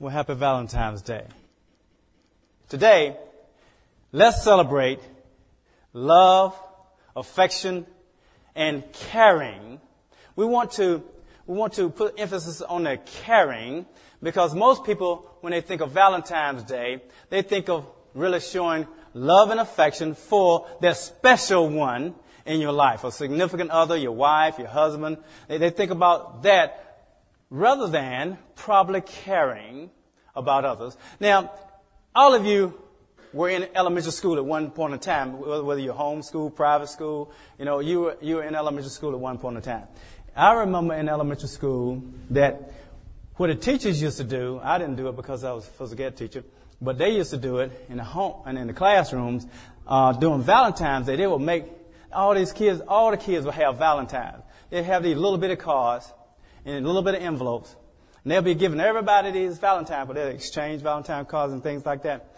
Well, 0.00 0.12
happy 0.12 0.34
Valentine's 0.34 1.02
Day. 1.02 1.24
Today, 2.68 3.16
let's 4.12 4.44
celebrate 4.44 5.00
love, 5.92 6.56
affection, 7.16 7.84
and 8.54 8.84
caring. 8.92 9.80
We 10.36 10.44
want 10.44 10.70
to, 10.72 11.02
we 11.48 11.56
want 11.56 11.72
to 11.72 11.90
put 11.90 12.14
emphasis 12.16 12.62
on 12.62 12.84
the 12.84 13.00
caring 13.24 13.86
because 14.22 14.54
most 14.54 14.84
people, 14.84 15.36
when 15.40 15.50
they 15.50 15.62
think 15.62 15.80
of 15.80 15.90
Valentine's 15.90 16.62
Day, 16.62 17.02
they 17.28 17.42
think 17.42 17.68
of 17.68 17.84
really 18.14 18.38
showing 18.38 18.86
love 19.14 19.50
and 19.50 19.58
affection 19.58 20.14
for 20.14 20.68
their 20.80 20.94
special 20.94 21.68
one 21.68 22.14
in 22.46 22.60
your 22.60 22.70
life, 22.70 23.02
a 23.02 23.10
significant 23.10 23.72
other, 23.72 23.96
your 23.96 24.12
wife, 24.12 24.60
your 24.60 24.68
husband. 24.68 25.18
They, 25.48 25.58
they 25.58 25.70
think 25.70 25.90
about 25.90 26.44
that 26.44 26.87
rather 27.50 27.88
than 27.88 28.38
probably 28.54 29.00
caring 29.00 29.90
about 30.34 30.64
others. 30.64 30.96
Now, 31.20 31.52
all 32.14 32.34
of 32.34 32.44
you 32.44 32.74
were 33.32 33.50
in 33.50 33.68
elementary 33.74 34.12
school 34.12 34.36
at 34.36 34.44
one 34.44 34.70
point 34.70 34.94
in 34.94 34.98
time, 34.98 35.38
whether 35.38 35.80
you're 35.80 35.94
homeschool, 35.94 36.54
private 36.54 36.88
school, 36.88 37.32
you 37.58 37.64
know, 37.64 37.80
you 37.80 38.00
were, 38.00 38.16
you 38.20 38.36
were 38.36 38.44
in 38.44 38.54
elementary 38.54 38.90
school 38.90 39.12
at 39.12 39.20
one 39.20 39.38
point 39.38 39.56
in 39.56 39.62
time. 39.62 39.84
I 40.34 40.52
remember 40.52 40.94
in 40.94 41.08
elementary 41.08 41.48
school 41.48 42.02
that 42.30 42.72
what 43.36 43.48
the 43.48 43.54
teachers 43.54 44.00
used 44.00 44.16
to 44.18 44.24
do, 44.24 44.60
I 44.62 44.78
didn't 44.78 44.96
do 44.96 45.08
it 45.08 45.16
because 45.16 45.44
I 45.44 45.52
was 45.52 45.66
a 45.66 45.70
physical 45.70 46.06
ed 46.06 46.16
teacher, 46.16 46.44
but 46.80 46.98
they 46.98 47.10
used 47.10 47.30
to 47.30 47.36
do 47.36 47.58
it 47.58 47.86
in 47.88 47.98
the 47.98 48.04
home 48.04 48.42
and 48.46 48.56
in 48.56 48.66
the 48.66 48.72
classrooms 48.72 49.46
uh, 49.86 50.12
during 50.12 50.42
Valentine's 50.42 51.06
Day. 51.06 51.16
They 51.16 51.26
would 51.26 51.40
make 51.40 51.64
all 52.12 52.34
these 52.34 52.52
kids, 52.52 52.80
all 52.86 53.10
the 53.10 53.16
kids 53.16 53.44
would 53.44 53.54
have 53.54 53.78
Valentines. 53.78 54.42
They'd 54.70 54.84
have 54.84 55.02
these 55.02 55.16
little 55.16 55.38
bitty 55.38 55.56
cards 55.56 56.12
in 56.68 56.84
a 56.84 56.86
little 56.86 57.02
bit 57.02 57.14
of 57.14 57.22
envelopes. 57.22 57.74
And 58.22 58.32
they'll 58.32 58.42
be 58.42 58.54
giving 58.54 58.80
everybody 58.80 59.30
these 59.30 59.58
Valentine, 59.58 60.06
but 60.06 60.16
they'll 60.16 60.28
exchange 60.28 60.82
Valentine 60.82 61.24
cards 61.24 61.52
and 61.52 61.62
things 61.62 61.86
like 61.86 62.02
that. 62.02 62.34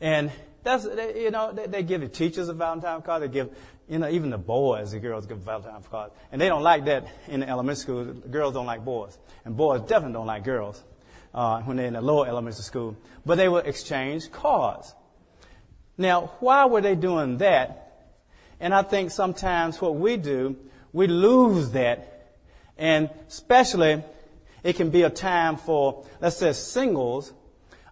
And 0.00 0.30
that's, 0.62 0.84
you 0.84 1.30
know, 1.30 1.52
they, 1.52 1.66
they 1.66 1.82
give 1.82 2.00
the 2.00 2.08
teachers 2.08 2.48
a 2.48 2.54
Valentine 2.54 3.02
card. 3.02 3.22
They 3.22 3.28
give, 3.28 3.50
you 3.88 3.98
know, 3.98 4.08
even 4.08 4.30
the 4.30 4.38
boys, 4.38 4.92
the 4.92 5.00
girls 5.00 5.26
give 5.26 5.38
Valentine 5.38 5.82
cards. 5.90 6.14
And 6.30 6.40
they 6.40 6.48
don't 6.48 6.62
like 6.62 6.84
that 6.84 7.08
in 7.26 7.40
the 7.40 7.48
elementary 7.48 7.80
school. 7.80 8.04
The 8.04 8.28
girls 8.28 8.54
don't 8.54 8.66
like 8.66 8.84
boys. 8.84 9.18
And 9.44 9.56
boys 9.56 9.80
definitely 9.80 10.12
don't 10.12 10.26
like 10.26 10.44
girls, 10.44 10.82
uh, 11.34 11.60
when 11.62 11.76
they're 11.76 11.86
in 11.86 11.94
the 11.94 12.00
lower 12.00 12.28
elementary 12.28 12.62
school. 12.62 12.96
But 13.26 13.36
they 13.36 13.48
will 13.48 13.58
exchange 13.58 14.30
cards. 14.30 14.94
Now, 15.98 16.32
why 16.40 16.66
were 16.66 16.80
they 16.80 16.94
doing 16.94 17.38
that? 17.38 17.86
And 18.60 18.74
I 18.74 18.82
think 18.82 19.10
sometimes 19.10 19.80
what 19.80 19.96
we 19.96 20.16
do, 20.18 20.56
we 20.92 21.06
lose 21.06 21.70
that 21.70 22.19
and 22.80 23.10
especially, 23.28 24.02
it 24.64 24.74
can 24.74 24.88
be 24.88 25.02
a 25.02 25.10
time 25.10 25.58
for, 25.58 26.06
let's 26.20 26.38
say, 26.38 26.52
singles 26.54 27.32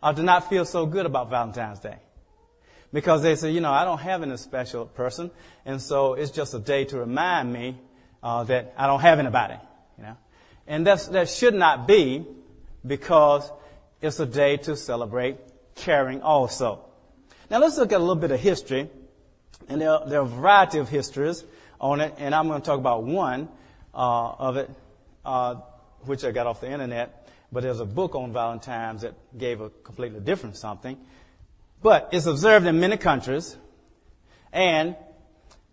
uh, 0.02 0.14
to 0.14 0.22
not 0.22 0.48
feel 0.48 0.64
so 0.64 0.86
good 0.86 1.04
about 1.04 1.28
Valentine's 1.28 1.78
Day. 1.78 1.98
Because 2.90 3.22
they 3.22 3.36
say, 3.36 3.50
you 3.50 3.60
know, 3.60 3.70
I 3.70 3.84
don't 3.84 3.98
have 3.98 4.22
any 4.22 4.36
special 4.38 4.86
person, 4.86 5.30
and 5.66 5.80
so 5.80 6.14
it's 6.14 6.30
just 6.30 6.54
a 6.54 6.58
day 6.58 6.86
to 6.86 6.98
remind 6.98 7.52
me 7.52 7.78
uh, 8.22 8.44
that 8.44 8.72
I 8.78 8.86
don't 8.86 9.00
have 9.00 9.18
anybody, 9.18 9.56
you 9.98 10.04
know. 10.04 10.16
And 10.66 10.86
that's, 10.86 11.06
that 11.08 11.28
should 11.28 11.54
not 11.54 11.86
be 11.86 12.24
because 12.86 13.50
it's 14.00 14.18
a 14.20 14.26
day 14.26 14.56
to 14.56 14.74
celebrate 14.74 15.36
caring 15.74 16.22
also. 16.22 16.80
Now 17.50 17.58
let's 17.58 17.76
look 17.76 17.92
at 17.92 17.96
a 17.96 17.98
little 17.98 18.16
bit 18.16 18.30
of 18.30 18.40
history, 18.40 18.88
and 19.68 19.82
there, 19.82 19.98
there 20.06 20.20
are 20.20 20.24
a 20.24 20.26
variety 20.26 20.78
of 20.78 20.88
histories 20.88 21.44
on 21.78 22.00
it, 22.00 22.14
and 22.16 22.34
I'm 22.34 22.48
going 22.48 22.62
to 22.62 22.66
talk 22.66 22.78
about 22.78 23.04
one 23.04 23.50
uh, 23.94 24.30
of 24.30 24.56
it, 24.56 24.70
uh, 25.24 25.56
which 26.04 26.24
I 26.24 26.30
got 26.30 26.46
off 26.46 26.60
the 26.60 26.70
internet. 26.70 27.28
But 27.50 27.62
there's 27.62 27.80
a 27.80 27.86
book 27.86 28.14
on 28.14 28.32
Valentine's 28.32 29.02
that 29.02 29.14
gave 29.36 29.60
a 29.60 29.70
completely 29.70 30.20
different 30.20 30.56
something. 30.56 30.98
But 31.82 32.10
it's 32.12 32.26
observed 32.26 32.66
in 32.66 32.80
many 32.80 32.96
countries, 32.96 33.56
and 34.52 34.96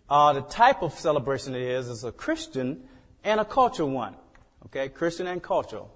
uh, 0.08 0.32
the 0.34 0.42
type 0.42 0.82
of 0.82 0.92
celebration 0.94 1.54
it 1.54 1.62
is 1.62 1.88
is 1.88 2.04
a 2.04 2.12
Christian 2.12 2.84
and 3.24 3.40
a 3.40 3.44
cultural 3.44 3.90
one. 3.90 4.14
Okay, 4.66 4.88
Christian 4.88 5.26
and 5.26 5.42
cultural. 5.42 5.90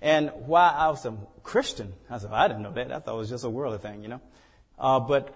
And 0.00 0.30
why 0.46 0.70
I 0.70 0.88
was 0.88 1.04
a 1.04 1.14
Christian, 1.42 1.92
I 2.08 2.18
said 2.18 2.30
I 2.32 2.48
didn't 2.48 2.62
know 2.62 2.72
that. 2.72 2.92
I 2.92 3.00
thought 3.00 3.14
it 3.14 3.18
was 3.18 3.28
just 3.28 3.44
a 3.44 3.50
worldly 3.50 3.78
thing, 3.78 4.02
you 4.02 4.08
know. 4.08 4.20
Uh, 4.78 5.00
but 5.00 5.34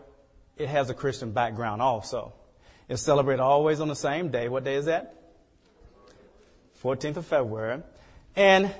it 0.57 0.69
has 0.69 0.89
a 0.91 0.95
Christian 0.95 1.33
background 1.33 1.83
also. 1.83 2.33
It's 2.89 3.03
celebrated 3.03 3.43
always 3.43 3.81
on 3.81 3.89
the 3.89 3.97
same 3.97 4.31
day. 4.31 4.49
What 4.49 4.65
day 4.65 4.77
is 4.77 4.87
that? 4.87 5.15
14th 6.85 7.17
of 7.17 7.27
February. 7.27 7.83
And 8.37 8.71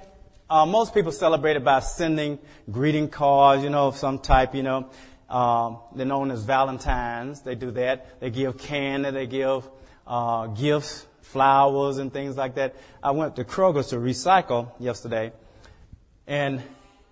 uh, 0.51 0.67
most 0.67 0.93
people 0.93 1.11
celebrate 1.11 1.57
it 1.57 1.65
by 1.65 1.81
sending 1.81 2.39
greeting 2.71 3.09
cards, 3.09 3.65
you 3.65 3.71
know, 3.71 3.87
of 3.87 3.97
some 3.97 4.19
type, 4.19 4.55
you 4.55 4.63
know. 4.63 4.91
Um, 5.31 5.79
they're 5.97 6.05
known 6.05 6.31
as 6.31 6.45
Valentines. 6.45 7.41
They 7.41 7.55
do 7.55 7.71
that. 7.71 8.21
They 8.21 8.29
give 8.29 8.59
candy. 8.59 9.11
They 9.11 9.27
give 9.27 9.67
uh, 10.07 10.49
gifts, 10.49 11.07
flowers, 11.23 11.97
and 11.97 12.13
things 12.13 12.37
like 12.37 12.57
that. 12.57 12.77
I 13.03 13.13
went 13.13 13.37
to 13.37 13.45
Kroger's 13.45 13.89
to 13.89 13.97
recycle 13.97 14.71
yesterday, 14.79 15.33
and 16.27 16.59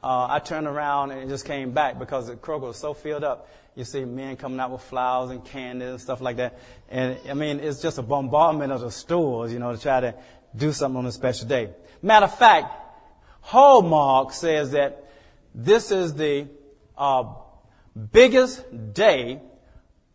uh, 0.03 0.27
I 0.29 0.41
turned 0.41 0.67
around 0.67 1.13
and 1.13 1.31
just 1.31 1.47
came 1.47 1.73
back 1.73 1.99
because 1.99 2.27
the 2.27 2.37
Kroger 2.37 2.69
was 2.69 2.77
so 2.77 2.93
filled 2.93 3.25
up. 3.25 3.49
You 3.75 3.85
see 3.85 4.05
men 4.05 4.37
coming 4.37 4.61
out 4.61 4.71
with 4.71 4.83
flowers 4.83 5.31
and 5.31 5.43
candy 5.43 5.87
and 5.87 5.99
stuff 5.99 6.21
like 6.21 6.37
that. 6.37 6.59
And 6.91 7.17
I 7.31 7.33
mean, 7.33 7.61
it's 7.61 7.81
just 7.81 7.97
a 7.97 8.03
bombardment 8.03 8.71
of 8.71 8.83
the 8.83 8.91
stores, 8.91 9.55
you 9.55 9.59
know, 9.59 9.75
to 9.75 9.81
try 9.81 10.01
to 10.01 10.15
do 10.55 10.73
something 10.73 10.99
on 10.99 11.07
a 11.07 11.13
special 11.13 11.49
day. 11.49 11.71
Matter 12.03 12.25
of 12.25 12.39
fact, 12.39 12.75
Hallmark 13.41 14.33
says 14.33 14.73
that 14.73 15.11
this 15.55 15.91
is 15.91 16.15
the 16.15 16.49
uh, 16.97 17.25
biggest 18.13 18.65
day 18.95 19.41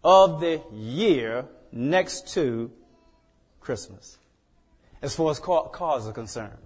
of 0.03 0.39
the 0.39 0.61
year 0.71 1.45
next 1.71 2.33
to 2.33 2.71
Christmas, 3.59 4.17
as 5.01 5.15
far 5.15 5.31
as 5.31 5.39
cars 5.39 6.07
are 6.07 6.13
concerned. 6.13 6.57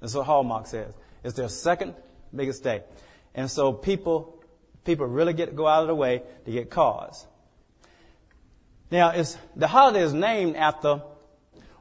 That's 0.00 0.14
what 0.14 0.26
Hallmark 0.26 0.66
says. 0.66 0.94
It's 1.22 1.36
their 1.36 1.48
second 1.48 1.94
biggest 2.34 2.62
day. 2.64 2.82
And 3.34 3.50
so 3.50 3.72
people, 3.72 4.42
people 4.84 5.06
really 5.06 5.32
get 5.32 5.46
to 5.46 5.52
go 5.52 5.66
out 5.66 5.82
of 5.82 5.88
the 5.88 5.94
way 5.94 6.22
to 6.44 6.50
get 6.50 6.70
cars. 6.70 7.26
Now, 8.90 9.12
the 9.54 9.66
holiday 9.66 10.02
is 10.02 10.14
named 10.14 10.56
after 10.56 11.02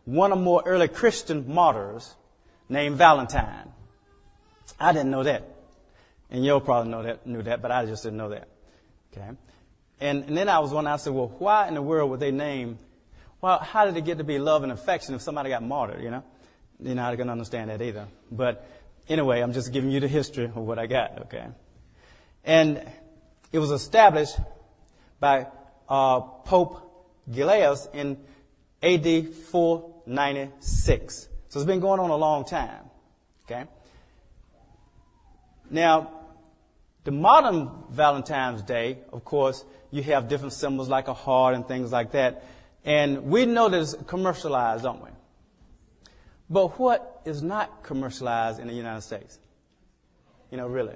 one 0.08 0.32
or 0.32 0.38
more 0.38 0.64
early 0.66 0.88
Christian 0.88 1.54
martyrs 1.54 2.16
named 2.70 2.96
Valentine. 2.96 3.74
I 4.80 4.94
didn't 4.94 5.12
know 5.12 5.24
that. 5.24 5.44
And 6.32 6.46
you'll 6.46 6.62
probably 6.62 6.92
know 6.92 7.04
that, 7.04 7.28
knew 7.28 7.42
that, 7.42 7.62
but 7.62 7.72
I 7.72 7.86
just 7.86 8.04
didn't 8.04 8.18
know 8.18 8.30
that. 8.30 8.48
Okay. 9.12 9.30
And, 10.00 10.24
and 10.24 10.38
then 10.38 10.48
I 10.48 10.60
was 10.60 10.72
wondering, 10.72 10.94
I 10.94 10.98
said, 10.98 11.12
well, 11.12 11.28
why 11.40 11.68
in 11.68 11.74
the 11.74 11.82
world 11.82 12.10
would 12.10 12.22
they 12.22 12.32
name, 12.32 12.80
well, 13.42 13.60
how 13.60 13.86
did 13.86 13.98
it 13.98 14.06
get 14.06 14.18
to 14.20 14.24
be 14.24 14.40
love 14.40 14.64
and 14.64 14.72
affection 14.72 15.14
if 15.14 15.22
somebody 15.22 15.50
got 15.50 15.62
martyred, 15.62 16.02
you 16.02 16.10
know? 16.10 16.24
You're 16.80 16.96
not 16.96 17.14
going 17.18 17.28
to 17.28 17.34
understand 17.34 17.70
that 17.70 17.82
either. 17.82 18.08
But 18.32 18.66
anyway, 19.10 19.42
I'm 19.42 19.52
just 19.52 19.74
giving 19.74 19.92
you 19.92 20.00
the 20.00 20.08
history 20.08 20.46
of 20.46 20.56
what 20.56 20.80
I 20.80 20.88
got, 20.88 21.24
okay? 21.24 21.48
And 22.46 22.82
it 23.52 23.60
was 23.60 23.72
established 23.72 24.38
by 25.20 25.48
uh, 25.90 26.22
Pope 26.22 26.82
Gelasius 27.30 27.94
in 27.94 28.18
AD 28.82 29.34
4 29.34 29.97
96. 30.08 31.30
So 31.50 31.60
it's 31.60 31.68
been 31.68 31.80
going 31.80 32.00
on 32.00 32.10
a 32.10 32.16
long 32.16 32.46
time. 32.46 32.86
Okay? 33.46 33.66
Now, 35.70 36.12
the 37.04 37.12
modern 37.12 37.70
Valentine's 37.90 38.62
Day, 38.62 39.00
of 39.14 39.24
course, 39.24 39.64
you 39.92 40.04
have 40.04 40.28
different 40.28 40.54
symbols 40.54 40.90
like 40.90 41.08
a 41.08 41.14
heart 41.14 41.56
and 41.56 41.68
things 41.68 41.92
like 41.92 42.12
that. 42.12 42.44
And 42.84 43.26
we 43.26 43.46
know 43.46 43.70
that 43.70 43.80
it's 43.80 43.96
commercialized, 44.08 44.84
don't 44.84 45.04
we? 45.04 45.10
But 46.50 46.80
what 46.80 47.22
is 47.26 47.42
not 47.42 47.84
commercialized 47.84 48.60
in 48.60 48.68
the 48.68 48.74
United 48.74 49.02
States? 49.02 49.40
You 50.52 50.58
know, 50.58 50.68
really. 50.68 50.96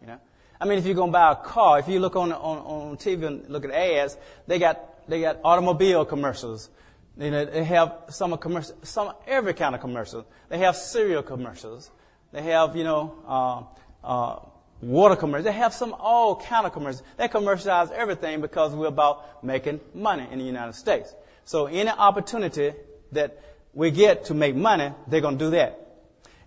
You 0.00 0.08
know? 0.08 0.20
I 0.60 0.66
mean, 0.66 0.78
if 0.78 0.86
you're 0.86 0.94
going 0.94 1.08
to 1.08 1.12
buy 1.12 1.32
a 1.32 1.36
car, 1.36 1.78
if 1.78 1.88
you 1.88 2.00
look 2.00 2.16
on, 2.16 2.32
on, 2.32 2.58
on 2.58 2.96
TV 2.96 3.26
and 3.26 3.48
look 3.48 3.64
at 3.64 3.70
ads, 3.70 4.16
they 4.46 4.58
got, 4.58 5.08
they 5.08 5.20
got 5.20 5.38
automobile 5.44 6.04
commercials. 6.04 6.70
You 7.18 7.30
know, 7.30 7.44
they 7.46 7.64
have 7.64 8.04
some 8.10 8.36
commercial, 8.36 8.76
some 8.82 9.12
every 9.26 9.54
kind 9.54 9.74
of 9.74 9.80
commercial. 9.80 10.26
They 10.48 10.58
have 10.58 10.76
cereal 10.76 11.22
commercials. 11.22 11.90
They 12.32 12.42
have, 12.42 12.76
you 12.76 12.84
know, 12.84 13.14
uh, 13.26 14.06
uh, 14.06 14.40
water 14.82 15.16
commercials. 15.16 15.44
They 15.44 15.52
have 15.52 15.72
some 15.72 15.94
all 15.98 16.36
kind 16.36 16.66
of 16.66 16.72
commercials. 16.72 17.02
They 17.16 17.28
commercialize 17.28 17.90
everything 17.90 18.42
because 18.42 18.74
we're 18.74 18.88
about 18.88 19.42
making 19.42 19.80
money 19.94 20.26
in 20.30 20.38
the 20.38 20.44
United 20.44 20.74
States. 20.74 21.14
So 21.44 21.66
any 21.66 21.88
opportunity 21.88 22.74
that 23.12 23.40
we 23.72 23.90
get 23.90 24.26
to 24.26 24.34
make 24.34 24.54
money, 24.54 24.92
they're 25.06 25.20
going 25.20 25.38
to 25.38 25.44
do 25.44 25.50
that. 25.52 25.80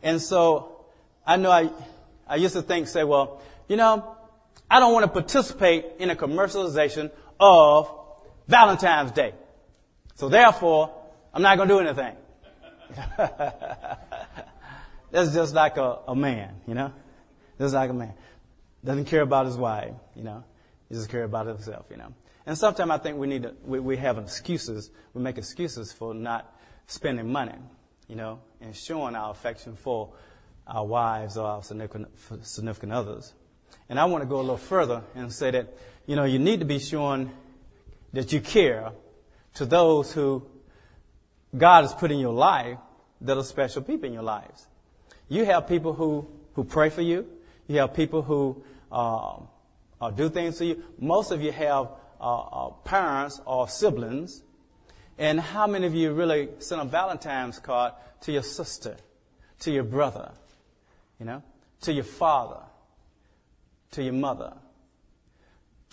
And 0.04 0.22
so 0.22 0.86
I 1.25 1.38
know 1.38 1.51
I, 1.51 1.69
I 2.27 2.36
used 2.36 2.54
to 2.54 2.62
think, 2.62 2.88
say, 2.88 3.04
well, 3.04 3.42
you 3.68 3.75
know, 3.75 4.15
I 4.69 4.80
don't 4.80 4.94
want 4.94 5.06
to 5.06 5.12
participate 5.12 5.86
in 5.98 6.12
a 6.12 6.15
commercialization 6.15 7.12
of 7.39 7.89
Valentine's 8.48 9.12
Day. 9.12 9.33
So 10.19 10.27
therefore, 10.27 10.94
I'm 11.33 11.42
not 11.42 11.56
going 11.56 11.69
to 11.69 11.75
do 11.75 11.80
anything. 11.80 12.13
That's 15.12 15.33
just 15.33 15.56
like 15.56 15.77
a, 15.77 16.00
a 16.10 16.13
man, 16.13 16.56
you 16.68 16.74
know? 16.74 16.92
Just 17.57 17.74
like 17.74 17.89
a 17.89 17.94
man. 17.94 18.13
Doesn't 18.83 19.06
care 19.06 19.21
about 19.21 19.45
his 19.45 19.56
wife, 19.56 19.94
you 20.18 20.24
know. 20.24 20.44
He 20.89 20.95
just 20.95 21.07
cares 21.07 21.24
about 21.24 21.48
himself, 21.48 21.86
you 21.89 21.95
know. 21.95 22.13
And 22.45 22.57
sometimes 22.57 22.92
I 22.92 22.98
think 22.98 23.18
we 23.18 23.27
need 23.27 23.44
to, 23.44 23.54
we, 23.63 23.80
we 23.80 23.95
have 23.95 24.18
excuses, 24.18 24.92
we 25.13 25.21
make 25.21 25.38
excuses 25.38 25.94
for 25.94 26.13
not 26.13 26.54
spending 26.88 27.31
money, 27.31 27.56
you 28.10 28.18
know, 28.18 28.42
and 28.60 28.75
showing 28.75 29.15
our 29.15 29.31
affection 29.31 29.77
for 29.77 30.12
our 30.68 30.86
wives 30.86 31.38
or 31.38 31.48
our 31.48 31.63
significant, 31.63 32.10
significant 32.42 32.92
others. 32.92 33.33
And 33.88 33.98
I 33.98 34.04
want 34.04 34.24
to 34.24 34.27
go 34.27 34.36
a 34.36 34.42
little 34.42 34.57
further 34.57 35.01
and 35.15 35.31
say 35.31 35.51
that, 35.51 35.77
you 36.06 36.18
know, 36.18 36.25
you 36.25 36.39
need 36.39 36.60
to 36.60 36.65
be 36.65 36.80
showing 36.80 37.31
that 38.12 38.33
you 38.33 38.42
care 38.42 38.92
to 39.56 39.66
those 39.66 40.13
who 40.13 40.46
God 41.57 41.81
has 41.84 41.94
put 41.94 42.12
in 42.12 42.19
your 42.19 42.34
life 42.34 42.78
that 43.22 43.38
are 43.38 43.44
special 43.44 43.81
people 43.81 44.07
in 44.07 44.13
your 44.13 44.24
lives. 44.24 44.68
You 45.28 45.46
have 45.46 45.68
people 45.68 45.94
who, 45.94 46.28
who 46.54 46.63
pray 46.63 46.90
for 46.90 47.01
you. 47.01 47.28
You 47.68 47.80
have 47.80 47.94
people 47.94 48.22
who 48.22 48.63
uh, 48.92 49.38
uh, 50.01 50.12
do 50.12 50.30
things 50.30 50.57
for 50.57 50.63
you. 50.63 50.84
Most 50.98 51.31
of 51.31 51.42
you 51.42 51.51
have 51.51 51.90
uh, 52.19 52.40
uh, 52.40 52.69
parents 52.84 53.42
or 53.46 53.68
siblings. 53.68 54.44
And 55.18 55.40
how 55.40 55.68
many 55.68 55.86
of 55.86 55.94
you 55.94 56.13
really 56.13 56.50
sent 56.60 56.81
a 56.81 56.86
Valentine's 56.86 57.60
card 57.60 57.94
to 58.22 58.31
your 58.31 58.44
sister, 58.44 58.96
to 59.60 59.72
your 59.72 59.84
brother, 59.84 60.31
you 61.19 61.25
know, 61.25 61.44
to 61.81 61.94
your 61.94 62.06
father, 62.06 62.62
to 63.92 64.04
your 64.04 64.13
mother, 64.13 64.54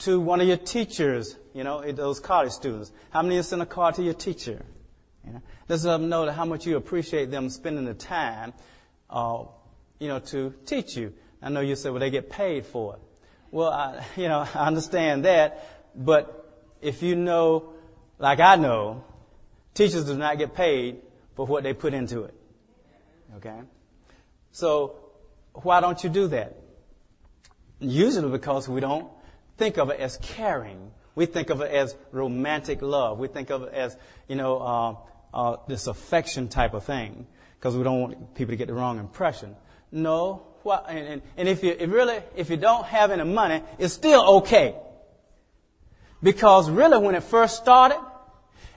to 0.01 0.21
one 0.21 0.41
of 0.41 0.49
your 0.49 0.57
teachers, 0.57 1.37
you 1.55 1.65
know, 1.65 1.81
those 1.93 2.21
college 2.21 2.53
students? 2.53 2.93
How 3.11 3.23
many 3.23 3.37
of 3.37 3.39
you 3.39 3.43
sent 3.43 3.63
a 3.63 3.67
card 3.67 3.95
to 3.97 4.03
your 4.03 4.15
teacher? 4.15 4.65
You 5.27 5.33
know, 5.35 5.43
let 5.69 5.81
them 5.81 6.09
know 6.09 6.31
how 6.31 6.45
much 6.45 6.67
you 6.67 6.77
appreciate 6.77 7.31
them 7.31 7.49
spending 7.51 7.85
the 7.85 7.95
time, 7.95 8.53
uh, 9.11 9.45
you 9.99 10.09
know, 10.09 10.21
to 10.21 10.55
teach 10.65 10.97
you. 10.97 11.13
I 11.43 11.49
know 11.49 11.61
you 11.61 11.77
said, 11.77 11.93
well, 11.93 12.01
they 12.01 12.11
get 12.11 12.31
paid 12.31 12.67
for 12.67 12.95
it. 12.95 13.01
Well, 13.51 13.71
I, 13.71 14.05
you 14.17 14.29
know, 14.29 14.47
I 14.55 14.67
understand 14.67 15.25
that, 15.25 15.95
but 15.95 16.67
if 16.81 17.03
you 17.03 17.17
know, 17.17 17.73
like 18.19 18.41
I 18.41 18.57
know, 18.57 19.05
teachers 19.75 20.05
do 20.05 20.17
not 20.17 20.39
get 20.39 20.55
paid 20.55 20.99
for 21.35 21.47
what 21.47 21.63
they 21.63 21.73
put 21.73 21.95
into 21.95 22.23
it. 22.23 22.35
Okay? 23.37 23.61
So, 24.53 24.97
why 25.53 25.81
don't 25.81 26.03
you 26.03 26.11
do 26.11 26.29
that? 26.29 26.57
Usually 27.79 28.31
because 28.31 28.69
we 28.69 28.81
don't 28.81 29.07
think 29.57 29.79
of 29.79 29.91
it 29.91 30.01
as 30.01 30.19
caring. 30.19 30.91
We 31.15 31.27
think 31.27 31.51
of 31.51 31.61
it 31.61 31.71
as 31.73 31.97
romantic 32.13 32.83
love. 32.83 33.19
We 33.19 33.29
think 33.29 33.51
of 33.51 33.63
it 33.65 33.73
as, 33.73 33.97
you 34.29 34.37
know, 34.37 34.59
uh, 34.59 34.97
uh, 35.35 35.57
this 35.67 35.87
affection 35.87 36.49
type 36.49 36.75
of 36.75 36.85
thing 36.85 37.27
because 37.59 37.77
we 37.77 37.83
don't 37.83 38.01
want 38.01 38.35
people 38.35 38.53
to 38.53 38.57
get 38.57 38.69
the 38.69 38.75
wrong 38.75 38.99
impression. 38.99 39.57
No. 39.91 40.47
Well, 40.65 40.85
and, 40.89 41.07
and, 41.07 41.23
and 41.37 41.49
if 41.49 41.63
you 41.63 41.77
if 41.79 41.91
really, 41.91 42.21
if 42.35 42.51
you 42.51 42.57
don't 42.57 42.85
have 42.87 43.11
any 43.11 43.25
money, 43.25 43.63
it's 43.79 43.95
still 43.95 44.39
okay. 44.39 44.75
Because 46.23 46.69
really, 46.69 46.99
when 46.99 47.15
it 47.15 47.23
first 47.23 47.57
started, 47.57 48.01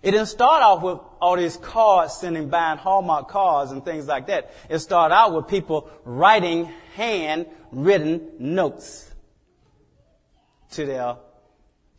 it 0.01 0.11
didn't 0.11 0.27
start 0.27 0.61
off 0.61 0.81
with 0.81 0.99
all 1.19 1.35
these 1.35 1.57
cards 1.57 2.13
sending 2.13 2.49
buying 2.49 2.77
Hallmark 2.77 3.27
cards 3.27 3.71
and 3.71 3.83
things 3.83 4.07
like 4.07 4.27
that. 4.27 4.53
It 4.69 4.79
started 4.79 5.13
out 5.15 5.33
with 5.33 5.47
people 5.47 5.89
writing 6.05 6.65
hand-written 6.95 8.29
notes 8.39 9.08
to 10.71 10.85
their 10.85 11.15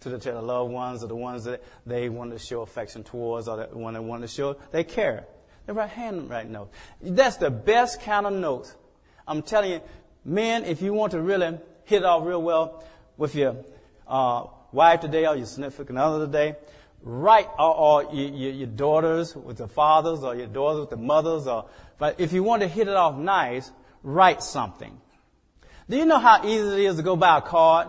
to 0.00 0.08
the, 0.08 0.19
to 0.19 0.40
loved 0.40 0.72
ones 0.72 1.02
or 1.02 1.08
the 1.08 1.17
ones 1.17 1.44
that 1.44 1.62
they 1.84 2.08
want 2.08 2.32
to 2.32 2.38
show 2.38 2.62
affection 2.62 3.05
towards 3.05 3.49
or 3.49 3.56
the 3.58 3.78
one 3.78 3.94
they 3.94 4.00
want 4.00 4.22
to 4.22 4.28
show 4.28 4.56
they 4.72 4.84
care. 4.84 5.26
They 5.67 5.72
write 5.72 5.90
handwriting 5.90 6.52
notes. 6.52 6.75
That's 7.02 7.37
the 7.37 7.50
best 7.50 8.00
kind 8.02 8.26
of 8.26 8.32
note. 8.32 8.75
I'm 9.26 9.43
telling 9.43 9.72
you, 9.72 9.81
men, 10.25 10.64
if 10.64 10.81
you 10.81 10.94
want 10.94 11.12
to 11.12 11.20
really 11.20 11.58
hit 11.84 11.99
it 11.99 12.05
off 12.05 12.25
real 12.25 12.43
well 12.43 12.84
with 13.17 13.34
your 13.34 13.56
uh, 14.08 14.44
wife 14.72 15.00
today 15.00 15.26
or 15.26 15.37
your 15.37 15.46
significant 15.46 15.99
other 15.99 16.26
today, 16.26 16.56
write 17.02 17.49
or, 17.58 17.76
or 17.76 18.14
your, 18.14 18.52
your, 18.52 18.67
daughters 18.67 19.37
with 19.37 19.58
the 19.58 19.69
fathers 19.69 20.22
or 20.22 20.34
your 20.34 20.46
daughters 20.46 20.81
with 20.81 20.90
the 20.90 20.96
mothers 20.96 21.46
or 21.46 21.67
but 21.99 22.20
if 22.20 22.32
you 22.32 22.43
want 22.43 22.62
to 22.62 22.69
hit 22.69 22.88
it 22.88 22.94
off 22.94 23.17
nice, 23.17 23.70
write 24.02 24.43
something. 24.43 24.99
Do 25.88 25.96
you 25.96 26.06
know 26.06 26.19
how 26.19 26.46
easy 26.46 26.84
it 26.84 26.90
is 26.90 26.96
to 26.96 27.02
go 27.02 27.17
buy 27.17 27.38
a 27.38 27.43
card 27.43 27.88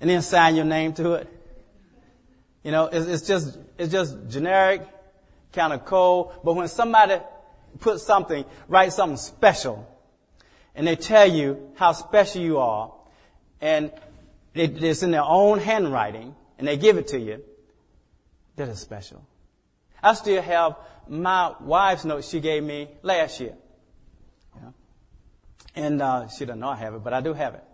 and 0.00 0.08
then 0.08 0.22
sign 0.22 0.56
your 0.56 0.64
name 0.64 0.92
to 0.94 1.14
it. 1.14 1.28
You 2.62 2.72
know, 2.72 2.86
it's, 2.86 3.06
it's 3.06 3.26
just, 3.26 3.58
it's 3.78 3.92
just 3.92 4.16
generic, 4.28 4.86
kind 5.52 5.72
of 5.72 5.84
cold. 5.84 6.32
But 6.44 6.54
when 6.54 6.68
somebody 6.68 7.20
puts 7.80 8.02
something, 8.02 8.44
writes 8.68 8.96
something 8.96 9.16
special, 9.16 9.88
and 10.74 10.86
they 10.86 10.96
tell 10.96 11.28
you 11.28 11.70
how 11.74 11.92
special 11.92 12.42
you 12.42 12.58
are, 12.58 12.92
and 13.60 13.92
it, 14.54 14.82
it's 14.82 15.02
in 15.02 15.10
their 15.10 15.22
own 15.22 15.58
handwriting, 15.58 16.34
and 16.58 16.66
they 16.66 16.76
give 16.76 16.98
it 16.98 17.08
to 17.08 17.18
you, 17.18 17.42
that 18.56 18.68
is 18.68 18.80
special. 18.80 19.24
I 20.02 20.14
still 20.14 20.42
have 20.42 20.76
my 21.08 21.54
wife's 21.60 22.04
note 22.04 22.24
she 22.24 22.40
gave 22.40 22.62
me 22.62 22.88
last 23.02 23.40
year. 23.40 23.54
And 25.74 26.02
uh, 26.02 26.28
she 26.28 26.44
doesn't 26.44 26.58
know 26.58 26.70
I 26.70 26.76
have 26.76 26.94
it, 26.94 27.04
but 27.04 27.12
I 27.12 27.20
do 27.20 27.32
have 27.34 27.54
it. 27.54 27.64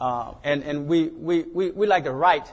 Uh, 0.00 0.34
and 0.42 0.62
and 0.62 0.86
we, 0.86 1.08
we, 1.08 1.42
we, 1.42 1.70
we 1.70 1.86
like 1.86 2.04
to 2.04 2.12
write 2.12 2.52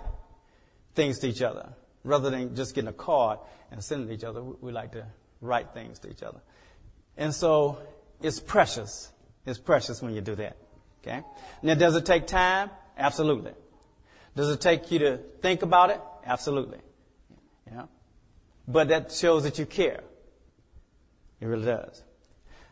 things 0.96 1.20
to 1.20 1.28
each 1.28 1.42
other 1.42 1.70
rather 2.04 2.30
than 2.30 2.56
just 2.56 2.76
getting 2.76 2.88
a 2.90 2.94
card 2.94 3.40
and 3.72 3.84
sending 3.84 4.08
to 4.08 4.14
each 4.14 4.24
other. 4.24 4.42
We 4.42 4.72
like 4.72 4.92
to 4.94 5.06
write 5.42 5.74
things 5.74 6.00
to 6.00 6.10
each 6.10 6.24
other. 6.24 6.40
And 7.18 7.34
so 7.34 7.80
it's 8.22 8.40
precious. 8.40 9.12
It's 9.46 9.60
precious 9.60 10.02
when 10.02 10.14
you 10.14 10.22
do 10.22 10.36
that. 10.36 10.58
Okay? 11.02 11.24
Now, 11.64 11.74
does 11.74 11.96
it 11.96 12.06
take 12.06 12.28
time? 12.28 12.70
Absolutely. 12.98 13.54
Does 14.36 14.50
it 14.50 14.62
take 14.62 14.92
you 14.92 15.00
to 15.00 15.18
think 15.42 15.64
about 15.64 15.90
it? 15.90 16.02
Absolutely. 16.26 16.80
You 17.70 17.78
know? 17.78 17.90
But 18.68 18.90
that 18.90 19.12
shows 19.12 19.44
that 19.44 19.58
you 19.60 19.66
care. 19.66 20.02
It 21.40 21.46
really 21.46 21.66
does. 21.66 22.04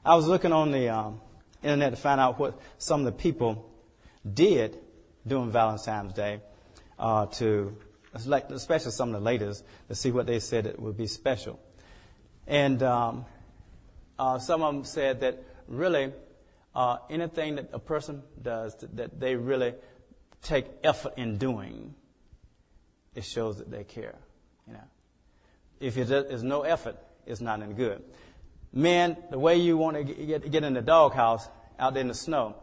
I 0.06 0.16
was 0.16 0.28
looking 0.28 0.54
on 0.54 0.72
the 0.72 0.90
um, 0.90 1.22
internet 1.64 1.92
to 1.92 1.98
find 1.98 2.22
out 2.22 2.40
what 2.40 2.60
some 2.78 3.02
of 3.02 3.06
the 3.06 3.12
people 3.12 3.69
did 4.34 4.78
during 5.26 5.52
Valentine's 5.52 6.14
Day 6.14 6.42
uh, 6.98 7.26
to, 7.28 7.76
especially 8.14 8.92
some 8.92 9.10
of 9.10 9.22
the 9.22 9.26
ladies, 9.26 9.64
to 9.88 9.96
see 9.96 10.12
what 10.12 10.28
they 10.28 10.40
said 10.40 10.66
it 10.66 10.80
would 10.80 10.98
be 10.98 11.08
special. 11.08 11.60
And 12.48 12.82
um, 12.84 13.26
uh, 14.18 14.40
some 14.40 14.62
of 14.64 14.74
them 14.74 14.84
said 14.84 15.22
that 15.22 15.44
really 15.68 16.12
uh, 16.76 16.98
anything 17.10 17.56
that 17.56 17.70
a 17.74 17.80
person 17.80 18.24
does 18.42 18.76
that 18.94 19.20
they 19.20 19.36
really 19.36 19.74
take 20.42 20.66
effort 20.84 21.14
in 21.18 21.38
doing, 21.38 21.94
it 23.16 23.24
shows 23.24 23.58
that 23.58 23.70
they 23.70 23.84
care. 23.84 24.16
You 24.68 24.74
know, 24.74 24.84
if 25.80 25.96
there's 25.96 26.44
no 26.44 26.62
effort, 26.62 26.98
it's 27.26 27.42
not 27.42 27.62
any 27.62 27.74
good. 27.74 28.04
Men, 28.72 29.18
the 29.32 29.40
way 29.40 29.58
you 29.58 29.78
want 29.78 29.98
to 29.98 30.04
get, 30.04 30.50
get 30.52 30.64
in 30.64 30.74
the 30.74 30.82
doghouse 30.82 31.48
out 31.80 31.94
there 31.94 32.02
in 32.02 32.08
the 32.08 32.14
snow, 32.14 32.56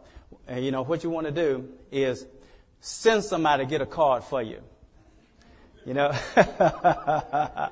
and 0.47 0.63
you 0.63 0.71
know, 0.71 0.83
what 0.83 1.03
you 1.03 1.09
want 1.09 1.27
to 1.27 1.31
do 1.31 1.69
is 1.91 2.25
send 2.79 3.23
somebody 3.23 3.65
to 3.65 3.69
get 3.69 3.81
a 3.81 3.85
card 3.85 4.23
for 4.23 4.41
you. 4.41 4.61
You 5.85 5.93
know, 5.93 6.11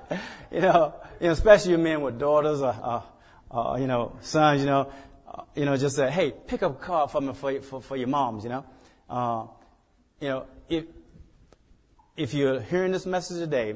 you 0.51 0.62
know, 0.62 0.94
especially 1.20 1.72
you 1.72 1.77
men 1.77 2.01
with 2.01 2.17
daughters 2.17 2.62
or, 2.62 2.75
or, 2.84 3.03
or 3.50 3.79
you 3.79 3.88
know, 3.88 4.17
sons, 4.22 4.62
you 4.62 4.67
know, 4.67 4.91
uh, 5.27 5.41
you 5.55 5.65
know, 5.65 5.75
just 5.75 5.96
say, 5.96 6.10
hey, 6.10 6.32
pick 6.32 6.63
up 6.63 6.82
a 6.82 6.84
card 6.84 7.12
for 7.12 7.22
me 7.22 7.34
for, 7.34 7.62
for, 7.62 7.82
for 7.82 7.98
your 7.98 8.08
moms, 8.08 8.44
you 8.44 8.50
know. 8.50 8.65
Uh, 9.10 9.48
you 10.22 10.29
know, 10.29 10.46
if, 10.70 10.86
if 12.15 12.34
you're 12.34 12.62
hearing 12.62 12.91
this 12.91 13.05
message 13.05 13.38
today 13.38 13.75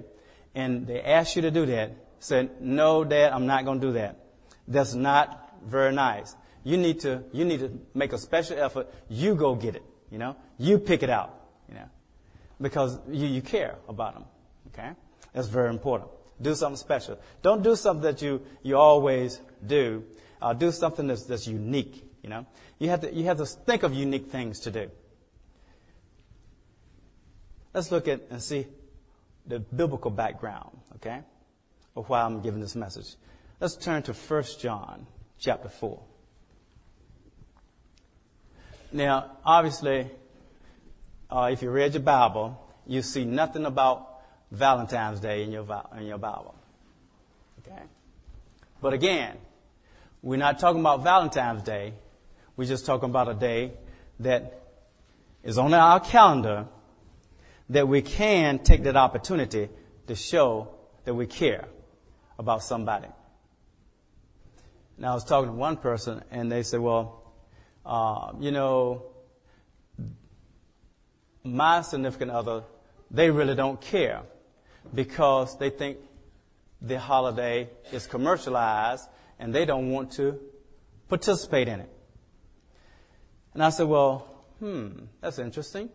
and 0.56 0.88
they 0.88 1.02
ask 1.02 1.36
you 1.36 1.42
to 1.42 1.52
do 1.52 1.66
that, 1.66 1.92
say, 2.20 2.50
no, 2.62 3.04
dad, 3.04 3.34
I'm 3.34 3.46
not 3.46 3.66
going 3.66 3.82
to 3.82 3.88
do 3.88 3.94
that. 3.94 4.20
That's 4.68 4.94
not 4.94 5.54
very 5.66 5.94
nice. 5.94 6.36
You 6.64 6.78
need 6.78 7.00
to, 7.02 7.24
you 7.32 7.46
need 7.46 7.62
to 7.62 7.72
make 7.94 8.14
a 8.14 8.18
special 8.18 8.60
effort. 8.60 8.88
You 9.08 9.36
go 9.36 9.56
get 9.56 9.76
it. 9.76 9.84
You 10.12 10.18
know, 10.18 10.36
you 10.58 10.80
pick 10.80 11.04
it 11.04 11.10
out. 11.10 11.36
You 11.68 11.76
know, 11.76 11.90
because 12.60 13.00
you, 13.10 13.28
you 13.28 13.42
care 13.42 13.76
about 13.88 14.16
them. 14.16 14.26
Okay, 14.68 14.90
that's 15.34 15.48
very 15.48 15.70
important. 15.70 16.10
Do 16.42 16.56
something 16.56 16.78
special. 16.78 17.20
Don't 17.42 17.64
do 17.64 17.76
something 17.76 18.04
that 18.04 18.22
you 18.22 18.42
you 18.64 18.78
always 18.78 19.40
do. 19.66 20.04
Uh, 20.42 20.54
do 20.54 20.72
something 20.72 21.08
that's 21.08 21.26
that's 21.26 21.48
unique. 21.48 22.04
You 22.24 22.30
know, 22.30 22.46
you 22.80 22.90
have 22.90 23.02
to 23.02 23.14
you 23.14 23.26
have 23.26 23.38
to 23.38 23.46
think 23.46 23.84
of 23.84 23.94
unique 23.94 24.32
things 24.32 24.62
to 24.62 24.72
do. 24.72 24.90
Let's 27.74 27.92
look 27.92 28.08
at 28.08 28.22
and 28.32 28.42
see 28.42 28.66
the 29.46 29.60
biblical 29.60 30.12
background. 30.12 30.78
Okay, 30.96 31.22
of 31.96 32.10
why 32.10 32.22
I'm 32.22 32.42
giving 32.42 32.62
this 32.62 32.76
message. 32.76 33.16
Let's 33.60 33.76
turn 33.76 34.04
to 34.04 34.14
1 34.14 34.44
John 34.60 35.06
chapter 35.38 35.68
4. 35.68 36.02
Now, 38.92 39.38
obviously, 39.46 40.10
uh, 41.30 41.50
if 41.52 41.62
you 41.62 41.70
read 41.70 41.94
your 41.94 42.02
Bible, 42.02 42.60
you 42.88 43.02
see 43.04 43.24
nothing 43.24 43.66
about 43.66 44.22
Valentine's 44.52 45.20
Day 45.20 45.44
in 45.44 45.52
your, 45.52 45.66
in 45.98 46.08
your 46.08 46.18
Bible. 46.18 46.56
Okay? 47.60 47.84
But 48.82 48.94
again, 48.94 49.38
we're 50.24 50.38
not 50.38 50.60
talking 50.60 50.80
about 50.80 51.04
Valentine's 51.04 51.62
Day. 51.62 51.94
We're 52.56 52.68
just 52.68 52.86
talking 52.86 53.10
about 53.10 53.30
a 53.30 53.36
day 53.36 53.74
that 54.22 54.64
is 55.44 55.58
on 55.58 55.74
our 55.74 56.00
calendar 56.00 56.66
that 57.70 57.88
we 57.88 58.02
can 58.02 58.60
take 58.60 58.84
that 58.84 58.96
opportunity 58.96 59.70
to 60.08 60.16
show 60.16 60.76
that 61.06 61.14
we 61.14 61.28
care 61.28 61.66
about 62.40 62.64
somebody. 62.64 63.08
Now, 64.98 65.12
I 65.12 65.14
was 65.14 65.24
talking 65.24 65.52
to 65.52 65.56
one 65.56 65.78
person, 65.78 66.24
and 66.32 66.52
they 66.52 66.64
said, 66.64 66.80
Well, 66.80 67.29
uh, 67.90 68.34
you 68.40 68.52
know, 68.52 69.04
my 71.44 71.82
significant 71.82 72.30
other, 72.30 72.64
they 73.10 73.32
really 73.32 73.56
don't 73.56 73.82
care 73.82 74.22
because 74.94 75.58
they 75.58 75.72
think 75.72 75.98
the 76.80 77.00
holiday 77.00 77.68
is 77.92 78.06
commercialized 78.06 79.10
and 79.40 79.56
they 79.56 79.66
don't 79.66 79.90
want 79.90 80.12
to 80.12 80.40
participate 81.08 81.68
in 81.68 81.80
it. 81.80 81.90
And 83.56 83.64
I 83.64 83.72
said, 83.72 83.88
Well, 83.88 84.20
hmm, 84.60 84.90
that's 85.20 85.40
interesting. 85.40 85.90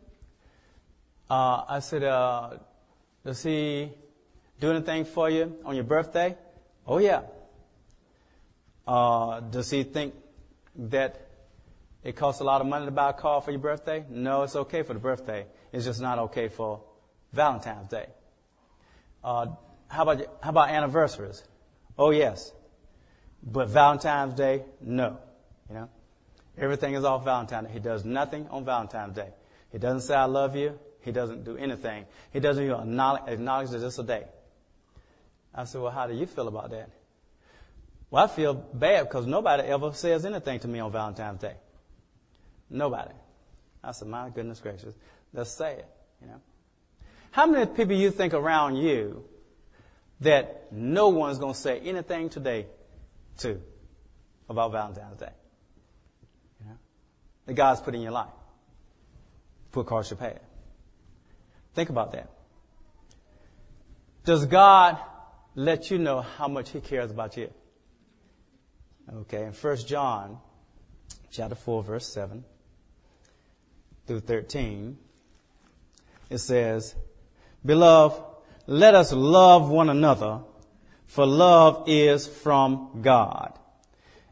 Uh, 1.30 1.62
I 1.68 1.78
said, 1.78 2.02
uh, 2.02 2.58
Does 3.24 3.40
he 3.44 3.92
do 4.58 4.72
anything 4.72 5.04
for 5.04 5.30
you 5.30 5.58
on 5.64 5.76
your 5.76 5.84
birthday? 5.84 6.36
Oh, 6.88 6.98
yeah. 6.98 7.22
Uh, 8.84 9.38
does 9.40 9.70
he 9.70 9.84
think 9.84 10.12
that 10.74 11.24
it 12.04 12.16
costs 12.16 12.40
a 12.40 12.44
lot 12.44 12.61
of 12.61 12.66
money 12.66 12.84
to 12.84 12.90
buy 12.90 13.11
a 13.11 13.12
car 13.14 13.40
for 13.40 13.50
your 13.50 13.61
birthday? 13.61 14.04
No, 14.08 14.42
it's 14.42 14.54
okay 14.54 14.82
for 14.82 14.92
the 14.92 15.00
birthday. 15.00 15.46
It's 15.73 15.84
just 15.84 16.00
not 16.00 16.18
okay 16.18 16.49
for 16.49 16.82
Valentine's 17.32 17.88
Day. 17.88 18.06
Uh, 19.25 19.46
how 19.88 20.02
about 20.02 20.26
how 20.42 20.50
about 20.50 20.68
anniversaries? 20.68 21.42
Oh 21.99 22.11
yes, 22.11 22.52
but 23.42 23.68
Valentine's 23.68 24.34
Day, 24.34 24.64
no. 24.80 25.18
You 25.68 25.75
know, 25.76 25.88
everything 26.58 26.94
is 26.94 27.04
off 27.04 27.25
Valentine's 27.25 27.68
Day. 27.68 27.73
He 27.73 27.80
does 27.80 28.04
nothing 28.04 28.46
on 28.50 28.64
Valentine's 28.64 29.16
Day. 29.16 29.30
He 29.73 29.78
doesn't 29.78 30.02
say 30.02 30.14
I 30.14 30.26
love 30.26 30.54
you. 30.54 30.78
He 31.00 31.12
doesn't 31.12 31.44
do 31.44 31.56
anything. 31.56 32.06
He 32.32 32.40
doesn't 32.40 32.62
even 32.62 32.80
acknowledge, 32.80 33.23
acknowledge 33.26 33.70
that 33.70 33.84
it's 33.84 33.99
a 33.99 34.04
day. 34.04 34.25
I 35.54 35.64
said, 35.64 35.80
well, 35.80 35.90
how 35.90 36.06
do 36.06 36.14
you 36.14 36.26
feel 36.26 36.49
about 36.49 36.70
that? 36.70 36.90
Well, 38.11 38.25
I 38.25 38.26
feel 38.26 38.54
bad 38.54 39.08
because 39.08 39.26
nobody 39.26 39.64
ever 39.64 39.92
says 39.92 40.25
anything 40.25 40.61
to 40.61 40.68
me 40.68 40.80
on 40.80 40.90
Valentine's 40.92 41.40
Day. 41.40 41.54
Nobody. 42.75 43.14
I 43.85 43.93
said, 43.93 44.09
my 44.09 44.31
goodness 44.31 44.59
gracious, 44.59 44.95
that's 45.33 45.52
sad, 45.52 45.85
you 46.21 46.26
know. 46.26 46.40
How 47.31 47.47
many 47.47 47.66
people 47.66 47.95
you 47.95 48.11
think 48.11 48.35
around 48.35 48.76
you 48.76 49.25
that 50.21 50.73
no 50.73 51.09
one's 51.09 51.38
going 51.38 51.54
to 51.54 51.59
say 51.59 51.78
anything 51.81 52.31
today 52.31 52.66
to 53.38 53.61
about 54.49 54.73
Valentine's 54.73 55.19
Day? 55.19 55.31
You 56.61 56.66
know? 56.66 56.76
That 57.47 57.54
God's 57.54 57.81
put 57.81 57.95
in 57.95 58.02
your 58.02 58.12
life. 58.12 58.35
Put 59.71 59.83
across 59.83 60.11
your 60.11 60.19
path. 60.19 60.40
Think 61.75 61.90
about 61.90 62.12
that. 62.12 62.28
Does 64.25 64.47
God 64.47 64.99
let 65.54 65.93
you 65.93 65.99
know 65.99 66.23
how 66.23 66.49
much 66.49 66.71
He 66.71 66.81
cares 66.81 67.11
about 67.12 67.37
you? 67.37 67.50
Okay, 69.12 69.45
in 69.45 69.52
1 69.52 69.76
John 69.87 70.38
chapter 71.31 71.54
4, 71.54 71.83
verse 71.85 72.12
7 72.12 72.45
through 74.06 74.20
13, 74.20 74.99
it 76.30 76.38
says, 76.38 76.94
Beloved, 77.64 78.23
let 78.66 78.94
us 78.94 79.12
love 79.12 79.68
one 79.68 79.90
another, 79.90 80.40
for 81.06 81.26
love 81.26 81.84
is 81.87 82.26
from 82.26 83.00
God. 83.02 83.58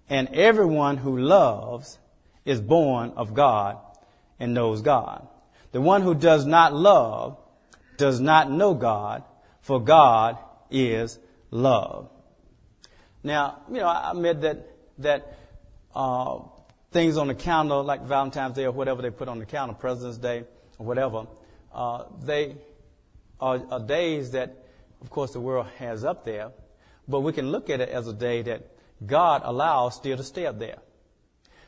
And 0.08 0.28
everyone 0.28 0.98
who 0.98 1.16
loves 1.18 1.98
is 2.44 2.60
born 2.60 3.12
of 3.16 3.34
God 3.34 3.78
and 4.38 4.54
knows 4.54 4.82
God. 4.82 5.26
The 5.72 5.80
one 5.80 6.02
who 6.02 6.14
does 6.14 6.44
not 6.44 6.74
love 6.74 7.38
does 7.96 8.20
not 8.20 8.50
know 8.50 8.74
God, 8.74 9.22
for 9.60 9.80
God 9.80 10.38
is 10.70 11.18
love. 11.50 12.10
Now, 13.22 13.62
you 13.70 13.78
know, 13.78 13.86
I 13.86 14.10
admit 14.10 14.40
that 14.42 14.66
that 14.98 15.38
uh, 15.94 16.40
things 16.92 17.16
on 17.16 17.28
the 17.28 17.34
calendar, 17.34 17.76
like 17.76 18.02
Valentine's 18.02 18.54
Day 18.54 18.64
or 18.64 18.72
whatever 18.72 19.02
they 19.02 19.10
put 19.10 19.28
on 19.28 19.38
the 19.38 19.46
calendar, 19.46 19.74
President's 19.74 20.18
Day 20.18 20.44
or 20.78 20.86
whatever, 20.86 21.26
uh, 21.74 22.04
they 22.22 22.56
are, 23.40 23.60
are 23.70 23.80
days 23.80 24.32
that, 24.32 24.64
of 25.00 25.10
course, 25.10 25.32
the 25.32 25.40
world 25.40 25.66
has 25.78 26.04
up 26.04 26.24
there. 26.24 26.52
But 27.08 27.20
we 27.20 27.32
can 27.32 27.50
look 27.50 27.70
at 27.70 27.80
it 27.80 27.88
as 27.88 28.06
a 28.06 28.12
day 28.12 28.42
that 28.42 28.68
God 29.04 29.42
allows 29.44 29.96
still 29.96 30.16
to 30.16 30.22
stay 30.22 30.46
up 30.46 30.58
there. 30.58 30.78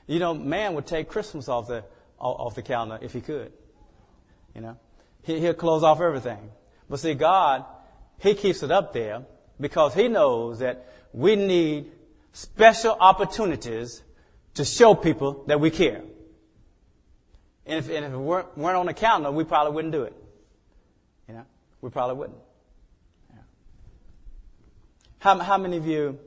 You 0.07 0.19
know, 0.19 0.35
man 0.35 0.75
would 0.75 0.87
take 0.87 1.09
Christmas 1.09 1.49
off 1.49 1.69
the 1.69 1.85
off 2.19 2.55
the 2.55 2.63
calendar 2.63 2.99
if 3.03 3.13
he 3.13 3.21
could. 3.21 3.53
You 4.55 4.61
know, 4.61 4.77
he, 5.23 5.41
he'll 5.41 5.55
close 5.55 5.83
off 5.83 6.01
everything. 6.01 6.51
But 6.89 7.01
see, 7.01 7.15
God, 7.15 7.65
He 8.19 8.35
keeps 8.35 8.63
it 8.63 8.71
up 8.71 8.93
there 8.93 9.25
because 9.61 9.95
He 9.95 10.09
knows 10.09 10.61
that 10.61 10.87
we 11.13 11.37
need 11.37 11.91
special 12.33 12.97
opportunities 13.01 14.03
to 14.55 14.65
show 14.65 14.95
people 14.95 15.45
that 15.47 15.61
we 15.61 15.71
care. 15.71 16.03
And 17.67 17.79
if, 17.79 17.89
and 17.89 18.05
if 18.05 18.13
it 18.13 18.17
weren't, 18.17 18.57
weren't 18.57 18.77
on 18.77 18.87
the 18.87 18.95
calendar, 18.95 19.31
we 19.31 19.45
probably 19.45 19.73
wouldn't 19.73 19.93
do 19.93 20.03
it. 20.03 20.15
You 21.29 21.35
know, 21.35 21.47
we 21.81 21.91
probably 21.91 22.17
wouldn't. 22.17 22.39
Yeah. 23.31 23.41
How, 25.19 25.39
how 25.39 25.59
many 25.59 25.77
of 25.77 25.87
you, 25.87 26.19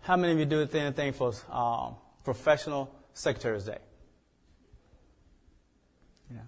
how 0.00 0.16
many 0.16 0.32
of 0.32 0.38
you 0.38 0.46
do 0.46 0.66
anything 0.72 1.12
for 1.12 1.32
um, 1.50 1.96
Professional 2.24 2.90
Secretary's 3.12 3.64
Day? 3.64 3.78
Yeah, 6.30 6.40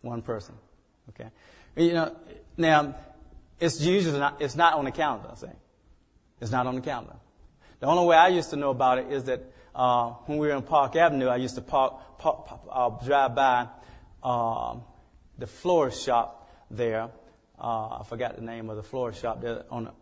one 0.00 0.22
person. 0.22 0.54
Okay, 1.10 1.28
you 1.76 1.92
know 1.92 2.16
now 2.56 2.94
it's 3.60 3.80
usually 3.80 4.18
not, 4.18 4.40
it's 4.40 4.56
not 4.56 4.74
on 4.74 4.84
the 4.84 4.90
calendar. 4.90 5.28
I 5.30 5.34
say, 5.36 5.52
it's 6.40 6.50
not 6.50 6.66
on 6.66 6.74
the 6.74 6.80
calendar. 6.80 7.14
The 7.82 7.88
only 7.88 8.06
way 8.06 8.16
I 8.16 8.28
used 8.28 8.50
to 8.50 8.56
know 8.56 8.70
about 8.70 8.98
it 8.98 9.10
is 9.10 9.24
that 9.24 9.42
uh, 9.74 10.10
when 10.26 10.38
we 10.38 10.46
were 10.46 10.54
in 10.54 10.62
Park 10.62 10.94
Avenue, 10.94 11.26
I 11.26 11.34
used 11.34 11.56
to 11.56 11.60
park, 11.60 12.16
park, 12.16 12.46
park 12.46 12.60
uh, 12.70 12.90
drive 13.04 13.34
by 13.34 13.66
uh, 14.22 14.76
the 15.36 15.48
florist 15.48 16.04
shop 16.04 16.48
there. 16.70 17.10
Uh, 17.58 17.98
I 17.98 18.04
forgot 18.08 18.36
the 18.36 18.42
name 18.42 18.70
of 18.70 18.76
the 18.76 18.84
florist 18.84 19.20
shop 19.20 19.40
there 19.40 19.64
on 19.68 19.86
the 19.86 19.92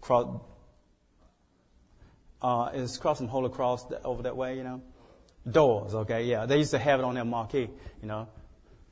cross. 0.00 0.40
Uh, 2.40 2.70
it's 2.74 2.96
Holy 2.96 3.50
Cross 3.50 3.86
over 4.04 4.22
that 4.22 4.36
way, 4.36 4.56
you 4.56 4.62
know. 4.62 4.80
Doors, 5.50 5.96
okay, 5.96 6.26
yeah. 6.26 6.46
They 6.46 6.58
used 6.58 6.70
to 6.70 6.78
have 6.78 7.00
it 7.00 7.04
on 7.04 7.16
their 7.16 7.24
marquee, 7.24 7.70
you 8.00 8.06
know. 8.06 8.28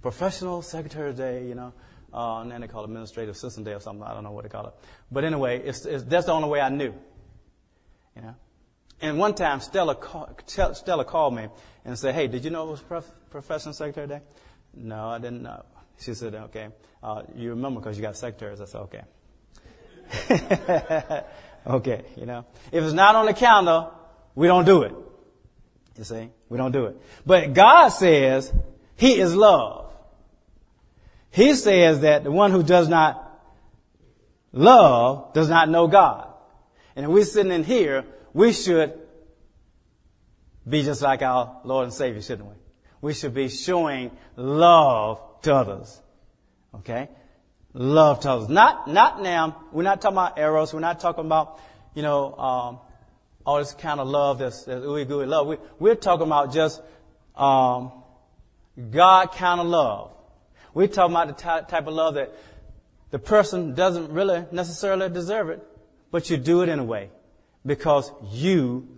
Professional 0.02 0.62
Secretary 0.62 1.12
Day, 1.12 1.46
you 1.46 1.54
know. 1.54 1.72
Uh, 2.12 2.40
and 2.40 2.50
then 2.50 2.62
they 2.62 2.66
call 2.66 2.82
it 2.82 2.86
Administrative 2.86 3.36
Assistant 3.36 3.64
Day 3.64 3.74
or 3.74 3.80
something. 3.80 4.02
I 4.02 4.12
don't 4.12 4.24
know 4.24 4.32
what 4.32 4.42
they 4.42 4.50
call 4.50 4.66
it. 4.66 4.74
But 5.08 5.22
anyway, 5.22 5.60
it's, 5.60 5.84
it's, 5.84 6.02
that's 6.02 6.26
the 6.26 6.32
only 6.32 6.48
way 6.48 6.60
I 6.60 6.68
knew. 6.68 6.94
You 8.18 8.26
know? 8.26 8.34
And 9.00 9.18
one 9.18 9.34
time, 9.34 9.60
Stella, 9.60 9.94
call, 9.94 10.28
Stella 10.46 11.04
called 11.04 11.34
me 11.34 11.48
and 11.84 11.98
said, 11.98 12.14
Hey, 12.14 12.26
did 12.26 12.44
you 12.44 12.50
know 12.50 12.68
it 12.68 12.70
was 12.72 12.80
prof- 12.80 13.10
Professional 13.30 13.72
Secretary 13.72 14.08
Day? 14.08 14.20
No, 14.74 15.08
I 15.08 15.18
didn't 15.18 15.42
know. 15.42 15.64
She 16.00 16.14
said, 16.14 16.34
Okay. 16.34 16.68
Uh, 17.02 17.22
you 17.36 17.50
remember 17.50 17.80
because 17.80 17.96
you 17.96 18.02
got 18.02 18.16
secretaries. 18.16 18.60
I 18.60 18.64
said, 18.64 18.80
Okay. 18.82 19.02
okay, 21.66 22.04
you 22.16 22.26
know. 22.26 22.44
If 22.72 22.82
it's 22.82 22.92
not 22.92 23.14
on 23.14 23.26
the 23.26 23.34
calendar, 23.34 23.90
we 24.34 24.48
don't 24.48 24.64
do 24.64 24.82
it. 24.82 24.94
You 25.96 26.04
see? 26.04 26.30
We 26.48 26.58
don't 26.58 26.72
do 26.72 26.86
it. 26.86 26.96
But 27.24 27.52
God 27.52 27.90
says 27.90 28.52
He 28.96 29.20
is 29.20 29.34
love. 29.34 29.92
He 31.30 31.54
says 31.54 32.00
that 32.00 32.24
the 32.24 32.32
one 32.32 32.50
who 32.50 32.64
does 32.64 32.88
not 32.88 33.24
love 34.52 35.34
does 35.34 35.48
not 35.48 35.68
know 35.68 35.86
God. 35.86 36.27
And 36.98 37.04
if 37.04 37.12
we're 37.12 37.24
sitting 37.24 37.52
in 37.52 37.62
here, 37.62 38.04
we 38.34 38.52
should 38.52 38.92
be 40.68 40.82
just 40.82 41.00
like 41.00 41.22
our 41.22 41.60
Lord 41.62 41.84
and 41.84 41.94
Savior, 41.94 42.20
shouldn't 42.20 42.48
we? 42.48 42.56
We 43.00 43.14
should 43.14 43.34
be 43.34 43.48
showing 43.50 44.10
love 44.34 45.20
to 45.42 45.54
others. 45.54 46.02
Okay? 46.74 47.08
Love 47.72 48.18
to 48.22 48.30
others. 48.32 48.48
Not, 48.48 48.88
not 48.88 49.22
now. 49.22 49.62
We're 49.70 49.84
not 49.84 50.00
talking 50.00 50.16
about 50.16 50.40
eros. 50.40 50.74
We're 50.74 50.80
not 50.80 50.98
talking 50.98 51.24
about, 51.24 51.60
you 51.94 52.02
know, 52.02 52.34
um, 52.34 52.78
all 53.46 53.58
this 53.58 53.74
kind 53.74 54.00
of 54.00 54.08
love 54.08 54.40
that's, 54.40 54.64
that's 54.64 54.84
ooey 54.84 55.06
gooey 55.06 55.26
love. 55.26 55.46
We, 55.46 55.58
we're 55.78 55.94
talking 55.94 56.26
about 56.26 56.52
just, 56.52 56.82
um, 57.36 57.92
God 58.90 59.30
kind 59.30 59.60
of 59.60 59.68
love. 59.68 60.10
We're 60.74 60.88
talking 60.88 61.14
about 61.14 61.28
the 61.28 61.62
type 61.70 61.86
of 61.86 61.94
love 61.94 62.14
that 62.14 62.34
the 63.12 63.20
person 63.20 63.76
doesn't 63.76 64.10
really 64.10 64.46
necessarily 64.50 65.08
deserve 65.08 65.50
it, 65.50 65.64
but 66.10 66.30
you 66.30 66.36
do 66.36 66.62
it 66.62 66.68
in 66.68 66.78
a 66.78 66.84
way 66.84 67.10
because 67.64 68.10
you 68.30 68.88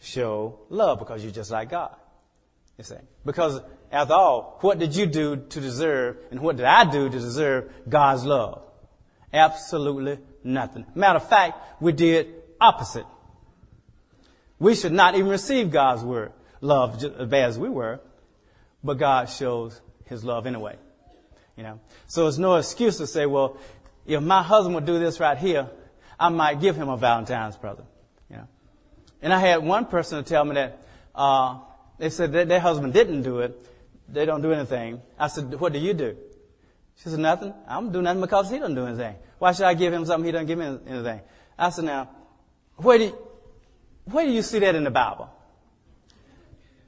show 0.00 0.60
love 0.68 0.98
because 0.98 1.22
you're 1.22 1.32
just 1.32 1.50
like 1.50 1.70
God. 1.70 1.94
You 2.78 2.84
see? 2.84 2.96
Because 3.24 3.60
after 3.90 4.14
all, 4.14 4.58
what 4.62 4.78
did 4.78 4.96
you 4.96 5.06
do 5.06 5.36
to 5.36 5.60
deserve 5.60 6.16
and 6.30 6.40
what 6.40 6.56
did 6.56 6.66
I 6.66 6.90
do 6.90 7.08
to 7.08 7.18
deserve 7.18 7.72
God's 7.88 8.24
love? 8.24 8.62
Absolutely 9.32 10.18
nothing. 10.44 10.86
Matter 10.94 11.18
of 11.18 11.28
fact, 11.28 11.80
we 11.80 11.92
did 11.92 12.34
opposite. 12.60 13.06
We 14.58 14.74
should 14.74 14.92
not 14.92 15.14
even 15.14 15.28
receive 15.28 15.70
God's 15.70 16.02
word. 16.02 16.32
love 16.60 17.00
just 17.00 17.14
as 17.14 17.20
uh, 17.20 17.24
bad 17.26 17.48
as 17.50 17.58
we 17.58 17.68
were, 17.68 18.00
but 18.84 18.94
God 18.94 19.28
shows 19.28 19.80
his 20.04 20.24
love 20.24 20.46
anyway. 20.46 20.76
You 21.56 21.64
know, 21.64 21.80
so 22.06 22.28
it's 22.28 22.38
no 22.38 22.56
excuse 22.56 22.96
to 22.98 23.06
say, 23.06 23.26
well, 23.26 23.58
if 24.06 24.22
my 24.22 24.42
husband 24.42 24.74
would 24.74 24.86
do 24.86 24.98
this 24.98 25.20
right 25.20 25.38
here, 25.38 25.68
I 26.18 26.28
might 26.28 26.60
give 26.60 26.76
him 26.76 26.88
a 26.88 26.96
Valentine's 26.96 27.56
present. 27.56 27.86
You 28.30 28.36
know, 28.36 28.48
and 29.22 29.32
I 29.32 29.38
had 29.38 29.64
one 29.64 29.86
person 29.86 30.22
to 30.22 30.28
tell 30.28 30.44
me 30.44 30.54
that 30.54 30.82
uh, 31.14 31.58
they 31.98 32.10
said 32.10 32.32
that 32.32 32.48
their 32.48 32.60
husband 32.60 32.92
didn't 32.92 33.22
do 33.22 33.40
it. 33.40 33.56
They 34.08 34.26
don't 34.26 34.42
do 34.42 34.52
anything. 34.52 35.00
I 35.18 35.28
said, 35.28 35.58
what 35.58 35.72
do 35.72 35.78
you 35.78 35.94
do? 35.94 36.16
She 36.96 37.08
said, 37.08 37.18
nothing. 37.18 37.54
I 37.66 37.74
don't 37.74 37.92
do 37.92 38.02
nothing 38.02 38.20
because 38.20 38.50
he 38.50 38.58
doesn't 38.58 38.74
do 38.74 38.86
anything. 38.86 39.16
Why 39.38 39.52
should 39.52 39.64
I 39.64 39.74
give 39.74 39.92
him 39.92 40.04
something 40.04 40.26
he 40.26 40.32
doesn't 40.32 40.46
give 40.46 40.58
me 40.58 40.78
anything? 40.86 41.20
I 41.58 41.70
said, 41.70 41.84
now, 41.84 42.10
where 42.76 42.98
do 42.98 43.04
you, 43.04 43.18
where 44.04 44.24
do 44.26 44.32
you 44.32 44.42
see 44.42 44.58
that 44.60 44.74
in 44.74 44.84
the 44.84 44.90
Bible? 44.90 45.30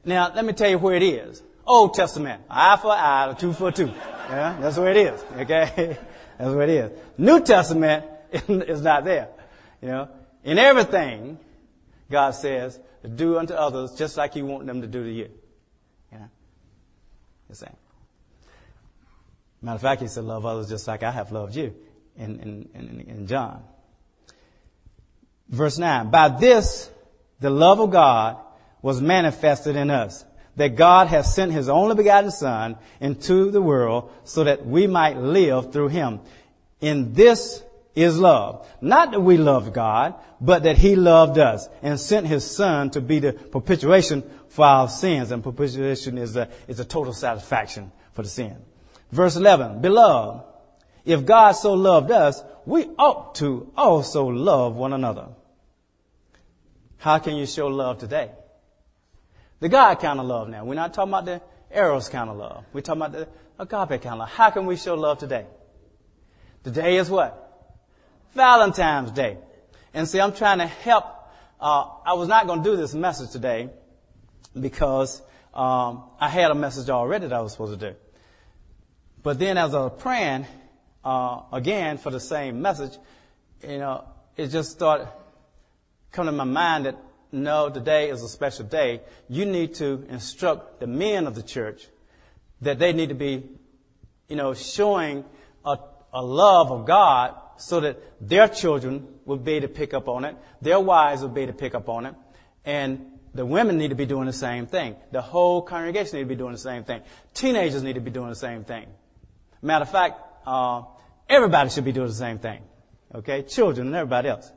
Now, 0.05 0.33
let 0.35 0.45
me 0.45 0.53
tell 0.53 0.69
you 0.69 0.79
where 0.79 0.95
it 0.97 1.03
is. 1.03 1.43
Old 1.67 1.95
Testament, 1.95 2.43
eye 2.51 2.77
for 2.77 2.91
eye, 2.91 3.35
two 3.39 3.53
for 3.53 3.73
two. 3.73 3.87
Yeah, 3.87 4.57
that's 4.61 4.77
where 4.77 4.91
it 4.91 4.97
is. 4.97 5.25
Okay, 5.39 5.97
that's 6.39 6.55
what 6.55 6.69
it 6.69 6.71
is. 6.71 6.99
New 7.19 7.41
Testament 7.41 8.05
is 8.33 8.83
not 8.83 9.05
there. 9.05 9.29
You 9.81 9.89
know, 9.89 10.09
in 10.43 10.59
everything, 10.59 11.39
God 12.11 12.33
says, 12.33 12.79
do 13.15 13.39
unto 13.39 13.55
others 13.55 13.95
just 13.95 14.17
like 14.17 14.37
you 14.37 14.47
want 14.47 14.67
them 14.67 14.81
to 14.81 14.87
do 14.87 15.05
to 15.05 15.11
you. 15.11 15.31
You 16.13 16.19
know, 16.19 16.29
the 17.49 17.55
same. 17.55 17.77
Matter 19.63 19.77
of 19.77 19.83
fact, 19.83 20.03
He 20.03 20.09
said, 20.09 20.25
love 20.25 20.45
others 20.45 20.69
just 20.69 20.87
like 20.87 21.03
I 21.03 21.11
have 21.11 21.33
loved 21.33 21.55
you 21.55 21.75
in, 22.17 22.41
in, 22.41 22.69
in, 22.75 23.01
in 23.09 23.27
John. 23.27 23.63
Verse 25.49 25.79
9. 25.79 26.11
By 26.11 26.29
this, 26.29 26.91
the 27.41 27.51
love 27.51 27.81
of 27.81 27.91
God 27.91 28.39
was 28.83 29.01
manifested 29.01 29.77
in 29.77 29.91
us 29.91 30.25
that 30.57 30.77
God 30.77 31.09
has 31.09 31.35
sent 31.35 31.53
his 31.53 31.69
only 31.69 31.95
begotten 31.95 32.31
son 32.31 32.77
into 33.01 33.51
the 33.51 33.63
world 33.63 34.13
so 34.25 34.45
that 34.45 34.67
we 34.67 34.87
might 34.87 35.17
live 35.17 35.73
through 35.73 35.89
him. 35.89 36.21
In 36.81 37.13
this 37.13 37.63
is 37.95 38.19
love. 38.19 38.67
Not 38.81 39.13
that 39.13 39.21
we 39.21 39.37
loved 39.37 39.73
God, 39.73 40.15
but 40.41 40.65
that 40.65 40.79
he 40.79 40.97
loved 40.97 41.39
us 41.39 41.69
and 41.83 41.99
sent 41.99 42.27
his 42.27 42.49
son 42.49 42.91
to 42.91 43.01
be 43.01 43.21
the 43.21 43.33
propitiation 43.33 44.23
for 44.49 44.65
our 44.65 44.89
sins. 44.89 45.31
And 45.31 45.43
propitiation 45.43 46.19
is 46.19 46.37
a, 46.37 46.49
is 46.69 46.81
a 46.81 46.85
total 46.85 47.13
satisfaction 47.13 47.93
for 48.13 48.23
the 48.23 48.29
sin. 48.29 48.57
Verse 49.11 49.37
11, 49.37 49.81
beloved, 49.81 50.45
if 51.05 51.25
God 51.25 51.53
so 51.53 51.75
loved 51.75 52.11
us, 52.11 52.43
we 52.67 52.85
ought 52.99 53.35
to 53.37 53.71
also 53.77 54.27
love 54.27 54.75
one 54.75 54.93
another. 54.93 55.29
How 56.99 57.19
can 57.19 57.37
you 57.37 57.47
show 57.47 57.69
love 57.69 57.99
today? 57.99 58.31
The 59.65 59.71
God 59.71 59.99
kind 59.99 60.21
of 60.21 60.27
love 60.27 60.51
now. 60.51 60.63
We're 60.63 60.75
not 60.75 60.93
talking 60.93 61.11
about 61.11 61.25
the 61.25 61.41
Eros 61.75 62.11
kind 62.11 62.29
of 62.29 62.37
love. 62.37 62.67
We're 62.75 62.83
talking 62.83 63.01
about 63.01 63.13
the 63.13 63.29
agape 63.59 64.03
kind 64.03 64.13
of 64.13 64.19
love. 64.19 64.29
How 64.29 64.51
can 64.51 64.67
we 64.67 64.77
show 64.77 64.95
love 64.95 65.17
today? 65.17 65.47
Today 66.63 66.99
is 66.99 67.09
what? 67.09 67.73
Valentine's 68.35 69.11
Day. 69.13 69.39
And 69.95 70.07
see, 70.07 70.21
I'm 70.21 70.35
trying 70.35 70.59
to 70.59 70.67
help. 70.67 71.07
Uh, 71.59 71.87
I 72.05 72.13
was 72.13 72.29
not 72.29 72.47
going 72.47 72.63
to 72.63 72.71
do 72.73 72.77
this 72.77 72.93
message 72.93 73.31
today 73.31 73.71
because 74.61 75.23
um, 75.55 76.11
I 76.21 76.29
had 76.29 76.51
a 76.51 76.55
message 76.55 76.91
already 76.91 77.29
that 77.29 77.35
I 77.35 77.41
was 77.41 77.53
supposed 77.53 77.81
to 77.81 77.91
do. 77.91 77.97
But 79.23 79.39
then 79.39 79.57
as 79.57 79.75
I 79.75 79.79
was 79.79 79.93
praying 79.97 80.45
uh, 81.03 81.41
again 81.51 81.97
for 81.97 82.11
the 82.11 82.21
same 82.21 82.61
message, 82.61 82.99
you 83.67 83.79
know, 83.79 84.05
it 84.37 84.49
just 84.49 84.73
started 84.73 85.09
coming 86.13 86.35
to 86.35 86.37
my 86.37 86.45
mind 86.45 86.85
that 86.85 86.99
no, 87.35 87.69
today 87.69 88.11
is 88.11 88.23
a 88.23 88.29
special 88.29 88.65
day. 88.65 89.01
You 89.29 89.45
need 89.45 89.75
to 89.77 90.07
instruct 90.09 90.81
the 90.81 90.87
men 90.87 91.27
of 91.27 91.35
the 91.35 91.43
church 91.43 91.87
that 92.61 92.79
they 92.79 92.93
need 92.93 93.11
to 93.11 93.15
be, 93.15 93.43
you 94.29 94.37
know, 94.37 94.55
showing 94.55 95.25
a, 95.65 95.79
a 96.13 96.23
love 96.23 96.71
of 96.71 96.87
God 96.87 97.35
so 97.57 97.81
that 97.81 98.01
their 98.21 98.49
children 98.49 99.07
will 99.25 99.37
be 99.37 99.55
able 99.55 99.69
to 99.69 99.75
pick 99.75 99.95
up 99.95 100.09
on 100.09 100.25
it, 100.25 100.37
their 100.63 100.81
wives 100.81 101.23
will 101.23 101.29
be 101.29 101.43
able 101.43 101.53
to 101.53 101.59
pick 101.59 101.75
up 101.75 101.89
on 101.89 102.07
it, 102.07 102.15
and 102.65 103.05
the 103.35 103.45
women 103.45 103.79
need 103.79 103.89
to 103.89 103.97
be 103.97 104.07
doing 104.07 104.27
the 104.27 104.33
same 104.33 104.67
thing. 104.67 104.97
The 105.11 105.21
whole 105.21 105.63
congregation 105.63 106.19
need 106.19 106.25
to 106.25 106.29
be 106.29 106.37
doing 106.37 106.53
the 106.53 106.59
same 106.59 106.85
thing. 106.85 107.03
Teenagers 107.35 107.83
need 107.83 107.95
to 107.95 108.01
be 108.01 108.11
doing 108.11 108.29
the 108.29 108.37
same 108.37 108.65
thing. 108.65 108.87
Matter 109.61 109.83
of 109.83 109.91
fact, 109.91 110.21
uh, 110.47 110.83
everybody 111.29 111.71
should 111.71 111.85
be 111.85 111.93
doing 111.93 112.09
the 112.09 112.15
same 112.15 112.39
thing. 112.39 112.63
Okay? 113.13 113.43
Children 113.43 113.89
and 113.89 113.97
everybody 113.97 114.29
else. 114.29 114.53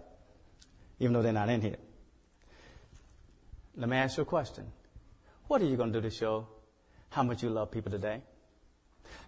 Even 0.99 1.13
though 1.13 1.21
they're 1.21 1.33
not 1.33 1.49
in 1.49 1.61
here. 1.61 1.77
Let 3.77 3.89
me 3.89 3.97
ask 3.97 4.17
you 4.17 4.23
a 4.23 4.25
question. 4.25 4.65
What 5.47 5.61
are 5.61 5.65
you 5.65 5.77
going 5.77 5.93
to 5.93 6.01
do 6.01 6.09
to 6.09 6.13
show 6.13 6.47
how 7.09 7.23
much 7.23 7.43
you 7.43 7.49
love 7.49 7.71
people 7.71 7.91
today? 7.91 8.21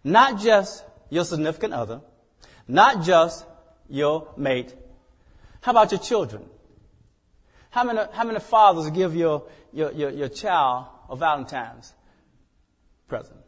Not 0.03 0.39
just 0.39 0.83
your 1.09 1.23
significant 1.23 1.73
other, 1.73 2.01
not 2.67 3.03
just 3.03 3.45
your 3.87 4.33
mate. 4.37 4.73
How 5.61 5.71
about 5.71 5.91
your 5.91 5.99
children? 5.99 6.45
How 7.69 7.83
many, 7.83 8.01
how 8.11 8.23
many 8.23 8.39
fathers 8.39 8.89
give 8.89 9.15
your, 9.15 9.43
your, 9.71 9.91
your, 9.91 10.09
your 10.09 10.29
child 10.29 10.87
a 11.09 11.15
Valentine's 11.15 11.93
present 13.07 13.39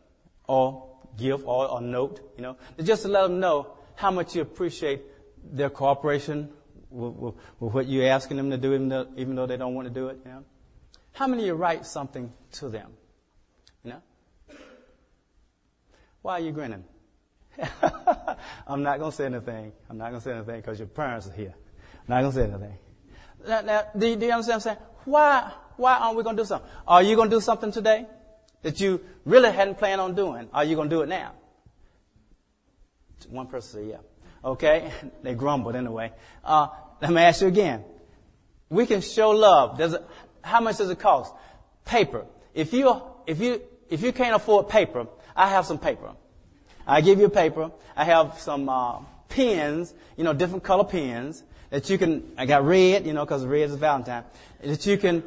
or 0.48 0.88
gift 1.18 1.44
or 1.46 1.80
a 1.80 1.82
note, 1.82 2.34
you 2.36 2.44
know, 2.44 2.58
just 2.82 3.04
to 3.04 3.08
let 3.08 3.24
them 3.24 3.40
know 3.40 3.74
how 3.96 4.12
much 4.12 4.36
you 4.36 4.42
appreciate 4.42 5.02
their 5.44 5.70
cooperation 5.70 6.50
with, 6.90 7.14
with, 7.14 7.36
with 7.60 7.74
what 7.74 7.88
you're 7.88 8.08
asking 8.08 8.38
them 8.38 8.52
to 8.52 8.58
do, 8.58 8.74
even 8.74 8.90
though, 8.90 9.08
even 9.18 9.36
though 9.36 9.48
they 9.48 9.58
don't 9.58 9.74
want 9.74 9.88
to 9.88 9.94
do 9.94 10.08
it, 10.08 10.20
you 10.24 10.32
know? 10.32 10.44
How 11.14 11.28
many 11.28 11.46
you 11.46 11.54
write 11.54 11.86
something 11.86 12.32
to 12.54 12.70
them? 12.70 12.92
You 13.84 13.92
know? 13.92 14.02
Why 16.22 16.34
are 16.34 16.40
you 16.40 16.52
grinning? 16.52 16.84
I'm 18.68 18.84
not 18.84 19.00
going 19.00 19.12
to 19.12 19.18
say 19.18 19.26
anything. 19.26 19.72
I'm 19.90 19.98
not 19.98 20.10
going 20.10 20.22
to 20.22 20.24
say 20.24 20.34
anything 20.34 20.58
because 20.58 20.80
your 20.80 20.88
parents 20.88 21.28
are 21.28 21.34
here. 21.34 21.54
I'm 21.54 22.06
not 22.08 22.22
going 22.22 22.32
to 22.32 22.38
say 22.38 22.44
anything. 22.44 22.78
Now, 23.48 23.62
now 23.62 23.84
do, 23.98 24.08
you, 24.08 24.16
do, 24.16 24.26
you 24.26 24.32
understand 24.32 24.62
what 24.64 24.72
I'm 24.72 24.78
saying? 24.78 24.78
Why, 25.06 25.52
why 25.78 25.98
aren't 25.98 26.18
we 26.18 26.24
going 26.24 26.38
to 26.38 26.44
do 26.44 26.48
something? 26.48 26.70
Are 26.88 27.04
you 27.04 27.16
going 27.16 27.30
to 27.30 27.36
do 27.36 27.42
something 27.42 27.72
today 27.72 28.06
that 28.62 28.80
you 28.80 29.02
really 29.26 29.52
hadn't 29.52 29.78
planned 29.78 30.00
on 30.00 30.16
doing? 30.16 30.50
Are 30.54 30.64
you 30.64 30.76
going 30.76 30.90
to 30.90 30.96
do 30.96 31.02
it 31.02 31.10
now? 31.10 31.34
One 33.30 33.48
person 33.48 33.82
said, 33.82 33.90
yeah. 33.90 34.50
Okay. 34.50 34.92
they 35.24 35.34
grumbled 35.34 35.76
anyway. 35.76 36.12
Uh, 36.44 36.68
let 37.02 37.12
me 37.12 37.22
ask 37.22 37.42
you 37.42 37.48
again. 37.48 37.84
We 38.70 38.86
can 38.86 39.02
show 39.02 39.32
love. 39.32 39.78
There's 39.78 39.94
a, 39.94 40.04
how 40.42 40.62
much 40.62 40.78
does 40.78 40.90
it 40.90 41.00
cost? 41.00 41.34
Paper. 41.86 42.26
If 42.54 42.74
you, 42.74 43.02
if 43.28 43.40
you, 43.40 43.62
if 43.90 44.02
you 44.02 44.12
can't 44.12 44.36
afford 44.36 44.70
paper, 44.70 45.08
I 45.36 45.50
have 45.50 45.66
some 45.66 45.80
paper. 45.80 46.12
I 46.86 47.02
give 47.02 47.20
you 47.20 47.30
paper. 47.30 47.72
I 47.96 48.06
have 48.06 48.40
some, 48.40 48.68
uh, 48.70 49.00
pens, 49.32 49.94
you 50.18 50.24
know, 50.24 50.34
different 50.34 50.64
color 50.64 50.84
pens 50.84 51.44
that 51.70 51.90
you 51.90 51.98
can, 51.98 52.34
I 52.38 52.46
got 52.46 52.64
red, 52.66 53.08
you 53.08 53.14
know, 53.14 53.26
cause 53.26 53.46
red 53.46 53.70
is 53.70 53.76
Valentine, 53.76 54.26
that 54.62 54.86
you 54.86 54.98
can 54.98 55.24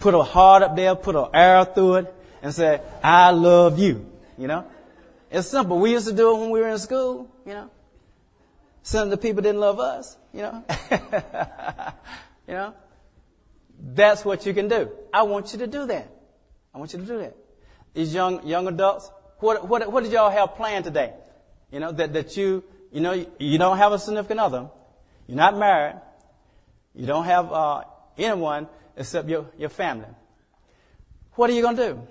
put 0.00 0.14
a 0.14 0.22
heart 0.22 0.62
up 0.62 0.76
there, 0.76 0.94
put 0.94 1.16
an 1.16 1.28
arrow 1.32 1.64
through 1.64 1.94
it, 1.96 2.14
and 2.42 2.52
say, 2.52 2.80
I 3.02 3.30
love 3.30 3.78
you, 3.78 4.04
you 4.36 4.48
know? 4.48 4.66
It's 5.30 5.48
simple. 5.48 5.78
We 5.78 5.92
used 5.92 6.06
to 6.08 6.12
do 6.12 6.36
it 6.36 6.40
when 6.40 6.50
we 6.50 6.60
were 6.60 6.68
in 6.68 6.78
school, 6.78 7.30
you 7.46 7.54
know? 7.54 7.70
Some 8.82 9.04
of 9.04 9.10
the 9.10 9.16
people 9.16 9.42
didn't 9.42 9.60
love 9.60 9.80
us, 9.80 10.16
you 10.32 10.42
know? 10.42 10.64
you 12.46 12.54
know? 12.54 12.74
That's 13.86 14.24
what 14.24 14.46
you 14.46 14.54
can 14.54 14.68
do. 14.68 14.90
I 15.12 15.22
want 15.24 15.52
you 15.52 15.58
to 15.58 15.66
do 15.66 15.86
that. 15.86 16.10
I 16.74 16.78
want 16.78 16.94
you 16.94 17.00
to 17.00 17.04
do 17.04 17.18
that. 17.18 17.36
These 17.92 18.14
young, 18.14 18.46
young 18.46 18.66
adults, 18.66 19.10
what, 19.40 19.68
what, 19.68 19.92
what 19.92 20.02
did 20.02 20.12
y'all 20.12 20.30
have 20.30 20.54
planned 20.56 20.86
today? 20.86 21.12
You 21.70 21.80
know, 21.80 21.92
that, 21.92 22.14
that 22.14 22.36
you, 22.36 22.64
you 22.90 23.00
know, 23.00 23.26
you 23.38 23.58
don't 23.58 23.76
have 23.76 23.92
a 23.92 23.98
significant 23.98 24.40
other. 24.40 24.70
You're 25.26 25.36
not 25.36 25.58
married. 25.58 26.00
You 26.94 27.06
don't 27.06 27.24
have, 27.24 27.52
uh, 27.52 27.82
anyone 28.16 28.68
except 28.96 29.28
your, 29.28 29.46
your 29.58 29.68
family. 29.68 30.06
What 31.34 31.50
are 31.50 31.52
you 31.52 31.62
going 31.62 31.76
to 31.76 31.88
do? 31.88 32.02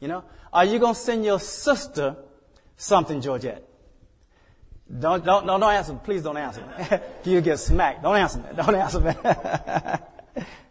You 0.00 0.08
know, 0.08 0.24
are 0.52 0.64
you 0.64 0.78
going 0.78 0.94
to 0.94 1.00
send 1.00 1.24
your 1.24 1.40
sister 1.40 2.16
something, 2.76 3.20
Georgette? 3.20 3.64
Don't, 4.88 5.24
don't, 5.24 5.46
don't, 5.46 5.60
don't 5.60 5.72
answer. 5.72 5.94
Please 5.94 6.22
don't 6.22 6.36
answer. 6.36 6.62
you 7.24 7.40
get 7.40 7.58
smacked. 7.58 8.02
Don't 8.02 8.16
answer 8.16 8.38
that. 8.38 8.56
Don't 8.56 8.74
answer 8.74 9.00
that. 9.00 10.14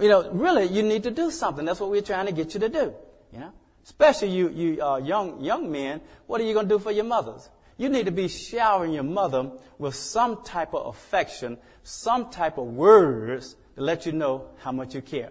You 0.00 0.08
know, 0.08 0.30
really, 0.30 0.66
you 0.66 0.82
need 0.82 1.02
to 1.02 1.10
do 1.10 1.30
something. 1.30 1.64
That's 1.64 1.78
what 1.78 1.90
we're 1.90 2.00
trying 2.00 2.26
to 2.26 2.32
get 2.32 2.54
you 2.54 2.60
to 2.60 2.68
do. 2.68 2.94
You 3.32 3.40
know, 3.40 3.52
especially 3.84 4.30
you, 4.30 4.48
you 4.48 4.82
uh, 4.82 4.96
young 4.96 5.42
young 5.42 5.70
men. 5.70 6.00
What 6.26 6.40
are 6.40 6.44
you 6.44 6.54
going 6.54 6.68
to 6.68 6.74
do 6.74 6.78
for 6.78 6.90
your 6.90 7.04
mothers? 7.04 7.48
You 7.76 7.88
need 7.88 8.06
to 8.06 8.12
be 8.12 8.28
showering 8.28 8.92
your 8.92 9.04
mother 9.04 9.52
with 9.78 9.94
some 9.94 10.42
type 10.42 10.74
of 10.74 10.86
affection, 10.86 11.58
some 11.82 12.30
type 12.30 12.58
of 12.58 12.66
words 12.66 13.56
to 13.76 13.82
let 13.82 14.06
you 14.06 14.12
know 14.12 14.48
how 14.58 14.72
much 14.72 14.94
you 14.94 15.02
care. 15.02 15.30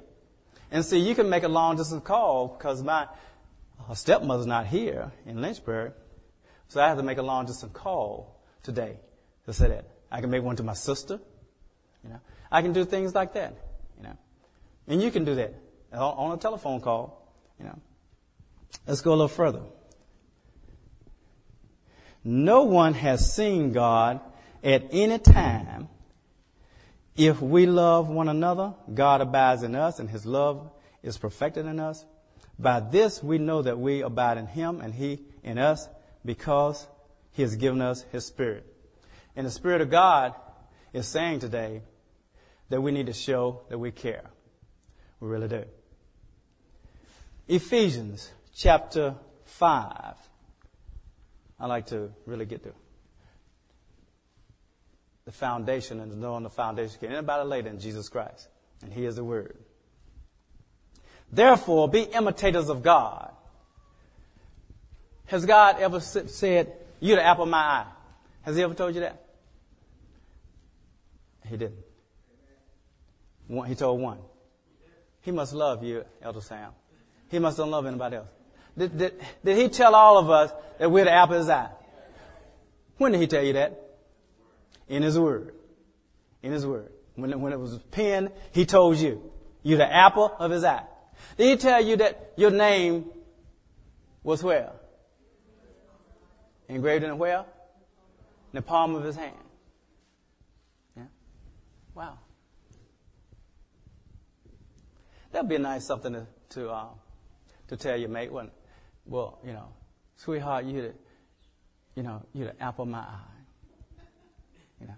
And 0.72 0.86
see, 0.86 1.00
you 1.00 1.16
can 1.16 1.30
make 1.30 1.44
a 1.44 1.48
long 1.48 1.76
distance 1.76 2.04
call 2.04 2.50
because 2.50 2.84
my 2.84 3.08
uh, 3.88 3.94
stepmother's 3.94 4.46
not 4.46 4.68
here 4.68 5.12
in 5.26 5.42
Lynchburg, 5.42 5.94
so 6.68 6.80
I 6.82 6.88
have 6.88 6.98
to 6.98 7.04
make 7.04 7.18
a 7.18 7.24
long 7.24 7.46
distance 7.46 7.72
call 7.74 8.40
today 8.62 8.98
to 9.46 9.54
say 9.54 9.68
that. 9.70 9.86
I 10.12 10.22
can 10.22 10.30
make 10.30 10.44
one 10.44 10.56
to 10.58 10.64
my 10.64 10.74
sister. 10.74 11.20
You 12.04 12.12
know, 12.12 12.20
I 12.52 12.62
can 12.62 12.74
do 12.74 12.86
things 12.86 13.16
like 13.16 13.34
that. 13.34 13.56
And 14.90 15.02
you 15.02 15.12
can 15.12 15.24
do 15.24 15.36
that 15.36 15.54
on 15.94 16.32
a 16.32 16.38
telephone 16.38 16.82
call. 16.82 17.34
You 17.60 17.66
know. 17.66 17.80
Let's 18.88 19.02
go 19.02 19.12
a 19.12 19.14
little 19.14 19.28
further. 19.28 19.62
No 22.24 22.64
one 22.64 22.96
has 22.96 23.34
seen 23.34 23.72
God 23.72 24.20
at 24.64 24.84
any 24.92 25.20
time. 25.20 25.88
If 27.16 27.42
we 27.42 27.66
love 27.66 28.10
one 28.10 28.30
another, 28.30 28.74
God 28.94 29.22
abides 29.22 29.64
in 29.64 29.76
us 29.76 30.00
and 30.00 30.10
his 30.10 30.26
love 30.26 30.72
is 31.04 31.18
perfected 31.18 31.66
in 31.66 31.80
us. 31.80 32.06
By 32.58 32.80
this 32.80 33.24
we 33.24 33.38
know 33.38 33.62
that 33.62 33.80
we 33.80 34.02
abide 34.02 34.38
in 34.38 34.48
him 34.48 34.82
and 34.82 34.94
he 34.94 35.20
in 35.44 35.58
us 35.58 35.88
because 36.26 36.88
he 37.32 37.42
has 37.42 37.56
given 37.56 37.82
us 37.82 38.06
his 38.12 38.26
spirit. 38.26 38.66
And 39.36 39.46
the 39.46 39.52
spirit 39.52 39.82
of 39.82 39.90
God 39.90 40.34
is 40.94 41.08
saying 41.08 41.40
today 41.40 41.84
that 42.70 42.82
we 42.82 42.92
need 42.92 43.06
to 43.06 43.14
show 43.14 43.62
that 43.70 43.78
we 43.78 43.92
care. 43.92 44.30
We 45.20 45.28
really 45.28 45.48
do. 45.48 45.66
Ephesians 47.48 48.32
chapter 48.56 49.16
5. 49.46 50.16
I 51.60 51.66
like 51.66 51.88
to 51.88 52.12
really 52.26 52.46
get 52.46 52.64
to 52.64 52.72
the 55.26 55.32
foundation 55.32 56.00
and 56.00 56.20
knowing 56.20 56.44
the 56.44 56.50
foundation. 56.50 56.98
Can 57.00 57.12
anybody 57.12 57.48
later 57.48 57.70
than 57.70 57.80
Jesus 57.80 58.08
Christ? 58.08 58.48
And 58.82 58.94
He 58.94 59.06
is 59.06 59.16
the 59.18 59.24
Word. 59.24 59.58
Therefore, 61.32 61.90
be 61.90 62.02
imitators 62.02 62.70
of 62.70 62.82
God. 62.82 63.32
Has 65.28 65.46
God 65.46 65.80
ever 65.80 66.00
said, 66.00 66.74
You're 67.00 67.18
the 67.18 67.26
apple 67.26 67.44
of 67.44 67.50
my 67.50 67.58
eye? 67.58 67.86
Has 68.44 68.56
He 68.56 68.64
ever 68.64 68.74
told 68.74 68.96
you 68.96 69.02
that? 69.02 69.22
He 71.48 71.58
didn't. 71.58 71.78
He 73.68 73.76
told 73.76 74.00
one. 74.00 74.20
He 75.30 75.32
must 75.32 75.54
love 75.54 75.84
you, 75.84 76.06
Elder 76.24 76.42
Sam. 76.42 76.72
He 77.30 77.38
must 77.38 77.56
don't 77.56 77.70
love 77.70 77.86
anybody 77.86 78.16
else. 78.16 78.30
Did, 78.76 78.98
did, 78.98 79.14
did 79.46 79.58
he 79.58 79.70
tell 79.70 79.94
all 79.94 80.18
of 80.18 80.28
us 80.28 80.52
that 80.80 80.90
we're 80.90 81.06
the 81.06 81.12
apple 81.12 81.36
of 81.36 81.42
his 81.42 81.50
eye? 81.52 81.70
When 82.98 83.12
did 83.12 83.22
he 83.22 83.28
tell 83.28 83.44
you 83.44 83.54
that? 83.54 83.80
In 84.88 85.04
his 85.04 85.20
word. 85.20 85.54
In 86.42 86.52
his 86.52 86.66
word. 86.66 86.92
When, 87.14 87.40
when 87.42 87.54
it 87.54 87.60
was 87.60 87.78
penned, 87.92 88.32
he 88.54 88.66
told 88.66 88.98
you, 88.98 89.22
you're 89.62 89.78
the 89.78 89.94
apple 89.94 90.36
of 90.40 90.50
his 90.50 90.64
eye. 90.64 90.86
Did 91.38 91.50
he 91.52 91.58
tell 91.58 91.86
you 91.86 91.98
that 91.98 92.34
your 92.36 92.50
name 92.50 93.06
was 94.24 94.42
where? 94.42 94.72
Engraved 96.68 97.04
in 97.04 97.16
where? 97.20 97.42
In 97.42 97.46
the 98.54 98.64
palm 98.64 98.96
of 98.96 99.04
his 99.04 99.16
hand. 99.16 99.36
Yeah. 100.98 101.04
Wow. 101.94 102.18
That'd 105.32 105.50
be 105.50 105.56
a 105.56 105.60
nice 105.60 105.86
something 105.86 106.14
to 106.14 106.28
to, 106.50 106.70
uh, 106.70 106.86
to 107.68 107.78
tell 107.78 107.98
your 107.98 108.10
mate 108.10 108.32
when, 108.32 108.50
well, 109.06 109.40
you 109.46 109.54
know, 109.54 109.68
sweetheart, 110.18 110.66
you 110.66 110.82
the, 110.82 110.94
you 111.96 112.04
know, 112.04 112.24
you're 112.34 112.48
the 112.48 112.62
apple 112.62 112.84
of 112.84 112.90
my 112.90 113.00
eye. 113.00 113.20
You 114.82 114.88
know, 114.88 114.94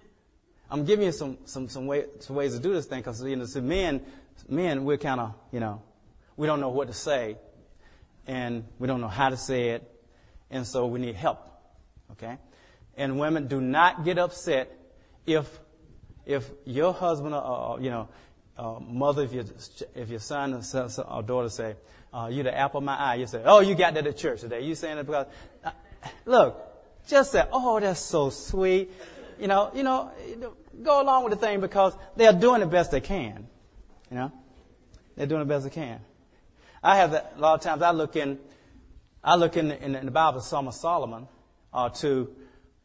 I'm 0.69 0.85
giving 0.85 1.05
you 1.05 1.11
some 1.11 1.37
some 1.45 1.67
some, 1.67 1.87
way, 1.87 2.05
some 2.19 2.35
ways 2.35 2.53
to 2.53 2.59
do 2.59 2.73
this 2.73 2.85
thing 2.85 2.99
because 2.99 3.21
you 3.23 3.35
know, 3.35 3.45
so 3.45 3.61
men 3.61 4.01
men 4.47 4.85
we're 4.85 4.97
kind 4.97 5.19
of 5.19 5.33
you 5.51 5.59
know 5.59 5.81
we 6.37 6.47
don't 6.47 6.59
know 6.59 6.69
what 6.69 6.87
to 6.87 6.93
say, 6.93 7.37
and 8.27 8.63
we 8.79 8.87
don't 8.87 9.01
know 9.01 9.07
how 9.07 9.29
to 9.29 9.37
say 9.37 9.69
it, 9.69 9.91
and 10.49 10.65
so 10.65 10.85
we 10.85 10.99
need 10.99 11.15
help. 11.15 11.39
Okay, 12.11 12.37
and 12.95 13.19
women 13.19 13.47
do 13.47 13.59
not 13.59 14.05
get 14.05 14.17
upset 14.17 14.71
if 15.25 15.59
if 16.25 16.49
your 16.65 16.93
husband 16.93 17.33
or 17.33 17.79
you 17.81 17.89
know 17.89 18.09
uh, 18.61 18.79
mother, 18.79 19.23
if 19.23 19.33
your, 19.33 19.43
if 19.95 20.09
your 20.09 20.19
son 20.19 20.61
or 21.09 21.23
daughter 21.23 21.49
say, 21.49 21.75
uh, 22.13 22.29
you're 22.31 22.43
the 22.43 22.55
apple 22.55 22.77
of 22.77 22.83
my 22.83 22.95
eye, 22.95 23.15
you 23.15 23.25
say, 23.25 23.41
oh, 23.43 23.59
you 23.59 23.73
got 23.73 23.95
that 23.95 24.05
at 24.05 24.17
church 24.17 24.41
today. 24.41 24.61
You 24.61 24.75
saying 24.75 24.97
that 24.97 25.05
because, 25.07 25.25
uh, 25.63 25.71
look, 26.25 26.61
just 27.07 27.31
say, 27.31 27.43
oh, 27.51 27.79
that's 27.79 27.99
so 27.99 28.29
sweet. 28.29 28.91
You 29.39 29.47
know, 29.47 29.71
you 29.73 29.81
know, 29.81 30.11
go 30.83 31.01
along 31.01 31.23
with 31.23 31.33
the 31.33 31.39
thing 31.39 31.59
because 31.59 31.95
they're 32.15 32.33
doing 32.33 32.59
the 32.59 32.67
best 32.67 32.91
they 32.91 33.01
can. 33.01 33.47
You 34.11 34.17
know, 34.17 34.31
they're 35.17 35.25
doing 35.25 35.39
the 35.39 35.45
best 35.45 35.63
they 35.63 35.71
can. 35.71 35.99
I 36.83 36.97
have 36.97 37.11
that, 37.11 37.33
a 37.37 37.39
lot 37.39 37.55
of 37.55 37.61
times 37.61 37.81
I 37.81 37.89
look 37.91 38.15
in, 38.15 38.37
I 39.23 39.37
look 39.37 39.57
in 39.57 39.69
the, 39.69 39.83
in 39.83 40.05
the 40.05 40.11
Bible, 40.11 40.39
Psalm 40.39 40.67
of 40.67 40.75
Solomon, 40.75 41.27
uh, 41.73 41.89
to 41.89 42.29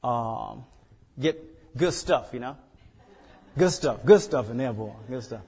um, 0.03 0.65
get 1.21 1.77
good 1.77 1.93
stuff, 1.93 2.31
you 2.33 2.41
know. 2.41 2.57
Good 3.59 3.73
stuff, 3.73 4.07
good 4.07 4.23
stuff 4.23 4.49
in 4.51 4.57
there, 4.57 4.73
boy, 4.73 4.93
good 5.09 5.23
stuff. 5.23 5.43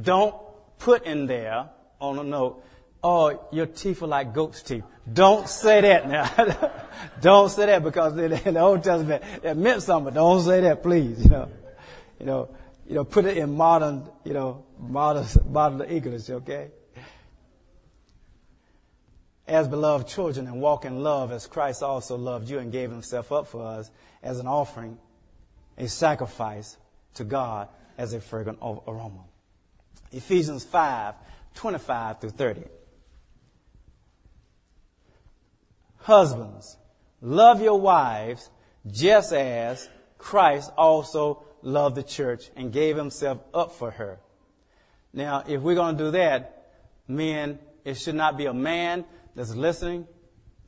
Don't 0.00 0.34
put 0.78 1.04
in 1.04 1.26
there 1.26 1.68
on 2.00 2.18
a 2.18 2.24
note, 2.24 2.64
oh, 3.02 3.48
your 3.52 3.66
teeth 3.66 4.02
are 4.02 4.06
like 4.06 4.32
goat's 4.32 4.62
teeth. 4.62 4.84
Don't 5.10 5.48
say 5.48 5.80
that 5.80 6.08
now. 6.08 6.30
don't 7.20 7.50
say 7.50 7.66
that 7.66 7.82
because 7.82 8.16
in 8.16 8.30
the 8.54 8.60
Old 8.60 8.82
Testament 8.82 9.22
it 9.42 9.56
meant 9.56 9.82
something, 9.82 10.14
don't 10.14 10.42
say 10.42 10.60
that, 10.62 10.82
please. 10.82 11.24
You 11.24 11.30
know, 11.30 11.48
you 12.20 12.26
know, 12.26 12.48
you 12.86 12.94
know, 12.94 13.04
put 13.04 13.24
it 13.24 13.36
in 13.36 13.56
modern, 13.56 14.08
you 14.24 14.32
know, 14.32 14.64
modern, 14.78 15.26
modern 15.48 15.82
English, 15.88 16.28
okay? 16.30 16.70
As 19.46 19.66
beloved 19.68 20.08
children 20.08 20.46
and 20.46 20.60
walk 20.60 20.84
in 20.84 21.02
love 21.02 21.32
as 21.32 21.46
Christ 21.46 21.82
also 21.82 22.16
loved 22.16 22.48
you 22.48 22.58
and 22.58 22.70
gave 22.70 22.90
himself 22.90 23.32
up 23.32 23.48
for 23.48 23.64
us 23.64 23.90
as 24.22 24.38
an 24.38 24.46
offering, 24.46 24.98
a 25.76 25.88
sacrifice 25.88 26.76
to 27.14 27.24
God 27.24 27.68
as 27.98 28.14
a 28.14 28.20
fragrant 28.20 28.58
aroma. 28.62 29.24
Ephesians 30.12 30.64
5 30.64 31.14
25 31.54 32.20
through 32.20 32.30
30. 32.30 32.62
Husbands, 35.98 36.76
love 37.20 37.60
your 37.60 37.80
wives 37.80 38.50
just 38.90 39.32
as 39.32 39.88
Christ 40.18 40.72
also 40.76 41.44
loved 41.62 41.96
the 41.96 42.02
church 42.02 42.50
and 42.56 42.72
gave 42.72 42.96
himself 42.96 43.38
up 43.54 43.72
for 43.72 43.90
her. 43.92 44.18
Now, 45.12 45.44
if 45.46 45.60
we're 45.60 45.74
going 45.74 45.96
to 45.96 46.04
do 46.04 46.10
that, 46.12 46.70
men, 47.06 47.58
it 47.84 47.94
should 47.94 48.14
not 48.14 48.36
be 48.36 48.46
a 48.46 48.54
man 48.54 49.04
that's 49.34 49.54
listening 49.54 50.06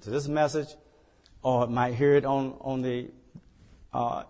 to 0.03 0.11
this 0.11 0.29
message 0.29 0.69
or 1.43 1.67
might 1.67 1.95
hear 1.95 2.15
it 2.15 2.25
on, 2.25 2.57
on 2.61 2.83
the 2.83 3.11
uh, 3.93 4.25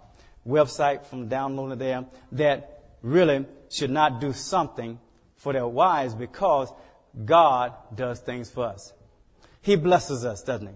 website 0.47 1.05
from 1.07 1.29
downloading 1.29 1.79
there 1.79 2.05
that 2.33 2.83
really 3.03 3.45
should 3.69 3.91
not 3.91 4.21
do 4.21 4.33
something 4.33 4.99
for 5.45 5.53
their 5.53 5.69
wives 5.69 6.15
because 6.15 6.73
God 7.25 7.75
does 7.95 8.19
things 8.19 8.51
for 8.51 8.65
us. 8.65 8.95
He 9.61 9.77
blesses 9.77 10.25
us, 10.25 10.43
doesn't 10.43 10.69
he? 10.69 10.75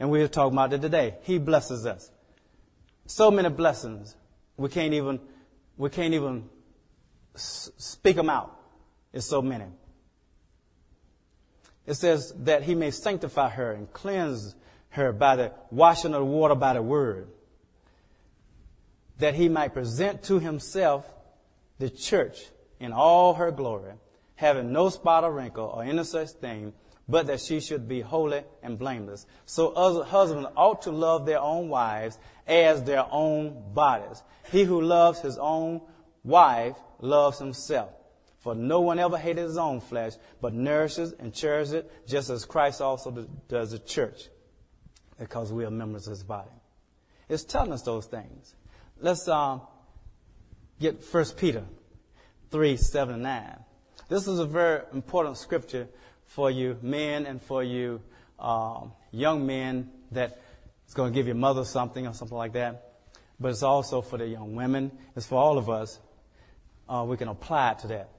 And 0.00 0.10
we 0.10 0.22
are 0.22 0.28
talking 0.28 0.54
about 0.54 0.72
it 0.72 0.80
today. 0.80 1.16
He 1.22 1.38
blesses 1.38 1.84
us. 1.84 2.10
So 3.06 3.30
many 3.30 3.50
blessings. 3.50 4.16
We 4.56 4.70
can't 4.70 4.94
even, 4.94 5.20
we 5.76 5.90
can't 5.90 6.14
even 6.14 6.48
speak 7.34 8.16
them 8.16 8.30
out. 8.30 8.58
It's 9.12 9.26
so 9.26 9.42
many. 9.42 9.66
It 11.86 11.94
says 11.94 12.32
that 12.38 12.62
he 12.62 12.74
may 12.74 12.90
sanctify 12.90 13.50
her 13.50 13.72
and 13.72 13.92
cleanse 13.92 14.54
her 14.90 15.12
by 15.12 15.36
the 15.36 15.52
washing 15.70 16.14
of 16.14 16.20
the 16.20 16.24
water 16.24 16.54
by 16.54 16.72
the 16.72 16.82
word. 16.82 17.28
That 19.18 19.34
he 19.34 19.50
might 19.50 19.74
present 19.74 20.22
to 20.24 20.38
himself 20.38 21.04
the 21.78 21.90
church 21.90 22.38
in 22.80 22.92
all 22.92 23.34
her 23.34 23.50
glory, 23.50 23.92
having 24.36 24.72
no 24.72 24.88
spot 24.88 25.24
or 25.24 25.32
wrinkle 25.32 25.66
or 25.66 25.82
any 25.82 26.04
such 26.04 26.30
thing, 26.30 26.72
but 27.08 27.26
that 27.26 27.40
she 27.40 27.60
should 27.60 27.88
be 27.88 28.00
holy 28.00 28.42
and 28.62 28.78
blameless. 28.78 29.26
So 29.46 29.72
husbands 30.04 30.48
ought 30.56 30.82
to 30.82 30.90
love 30.90 31.24
their 31.24 31.40
own 31.40 31.68
wives 31.68 32.18
as 32.46 32.84
their 32.84 33.06
own 33.10 33.72
bodies. 33.72 34.22
He 34.50 34.64
who 34.64 34.80
loves 34.82 35.20
his 35.20 35.38
own 35.38 35.80
wife 36.22 36.76
loves 37.00 37.38
himself. 37.38 37.90
For 38.40 38.54
no 38.54 38.80
one 38.80 38.98
ever 38.98 39.18
hated 39.18 39.42
his 39.42 39.56
own 39.56 39.80
flesh, 39.80 40.12
but 40.40 40.54
nourishes 40.54 41.12
and 41.18 41.34
cherishes 41.34 41.72
it, 41.72 42.06
just 42.06 42.30
as 42.30 42.44
Christ 42.44 42.80
also 42.80 43.26
does 43.48 43.72
the 43.72 43.78
church, 43.78 44.28
because 45.18 45.52
we 45.52 45.64
are 45.64 45.70
members 45.70 46.06
of 46.06 46.12
his 46.12 46.22
body. 46.22 46.50
It's 47.28 47.44
telling 47.44 47.72
us 47.72 47.82
those 47.82 48.06
things. 48.06 48.54
Let's 49.00 49.26
uh, 49.28 49.58
get 50.78 51.02
First 51.02 51.36
Peter 51.36 51.64
3, 52.50 52.76
7, 52.76 53.14
and 53.14 53.22
9. 53.22 53.56
This 54.08 54.26
is 54.26 54.38
a 54.38 54.46
very 54.46 54.82
important 54.92 55.36
scripture 55.36 55.88
for 56.26 56.50
you 56.50 56.78
men 56.82 57.26
and 57.26 57.42
for 57.42 57.62
you 57.62 58.00
um, 58.38 58.92
young 59.10 59.46
men 59.46 59.90
that 60.12 60.40
is 60.86 60.94
going 60.94 61.12
to 61.12 61.14
give 61.14 61.26
your 61.26 61.36
mother 61.36 61.64
something 61.64 62.06
or 62.06 62.14
something 62.14 62.36
like 62.36 62.52
that. 62.54 62.92
But 63.40 63.50
it's 63.50 63.62
also 63.62 64.00
for 64.00 64.18
the 64.18 64.26
young 64.26 64.54
women. 64.54 64.92
It's 65.14 65.26
for 65.26 65.38
all 65.38 65.58
of 65.58 65.68
us. 65.68 65.98
Uh, 66.88 67.04
we 67.06 67.16
can 67.16 67.28
apply 67.28 67.72
it 67.72 67.78
to 67.80 67.88
that. 67.88 68.10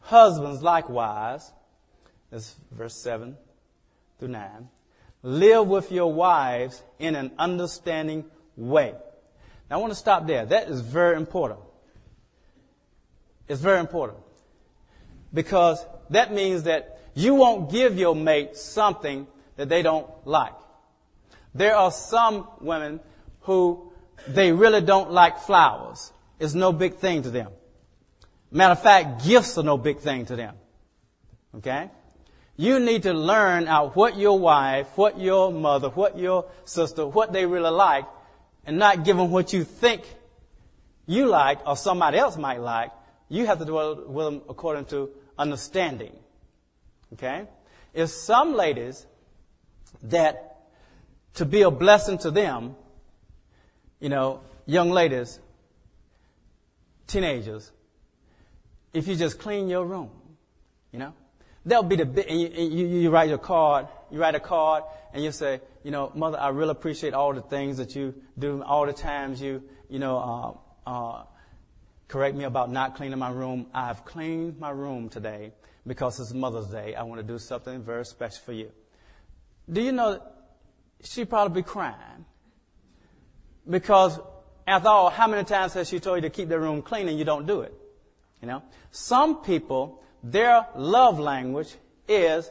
Husbands 0.00 0.62
likewise, 0.62 1.52
this 2.30 2.56
verse 2.70 2.96
7 2.96 3.36
through 4.18 4.28
9, 4.28 4.68
live 5.22 5.66
with 5.66 5.92
your 5.92 6.12
wives 6.12 6.82
in 6.98 7.14
an 7.14 7.32
understanding 7.38 8.24
way. 8.56 8.94
Now 9.68 9.76
I 9.76 9.80
want 9.80 9.92
to 9.92 9.98
stop 9.98 10.26
there. 10.26 10.46
That 10.46 10.68
is 10.68 10.80
very 10.80 11.16
important. 11.16 11.60
It's 13.50 13.60
very 13.60 13.80
important. 13.80 14.18
Because 15.32 15.84
that 16.08 16.32
means 16.32 16.62
that 16.64 17.00
You 17.14 17.34
won't 17.34 17.70
give 17.70 17.98
your 17.98 18.14
mate 18.14 18.56
something 18.56 19.26
that 19.56 19.68
they 19.68 19.82
don't 19.82 20.08
like. 20.24 20.54
There 21.54 21.76
are 21.76 21.90
some 21.90 22.46
women 22.60 23.00
who 23.40 23.92
they 24.28 24.52
really 24.52 24.80
don't 24.80 25.10
like 25.10 25.38
flowers. 25.40 26.12
It's 26.38 26.54
no 26.54 26.72
big 26.72 26.94
thing 26.94 27.22
to 27.22 27.30
them. 27.30 27.50
Matter 28.50 28.72
of 28.72 28.82
fact, 28.82 29.24
gifts 29.24 29.58
are 29.58 29.62
no 29.62 29.76
big 29.76 29.98
thing 29.98 30.26
to 30.26 30.36
them. 30.36 30.54
Okay? 31.56 31.90
You 32.56 32.78
need 32.78 33.02
to 33.04 33.12
learn 33.12 33.66
out 33.68 33.96
what 33.96 34.16
your 34.16 34.38
wife, 34.38 34.86
what 34.96 35.18
your 35.18 35.52
mother, 35.52 35.88
what 35.88 36.18
your 36.18 36.46
sister, 36.64 37.06
what 37.06 37.32
they 37.32 37.46
really 37.46 37.70
like, 37.70 38.04
and 38.64 38.78
not 38.78 39.04
give 39.04 39.16
them 39.16 39.30
what 39.30 39.52
you 39.52 39.64
think 39.64 40.02
you 41.06 41.26
like 41.26 41.66
or 41.66 41.76
somebody 41.76 42.18
else 42.18 42.36
might 42.36 42.60
like. 42.60 42.92
You 43.30 43.46
have 43.46 43.58
to 43.58 43.64
it 43.92 44.08
with 44.10 44.26
them 44.26 44.42
according 44.48 44.84
to 44.86 45.08
understanding. 45.38 46.12
Okay? 47.14 47.46
If 47.94 48.10
some 48.10 48.52
ladies 48.54 49.06
that 50.02 50.58
to 51.34 51.46
be 51.46 51.62
a 51.62 51.70
blessing 51.70 52.18
to 52.18 52.30
them, 52.30 52.76
you 54.00 54.10
know, 54.10 54.42
young 54.66 54.90
ladies, 54.90 55.40
teenagers, 57.06 57.72
if 58.92 59.08
you 59.08 59.16
just 59.16 59.38
clean 59.38 59.68
your 59.68 59.86
room, 59.86 60.10
you 60.92 60.98
know, 60.98 61.14
That'll 61.64 61.84
be 61.84 61.96
the 61.96 62.06
big, 62.06 62.26
and 62.26 62.40
you, 62.40 62.48
you, 62.48 62.86
you 62.86 63.10
write 63.10 63.28
your 63.28 63.38
card, 63.38 63.86
you 64.10 64.18
write 64.18 64.34
a 64.34 64.40
card, 64.40 64.84
and 65.12 65.22
you 65.22 65.30
say, 65.30 65.60
you 65.82 65.90
know, 65.90 66.10
mother, 66.14 66.38
I 66.38 66.48
really 66.48 66.70
appreciate 66.70 67.12
all 67.12 67.34
the 67.34 67.42
things 67.42 67.76
that 67.76 67.94
you 67.94 68.14
do, 68.38 68.62
all 68.62 68.86
the 68.86 68.94
times 68.94 69.42
you, 69.42 69.62
you 69.90 69.98
know, 69.98 70.62
uh, 70.86 70.90
uh, 70.90 71.24
correct 72.10 72.36
me 72.36 72.44
about 72.44 72.70
not 72.70 72.96
cleaning 72.96 73.18
my 73.18 73.30
room. 73.30 73.66
I've 73.72 74.04
cleaned 74.04 74.58
my 74.58 74.70
room 74.70 75.08
today 75.08 75.52
because 75.86 76.18
it's 76.18 76.34
Mother's 76.34 76.66
Day. 76.66 76.94
I 76.94 77.04
want 77.04 77.20
to 77.20 77.26
do 77.26 77.38
something 77.38 77.82
very 77.82 78.04
special 78.04 78.42
for 78.44 78.52
you. 78.52 78.72
Do 79.72 79.80
you 79.80 79.92
know 79.92 80.20
she'd 81.04 81.30
probably 81.30 81.62
be 81.62 81.66
crying? 81.66 82.24
Because 83.68 84.18
after 84.66 84.88
all, 84.88 85.10
how 85.10 85.28
many 85.28 85.44
times 85.44 85.74
has 85.74 85.88
she 85.88 86.00
told 86.00 86.16
you 86.16 86.22
to 86.22 86.30
keep 86.30 86.48
the 86.48 86.58
room 86.58 86.82
clean 86.82 87.08
and 87.08 87.16
you 87.16 87.24
don't 87.24 87.46
do 87.46 87.60
it? 87.60 87.72
You 88.42 88.48
know? 88.48 88.62
Some 88.90 89.42
people 89.42 90.02
their 90.22 90.66
love 90.76 91.18
language 91.18 91.74
is 92.08 92.50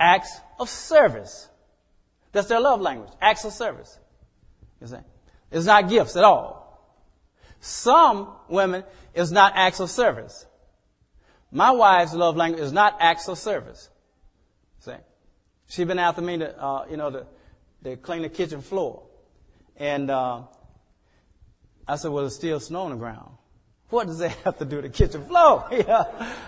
acts 0.00 0.40
of 0.58 0.70
service. 0.70 1.48
That's 2.32 2.48
their 2.48 2.60
love 2.60 2.80
language, 2.80 3.10
acts 3.20 3.44
of 3.44 3.52
service. 3.52 3.98
You 4.80 4.86
see? 4.86 4.96
It's 5.50 5.66
not 5.66 5.88
gifts 5.88 6.16
at 6.16 6.24
all. 6.24 6.57
Some 7.60 8.28
women 8.48 8.84
is 9.14 9.32
not 9.32 9.52
acts 9.56 9.80
of 9.80 9.90
service. 9.90 10.46
My 11.50 11.70
wife's 11.70 12.14
love 12.14 12.36
language 12.36 12.62
is 12.62 12.72
not 12.72 12.96
acts 13.00 13.28
of 13.28 13.38
service. 13.38 13.88
See? 14.80 14.92
She's 15.68 15.86
been 15.86 15.98
after 15.98 16.22
me 16.22 16.38
to, 16.38 16.62
uh, 16.62 16.86
you 16.90 16.96
know, 16.96 17.10
to, 17.10 17.26
to 17.84 17.96
clean 17.96 18.22
the 18.22 18.28
kitchen 18.28 18.60
floor. 18.60 19.02
And, 19.76 20.10
uh, 20.10 20.42
I 21.86 21.96
said, 21.96 22.10
well, 22.10 22.26
it's 22.26 22.34
still 22.34 22.60
snow 22.60 22.82
on 22.82 22.90
the 22.90 22.96
ground. 22.96 23.30
What 23.88 24.06
does 24.06 24.18
that 24.18 24.32
have 24.44 24.58
to 24.58 24.66
do 24.66 24.76
with 24.76 24.84
the 24.84 24.90
kitchen 24.90 25.24
floor? 25.24 25.66
yeah. 25.72 26.04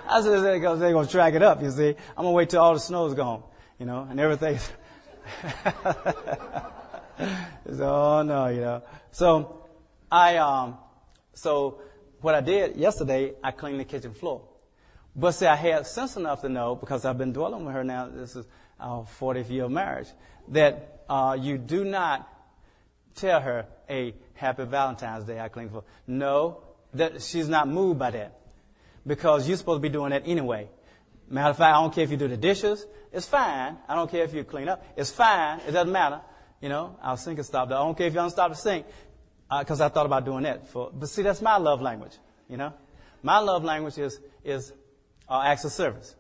I 0.07 0.20
said, 0.20 0.42
they're 0.42 0.61
going 0.61 1.07
to 1.07 1.11
track 1.11 1.33
it 1.35 1.42
up, 1.42 1.62
you 1.62 1.70
see. 1.70 1.88
I'm 1.88 2.25
going 2.25 2.29
to 2.29 2.33
wait 2.33 2.51
till 2.51 2.61
all 2.61 2.75
the 2.75 2.81
snow's 2.81 3.14
gone, 3.14 3.42
you 3.79 3.87
know, 3.87 4.07
and 4.09 4.20
everything's. 4.20 4.70
so, 7.77 7.85
oh 7.85 8.23
no, 8.23 8.49
you 8.49 8.61
know. 8.61 8.83
So, 9.12 9.66
I, 10.12 10.37
um, 10.37 10.77
so 11.40 11.81
what 12.20 12.35
I 12.35 12.42
did 12.42 12.76
yesterday, 12.76 13.33
I 13.42 13.50
cleaned 13.50 13.81
the 13.81 13.85
kitchen 13.85 14.12
floor. 14.12 14.42
But 15.16 15.33
see, 15.33 15.46
I 15.46 15.57
had 15.57 15.87
sense 15.87 16.16
enough 16.16 16.42
to 16.42 16.50
know, 16.50 16.74
because 16.74 17.07
I've 17.07 17.16
been 17.16 17.33
dwelling 17.33 17.64
with 17.64 17.74
her 17.74 17.83
now, 17.83 18.09
this 18.09 18.37
is 18.37 18.46
our 18.79 19.07
40th 19.18 19.48
year 19.48 19.64
of 19.64 19.70
marriage, 19.70 20.09
that, 20.48 21.05
uh, 21.09 21.38
you 21.40 21.57
do 21.57 21.85
not 21.85 22.29
tell 23.14 23.40
her, 23.40 23.66
a 23.88 24.14
happy 24.35 24.64
Valentine's 24.64 25.24
Day, 25.24 25.40
I 25.40 25.48
clean 25.48 25.66
the 25.66 25.70
floor. 25.70 25.85
No, 26.07 26.62
that 26.92 27.22
she's 27.22 27.48
not 27.48 27.68
moved 27.68 27.98
by 27.98 28.11
that. 28.11 28.38
Because 29.07 29.48
you're 29.48 29.57
supposed 29.57 29.79
to 29.79 29.88
be 29.88 29.88
doing 29.88 30.11
that 30.11 30.24
anyway. 30.26 30.68
Matter 31.29 31.50
of 31.50 31.57
fact, 31.57 31.74
I 31.74 31.81
don't 31.81 31.94
care 31.94 32.05
if 32.05 32.11
you 32.11 32.18
do 32.18 32.29
the 32.29 32.37
dishes. 32.37 32.85
It's 33.12 33.26
fine. 33.26 33.79
I 33.88 33.94
don't 33.94 34.11
care 34.11 34.24
if 34.24 34.35
you 34.35 34.44
clean 34.44 34.68
up. 34.68 34.85
It's 34.94 35.11
fine. 35.11 35.61
It 35.66 35.72
doesn't 35.72 35.90
matter. 35.90 36.20
You 36.61 36.68
know, 36.68 36.98
our 37.00 37.16
sink 37.16 37.38
is 37.38 37.46
stopped. 37.46 37.72
I 37.72 37.76
don't 37.76 37.96
care 37.96 38.09
if 38.09 38.14
you 38.14 38.20
unstop 38.20 38.50
the 38.50 38.57
sink. 38.57 38.85
Because 39.59 39.81
uh, 39.81 39.87
I 39.87 39.89
thought 39.89 40.07
about 40.07 40.25
doing 40.25 40.45
that. 40.45 40.69
For, 40.69 40.91
but 40.93 41.09
see, 41.09 41.23
that's 41.23 41.43
my 41.43 41.57
love 41.57 41.83
language. 41.83 42.13
You 42.49 42.57
know, 42.57 42.73
my 43.23 43.39
love 43.39 43.65
language 43.65 43.99
is 43.99 44.21
is 44.45 44.73
uh, 45.29 45.43
acts 45.45 45.65
of 45.65 45.73
service. 45.73 46.15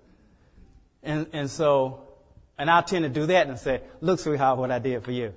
And 1.02 1.26
and 1.32 1.50
so, 1.50 2.08
and 2.58 2.70
I 2.70 2.80
tend 2.82 3.04
to 3.04 3.08
do 3.08 3.26
that 3.26 3.46
and 3.46 3.58
say, 3.58 3.82
"Look, 4.00 4.20
sweetheart, 4.20 4.58
what 4.58 4.70
I 4.70 4.78
did 4.78 5.04
for 5.04 5.12
you." 5.12 5.34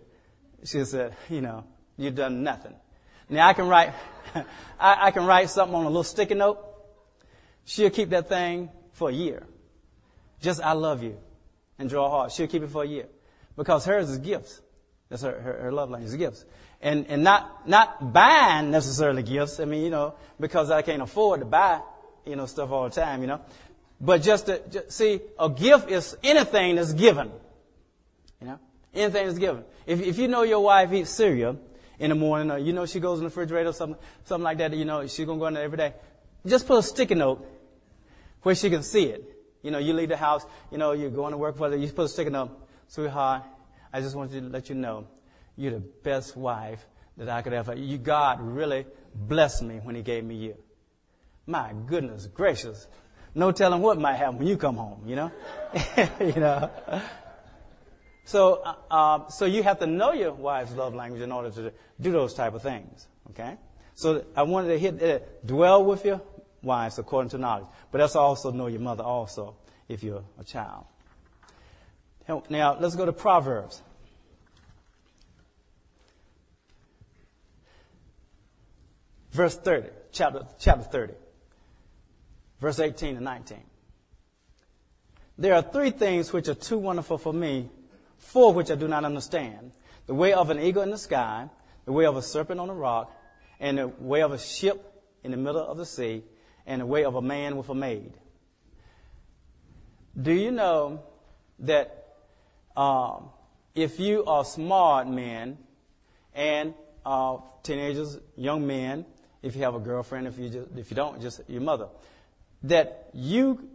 She 0.64 0.84
said, 0.86 1.16
"You 1.30 1.42
know, 1.42 1.66
you've 1.98 2.16
done 2.16 2.44
nothing." 2.44 2.74
Now 3.30 3.48
I 3.48 3.54
can 3.54 3.68
write, 3.68 3.94
I, 4.80 5.08
I 5.08 5.12
can 5.12 5.26
write 5.26 5.50
something 5.50 5.76
on 5.76 5.86
a 5.86 5.88
little 5.88 6.04
sticky 6.04 6.36
note. 6.36 6.60
She'll 7.66 7.90
keep 7.90 8.10
that 8.10 8.28
thing 8.28 8.70
for 8.92 9.10
a 9.10 9.14
year. 9.14 9.46
Just 10.42 10.62
I 10.62 10.74
love 10.74 11.02
you 11.04 11.18
and 11.80 11.90
draw 11.90 12.08
a 12.08 12.10
heart. 12.10 12.32
She'll 12.32 12.48
keep 12.48 12.64
it 12.64 12.70
for 12.70 12.84
a 12.84 12.88
year 12.88 13.08
because 13.56 13.86
hers 13.86 14.10
is 14.10 14.18
gifts. 14.18 14.62
That's 15.10 15.22
her, 15.22 15.40
her, 15.40 15.54
her 15.64 15.72
love 15.72 15.90
language 15.90 16.12
is 16.12 16.18
gifts. 16.18 16.46
And, 16.84 17.08
and 17.08 17.24
not, 17.24 17.68
not 17.68 18.14
buying 18.14 18.70
necessarily 18.70 19.24
gifts. 19.24 19.60
I 19.60 19.66
mean, 19.66 19.84
you 19.84 19.90
know, 19.90 20.14
because 20.40 20.70
I 20.70 20.82
can't 20.84 21.02
afford 21.02 21.40
to 21.40 21.46
buy, 21.46 21.80
you 22.26 22.36
know, 22.36 22.46
stuff 22.46 22.70
all 22.72 22.90
the 22.90 22.94
time, 22.94 23.22
you 23.22 23.28
know. 23.28 23.42
But 24.00 24.22
just 24.22 24.48
to, 24.48 24.62
just, 24.70 24.92
see, 24.92 25.22
a 25.40 25.50
gift 25.50 25.90
is 25.90 26.16
anything 26.22 26.76
that's 26.76 26.94
given. 26.94 27.32
You 28.42 28.48
know, 28.48 28.60
anything 28.94 29.28
that's 29.28 29.40
given. 29.40 29.64
If, 29.88 30.02
if 30.02 30.18
you 30.20 30.28
know 30.28 30.44
your 30.44 30.60
wife 30.60 30.92
eats 30.92 31.10
cereal, 31.10 31.58
in 32.00 32.10
the 32.10 32.16
morning, 32.16 32.52
or 32.52 32.58
you 32.58 32.74
know 32.74 32.86
she 32.86 33.00
goes 33.00 33.20
in 33.20 33.24
the 33.24 33.30
refrigerator 33.30 33.70
or 33.70 33.74
something, 33.74 33.98
something 34.26 34.44
like 34.44 34.58
that, 34.58 34.76
you 34.76 34.84
know, 34.84 35.08
she's 35.08 35.26
gonna 35.26 35.40
go 35.40 35.48
in 35.48 35.54
there 35.54 35.64
every 35.64 35.78
day. 35.78 35.94
Just 36.46 36.68
put 36.68 36.80
a 36.80 36.84
sticky 36.84 37.16
note 37.16 37.46
where 38.42 38.56
she 38.56 38.70
can 38.70 38.84
see 38.84 39.06
it. 39.06 39.24
You 39.62 39.72
know, 39.72 39.78
you 39.78 39.94
leave 39.94 40.10
the 40.10 40.18
house, 40.18 40.46
you 40.72 40.78
know, 40.78 40.92
you're 40.92 41.10
going 41.10 41.32
to 41.32 41.38
work 41.38 41.58
for 41.58 41.74
you 41.74 41.88
put 41.88 42.06
a 42.06 42.10
sticky 42.10 42.32
note, 42.32 42.52
sweetheart, 42.90 43.44
I 43.94 44.02
just 44.02 44.16
want 44.16 44.32
to 44.32 44.42
let 44.42 44.68
you 44.68 44.76
know 44.76 45.08
you're 45.56 45.74
the 45.74 45.80
best 45.80 46.36
wife 46.36 46.86
that 47.18 47.30
I 47.30 47.42
could 47.42 47.54
ever. 47.54 47.76
You, 47.76 47.98
God 47.98 48.40
really 48.42 48.86
blessed 49.14 49.64
me 49.64 49.80
when 49.82 49.96
He 49.96 50.02
gave 50.02 50.24
me 50.24 50.36
you. 50.36 50.56
My 51.46 51.74
goodness 51.86 52.28
gracious. 52.28 52.88
No 53.36 53.52
telling 53.52 53.82
what 53.82 54.00
might 54.00 54.16
happen 54.16 54.38
when 54.40 54.48
you 54.48 54.58
come 54.58 54.76
home, 54.76 55.04
you 55.08 55.16
know? 55.16 55.32
you 56.20 56.34
know? 56.36 56.70
So, 58.26 58.62
uh, 58.64 58.76
uh, 58.90 59.28
so 59.30 59.46
you 59.46 59.64
have 59.64 59.80
to 59.80 59.88
know 59.88 60.14
your 60.14 60.34
wife's 60.34 60.74
love 60.74 60.94
language 60.94 61.22
in 61.22 61.32
order 61.32 61.50
to 61.52 61.74
do 62.00 62.12
those 62.12 62.34
type 62.34 62.54
of 62.54 62.62
things. 62.62 63.08
Okay? 63.32 63.58
So 63.96 64.26
I 64.36 64.44
wanted 64.44 64.70
to 64.70 64.80
hit 64.80 65.04
uh, 65.04 65.20
dwell 65.46 65.84
with 65.84 66.06
your 66.06 66.22
wives 66.62 66.98
according 67.00 67.32
to 67.32 67.38
knowledge, 67.38 67.68
but 67.92 67.98
that's 67.98 68.16
also 68.16 68.52
know 68.52 68.68
your 68.68 68.80
mother 68.80 69.04
also 69.04 69.56
if 69.90 70.04
you're 70.04 70.24
a 70.40 70.44
child. 70.44 70.86
Now 72.50 72.78
let's 72.80 72.96
go 72.96 73.06
to 73.06 73.12
Proverbs. 73.12 73.82
Verse 79.34 79.58
30, 79.58 79.90
chapter, 80.12 80.46
chapter 80.60 80.84
30, 80.84 81.14
verse 82.62 82.80
18 82.80 83.16
and 83.16 83.26
19. 83.26 83.58
There 85.40 85.56
are 85.56 85.64
three 85.64 85.90
things 85.90 86.32
which 86.32 86.48
are 86.48 86.54
too 86.54 86.78
wonderful 86.78 87.18
for 87.18 87.34
me 87.34 87.70
four 88.24 88.54
which 88.54 88.72
I 88.72 88.76
do 88.76 88.88
not 88.88 89.04
understand. 89.04 89.72
The 90.06 90.14
way 90.14 90.34
of 90.34 90.50
an 90.50 90.60
eagle 90.60 90.84
in 90.84 90.92
the 90.92 90.98
sky, 90.98 91.50
the 91.86 91.92
way 91.92 92.06
of 92.06 92.16
a 92.16 92.22
serpent 92.22 92.60
on 92.60 92.70
a 92.70 92.74
rock, 92.74 93.12
and 93.60 93.80
the 93.80 93.88
way 93.88 94.22
of 94.22 94.32
a 94.32 94.38
ship 94.38 95.04
in 95.24 95.32
the 95.32 95.38
middle 95.38 95.66
of 95.66 95.78
the 95.78 95.86
sea, 95.86 96.24
and 96.66 96.82
the 96.82 96.86
way 96.86 97.04
of 97.04 97.16
a 97.16 97.22
man 97.22 97.58
with 97.58 97.70
a 97.70 97.76
maid. 97.76 98.14
Do 100.20 100.32
you 100.32 100.52
know 100.52 101.02
that 101.60 102.18
um, 102.78 103.30
if 103.74 104.00
you 104.00 104.26
are 104.26 104.46
smart 104.46 105.08
men 105.08 105.58
and 106.36 106.76
uh, 107.04 107.38
teenagers, 107.64 108.20
young 108.36 108.68
men, 108.68 109.06
if 109.44 109.56
you 109.56 109.62
have 109.64 109.76
a 109.76 109.80
girlfriend, 109.80 110.26
if 110.26 110.40
you 110.40 110.50
just, 110.50 110.70
if 110.78 110.90
you 110.90 110.96
don't, 110.96 111.22
just 111.22 111.42
your 111.48 111.62
mother, 111.62 111.88
that 112.64 113.10
you 113.14 113.70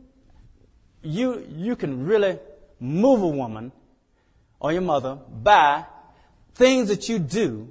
you 1.02 1.46
you 1.48 1.76
can 1.76 2.07
really 2.07 2.38
move 2.81 3.22
a 3.22 3.28
woman 3.28 3.70
or 4.59 4.72
your 4.72 4.83
mother 4.83 5.14
by 5.14 5.85
things 6.54 6.88
that 6.88 7.09
you 7.09 7.18
do 7.18 7.68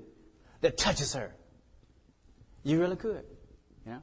that 0.61 0.77
touches 0.77 1.13
her. 1.13 1.33
You 2.63 2.79
really 2.79 2.95
could, 2.95 3.23
you 3.85 3.93
know. 3.93 4.01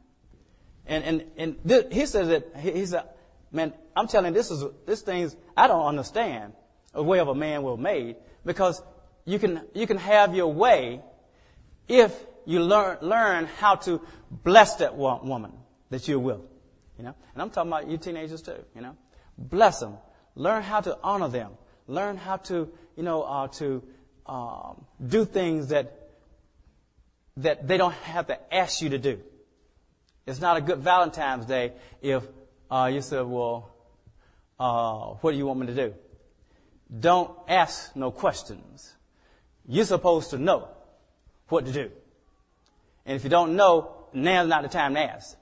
And 0.86 1.04
and 1.36 1.56
and 1.64 1.92
he 1.92 2.04
says 2.06 2.28
that 2.28 2.56
he, 2.58 2.72
he 2.72 2.86
said, 2.86 3.04
"Man, 3.52 3.72
I'm 3.96 4.08
telling 4.08 4.32
you, 4.32 4.34
this 4.34 4.50
is 4.50 4.64
this 4.86 5.02
things 5.02 5.36
I 5.56 5.68
don't 5.68 5.86
understand 5.86 6.52
a 6.92 7.02
way 7.02 7.20
of 7.20 7.28
a 7.28 7.34
man 7.34 7.62
will 7.62 7.76
made 7.76 8.16
because 8.44 8.82
you 9.24 9.38
can 9.38 9.62
you 9.72 9.86
can 9.86 9.98
have 9.98 10.34
your 10.34 10.52
way 10.52 11.00
if 11.88 12.12
you 12.46 12.60
learn 12.60 12.98
learn 13.00 13.46
how 13.46 13.76
to 13.76 14.00
bless 14.30 14.76
that 14.76 14.96
woman 14.96 15.52
that 15.90 16.08
you're 16.08 16.18
with, 16.18 16.40
you 16.98 17.04
know. 17.04 17.14
And 17.34 17.42
I'm 17.42 17.50
talking 17.50 17.70
about 17.70 17.88
you 17.88 17.98
teenagers 17.98 18.42
too, 18.42 18.64
you 18.74 18.80
know. 18.80 18.96
Bless 19.36 19.80
them, 19.80 19.96
learn 20.34 20.62
how 20.62 20.80
to 20.80 20.98
honor 21.02 21.28
them. 21.28 21.52
Learn 21.86 22.16
how 22.16 22.38
to, 22.38 22.70
you 22.96 23.02
know, 23.02 23.22
uh, 23.22 23.48
to 23.48 23.82
um, 24.26 24.84
do 25.04 25.24
things 25.24 25.68
that 25.68 26.00
that 27.36 27.66
they 27.66 27.76
don't 27.76 27.94
have 27.94 28.28
to 28.28 28.54
ask 28.54 28.80
you 28.80 28.90
to 28.90 28.98
do. 28.98 29.20
It's 30.26 30.40
not 30.40 30.56
a 30.56 30.60
good 30.60 30.78
Valentine's 30.78 31.44
Day 31.44 31.72
if 32.00 32.22
uh, 32.70 32.90
you 32.92 33.02
say, 33.02 33.20
"Well, 33.20 33.74
uh, 34.58 35.14
what 35.20 35.32
do 35.32 35.36
you 35.36 35.46
want 35.46 35.60
me 35.60 35.66
to 35.66 35.74
do?" 35.74 35.94
Don't 37.00 37.36
ask 37.48 37.94
no 37.96 38.10
questions. 38.10 38.94
You're 39.66 39.84
supposed 39.84 40.30
to 40.30 40.38
know 40.38 40.68
what 41.48 41.66
to 41.66 41.72
do. 41.72 41.90
And 43.06 43.16
if 43.16 43.24
you 43.24 43.30
don't 43.30 43.56
know, 43.56 43.92
now's 44.12 44.48
not 44.48 44.62
the 44.62 44.68
time 44.68 44.94
to 44.94 45.00
ask. 45.00 45.36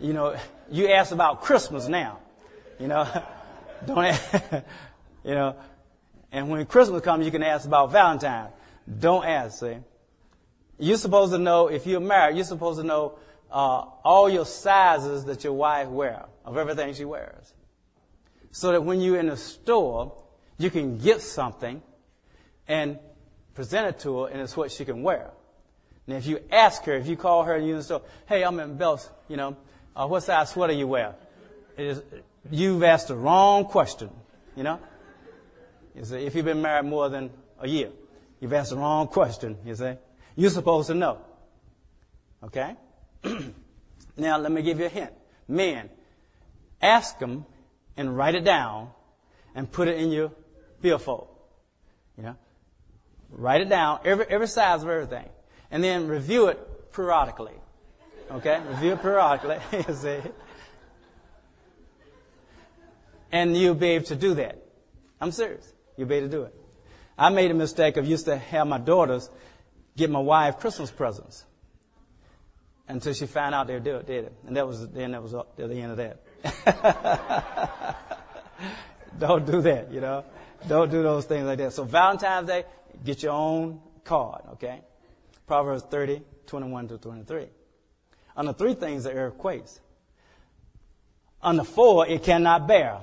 You 0.00 0.12
know, 0.12 0.36
you 0.70 0.88
ask 0.88 1.12
about 1.12 1.42
Christmas 1.42 1.88
now. 1.88 2.18
You 2.78 2.88
know, 2.88 3.06
don't 3.86 4.04
ask, 4.04 4.42
you 5.24 5.34
know, 5.34 5.56
and 6.32 6.48
when 6.48 6.66
Christmas 6.66 7.02
comes, 7.02 7.24
you 7.24 7.30
can 7.30 7.42
ask 7.42 7.66
about 7.66 7.92
Valentine. 7.92 8.48
Don't 8.98 9.24
ask, 9.24 9.60
see. 9.60 9.76
You're 10.78 10.96
supposed 10.96 11.32
to 11.32 11.38
know, 11.38 11.68
if 11.68 11.86
you're 11.86 12.00
married, 12.00 12.36
you're 12.36 12.44
supposed 12.44 12.80
to 12.80 12.86
know 12.86 13.18
uh, 13.50 13.84
all 14.04 14.28
your 14.28 14.44
sizes 14.44 15.24
that 15.26 15.44
your 15.44 15.52
wife 15.52 15.88
wears, 15.88 16.24
of 16.44 16.56
everything 16.56 16.92
she 16.94 17.04
wears. 17.04 17.54
So 18.50 18.72
that 18.72 18.82
when 18.82 19.00
you're 19.00 19.18
in 19.18 19.28
the 19.28 19.36
store, 19.36 20.20
you 20.58 20.70
can 20.70 20.98
get 20.98 21.20
something 21.20 21.82
and 22.66 22.98
present 23.54 23.86
it 23.86 24.00
to 24.00 24.22
her, 24.22 24.28
and 24.28 24.40
it's 24.40 24.56
what 24.56 24.72
she 24.72 24.84
can 24.84 25.02
wear. 25.02 25.30
And 26.06 26.16
if 26.16 26.26
you 26.26 26.40
ask 26.50 26.84
her, 26.84 26.94
if 26.94 27.06
you 27.06 27.16
call 27.16 27.44
her 27.44 27.54
and 27.54 27.66
you're 27.66 27.80
store, 27.82 28.02
hey, 28.26 28.44
I'm 28.44 28.60
in 28.60 28.76
Belk's, 28.76 29.08
you 29.28 29.36
know, 29.36 29.56
uh, 29.96 30.06
what 30.06 30.22
size 30.22 30.50
sweater 30.50 30.72
you 30.72 30.86
wear? 30.86 31.14
You've 32.50 32.82
asked 32.82 33.08
the 33.08 33.16
wrong 33.16 33.64
question, 33.64 34.10
you 34.56 34.62
know? 34.62 34.78
You 35.94 36.04
see, 36.04 36.26
if 36.26 36.34
you've 36.34 36.44
been 36.44 36.60
married 36.60 36.86
more 36.86 37.08
than 37.08 37.30
a 37.58 37.68
year, 37.68 37.90
you've 38.40 38.52
asked 38.52 38.70
the 38.70 38.76
wrong 38.76 39.06
question, 39.06 39.56
you 39.64 39.74
see? 39.74 39.94
You're 40.36 40.50
supposed 40.50 40.88
to 40.88 40.94
know. 40.94 41.18
Okay? 42.42 42.74
now, 44.16 44.36
let 44.38 44.52
me 44.52 44.62
give 44.62 44.80
you 44.80 44.86
a 44.86 44.90
hint. 44.90 45.12
Men, 45.48 45.88
ask 46.82 47.18
them 47.18 47.46
and 47.96 48.16
write 48.16 48.34
it 48.34 48.44
down 48.44 48.90
and 49.54 49.70
put 49.70 49.88
it 49.88 49.98
in 49.98 50.10
your 50.10 50.32
billfold. 50.82 51.28
You 52.18 52.24
know? 52.24 52.36
Write 53.30 53.62
it 53.62 53.68
down, 53.68 54.00
every, 54.04 54.26
every 54.28 54.48
size 54.48 54.82
of 54.82 54.88
everything. 54.88 55.28
And 55.74 55.82
then 55.82 56.06
review 56.06 56.46
it 56.46 56.92
periodically. 56.92 57.54
Okay? 58.30 58.62
Review 58.68 58.92
it 58.92 59.02
periodically. 59.02 59.58
you 59.88 59.94
see? 59.94 60.20
And 63.32 63.56
you'll 63.56 63.74
be 63.74 63.88
able 63.88 64.04
to 64.06 64.14
do 64.14 64.34
that. 64.34 64.64
I'm 65.20 65.32
serious. 65.32 65.72
You'll 65.96 66.06
be 66.06 66.14
able 66.14 66.28
to 66.28 66.30
do 66.30 66.42
it. 66.44 66.54
I 67.18 67.30
made 67.30 67.50
a 67.50 67.54
mistake 67.54 67.96
of 67.96 68.06
used 68.06 68.26
to 68.26 68.36
have 68.36 68.68
my 68.68 68.78
daughters 68.78 69.28
get 69.96 70.10
my 70.10 70.20
wife 70.20 70.60
Christmas 70.60 70.92
presents 70.92 71.44
until 72.86 73.12
she 73.12 73.26
found 73.26 73.56
out 73.56 73.66
they 73.66 73.80
did 73.80 73.96
it, 73.96 74.06
did 74.06 74.26
it. 74.26 74.32
And 74.46 74.56
that 74.56 74.68
was 74.68 74.88
then 74.90 75.10
that 75.10 75.24
was 75.24 75.32
the 75.32 75.64
end 75.64 75.90
of 75.90 75.96
that. 75.96 76.20
Don't 79.18 79.44
do 79.44 79.60
that, 79.62 79.92
you 79.92 80.00
know. 80.00 80.24
Don't 80.68 80.92
do 80.92 81.02
those 81.02 81.24
things 81.24 81.46
like 81.46 81.58
that. 81.58 81.72
So 81.72 81.82
Valentine's 81.82 82.46
Day, 82.46 82.64
get 83.04 83.24
your 83.24 83.32
own 83.32 83.80
card, 84.04 84.42
okay? 84.52 84.80
Proverbs 85.46 85.82
30, 85.90 86.22
21 86.46 86.88
to 86.88 86.98
23. 86.98 87.46
On 88.36 88.46
the 88.46 88.54
three 88.54 88.74
things, 88.74 89.04
the 89.04 89.12
earthquakes. 89.12 89.80
On 91.42 91.56
the 91.56 91.64
four, 91.64 92.06
it 92.06 92.22
cannot 92.22 92.66
bear. 92.66 93.00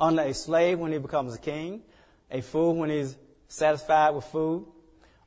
On 0.00 0.18
a 0.18 0.34
slave 0.34 0.78
when 0.78 0.92
he 0.92 0.98
becomes 0.98 1.34
a 1.34 1.38
king, 1.38 1.82
a 2.30 2.40
fool 2.40 2.74
when 2.74 2.90
he's 2.90 3.16
satisfied 3.48 4.10
with 4.10 4.24
food, 4.24 4.66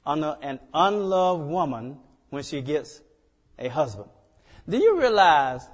under 0.06 0.38
an 0.42 0.60
unloved 0.74 1.44
woman 1.44 1.98
when 2.30 2.44
she 2.44 2.62
gets 2.62 3.02
a 3.58 3.68
husband. 3.68 4.10
Do 4.68 4.78
you 4.78 5.00
realize 5.00 5.68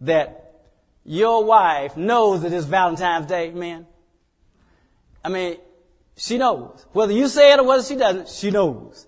that 0.00 0.62
your 1.04 1.44
wife 1.44 1.96
knows 1.96 2.42
that 2.42 2.52
it's 2.52 2.66
Valentine's 2.66 3.26
Day, 3.26 3.50
man? 3.50 3.86
I 5.24 5.28
mean, 5.28 5.56
she 6.16 6.38
knows. 6.38 6.86
Whether 6.92 7.12
you 7.12 7.28
say 7.28 7.52
it 7.52 7.58
or 7.58 7.64
whether 7.64 7.82
she 7.82 7.96
doesn't, 7.96 8.28
she 8.28 8.50
knows. 8.50 9.07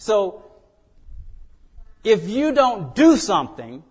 So, 0.00 0.42
if 2.02 2.26
you 2.26 2.52
don't 2.52 2.94
do 2.94 3.18
something, 3.18 3.84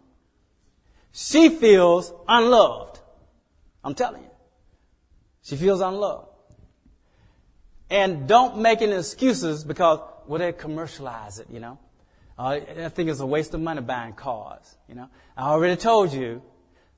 she 1.11 1.49
feels 1.49 2.11
unloved. 2.27 2.99
I'm 3.83 3.93
telling 3.93 4.23
you. 4.23 4.31
She 5.43 5.55
feels 5.55 5.81
unloved. 5.81 6.27
And 7.91 8.27
don't 8.27 8.57
make 8.57 8.81
any 8.81 8.93
excuses 8.93 9.63
because, 9.63 9.99
well, 10.25 10.39
they 10.39 10.51
commercialize 10.51 11.37
it, 11.37 11.45
you 11.51 11.59
know. 11.59 11.77
Uh, 12.39 12.59
I 12.85 12.89
think 12.89 13.11
it's 13.11 13.19
a 13.19 13.27
waste 13.27 13.53
of 13.53 13.61
money 13.61 13.81
buying 13.81 14.13
cars, 14.13 14.77
you 14.87 14.95
know. 14.95 15.09
I 15.37 15.49
already 15.49 15.75
told 15.75 16.11
you, 16.11 16.41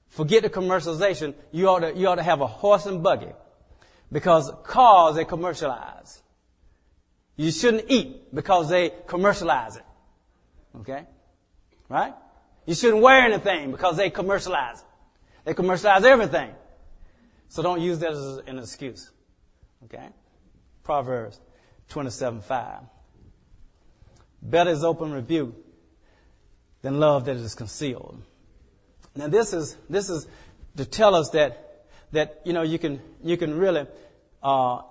forget 0.07 0.43
the 0.43 0.49
commercialization. 0.49 1.33
You 1.51 1.67
ought 1.67 1.79
to, 1.79 1.93
you 1.93 2.07
ought 2.07 2.15
to 2.15 2.23
have 2.23 2.39
a 2.39 2.47
horse 2.47 2.85
and 2.85 3.03
buggy 3.03 3.33
because 4.09 4.49
cars, 4.63 5.17
they 5.17 5.25
commercialize. 5.25 6.20
You 7.35 7.51
shouldn't 7.51 7.85
eat 7.89 8.33
because 8.33 8.69
they 8.69 8.91
commercialize 9.07 9.77
it. 9.77 9.85
Okay? 10.79 11.05
Right? 11.89 12.13
You 12.65 12.75
shouldn't 12.75 13.01
wear 13.01 13.21
anything 13.21 13.71
because 13.71 13.97
they 13.97 14.09
commercialize 14.09 14.79
it. 14.79 14.85
They 15.45 15.53
commercialize 15.53 16.03
everything. 16.03 16.51
So 17.49 17.63
don't 17.63 17.81
use 17.81 17.99
that 17.99 18.11
as 18.11 18.37
an 18.47 18.59
excuse. 18.59 19.11
Okay? 19.85 20.07
Proverbs 20.83 21.39
27 21.89 22.41
5. 22.41 22.79
Better 24.41 24.69
is 24.69 24.83
open 24.83 25.11
rebuke 25.11 25.55
than 26.81 26.99
love 26.99 27.25
that 27.25 27.35
is 27.35 27.55
concealed. 27.55 28.21
Now 29.15 29.27
this 29.27 29.53
is, 29.53 29.77
this 29.89 30.09
is 30.09 30.27
to 30.77 30.85
tell 30.85 31.15
us 31.15 31.29
that, 31.31 31.85
that, 32.11 32.41
you 32.45 32.53
know, 32.53 32.61
you 32.61 32.79
can, 32.79 33.01
you 33.23 33.37
can 33.37 33.57
really, 33.57 33.85
uh, 34.41 34.81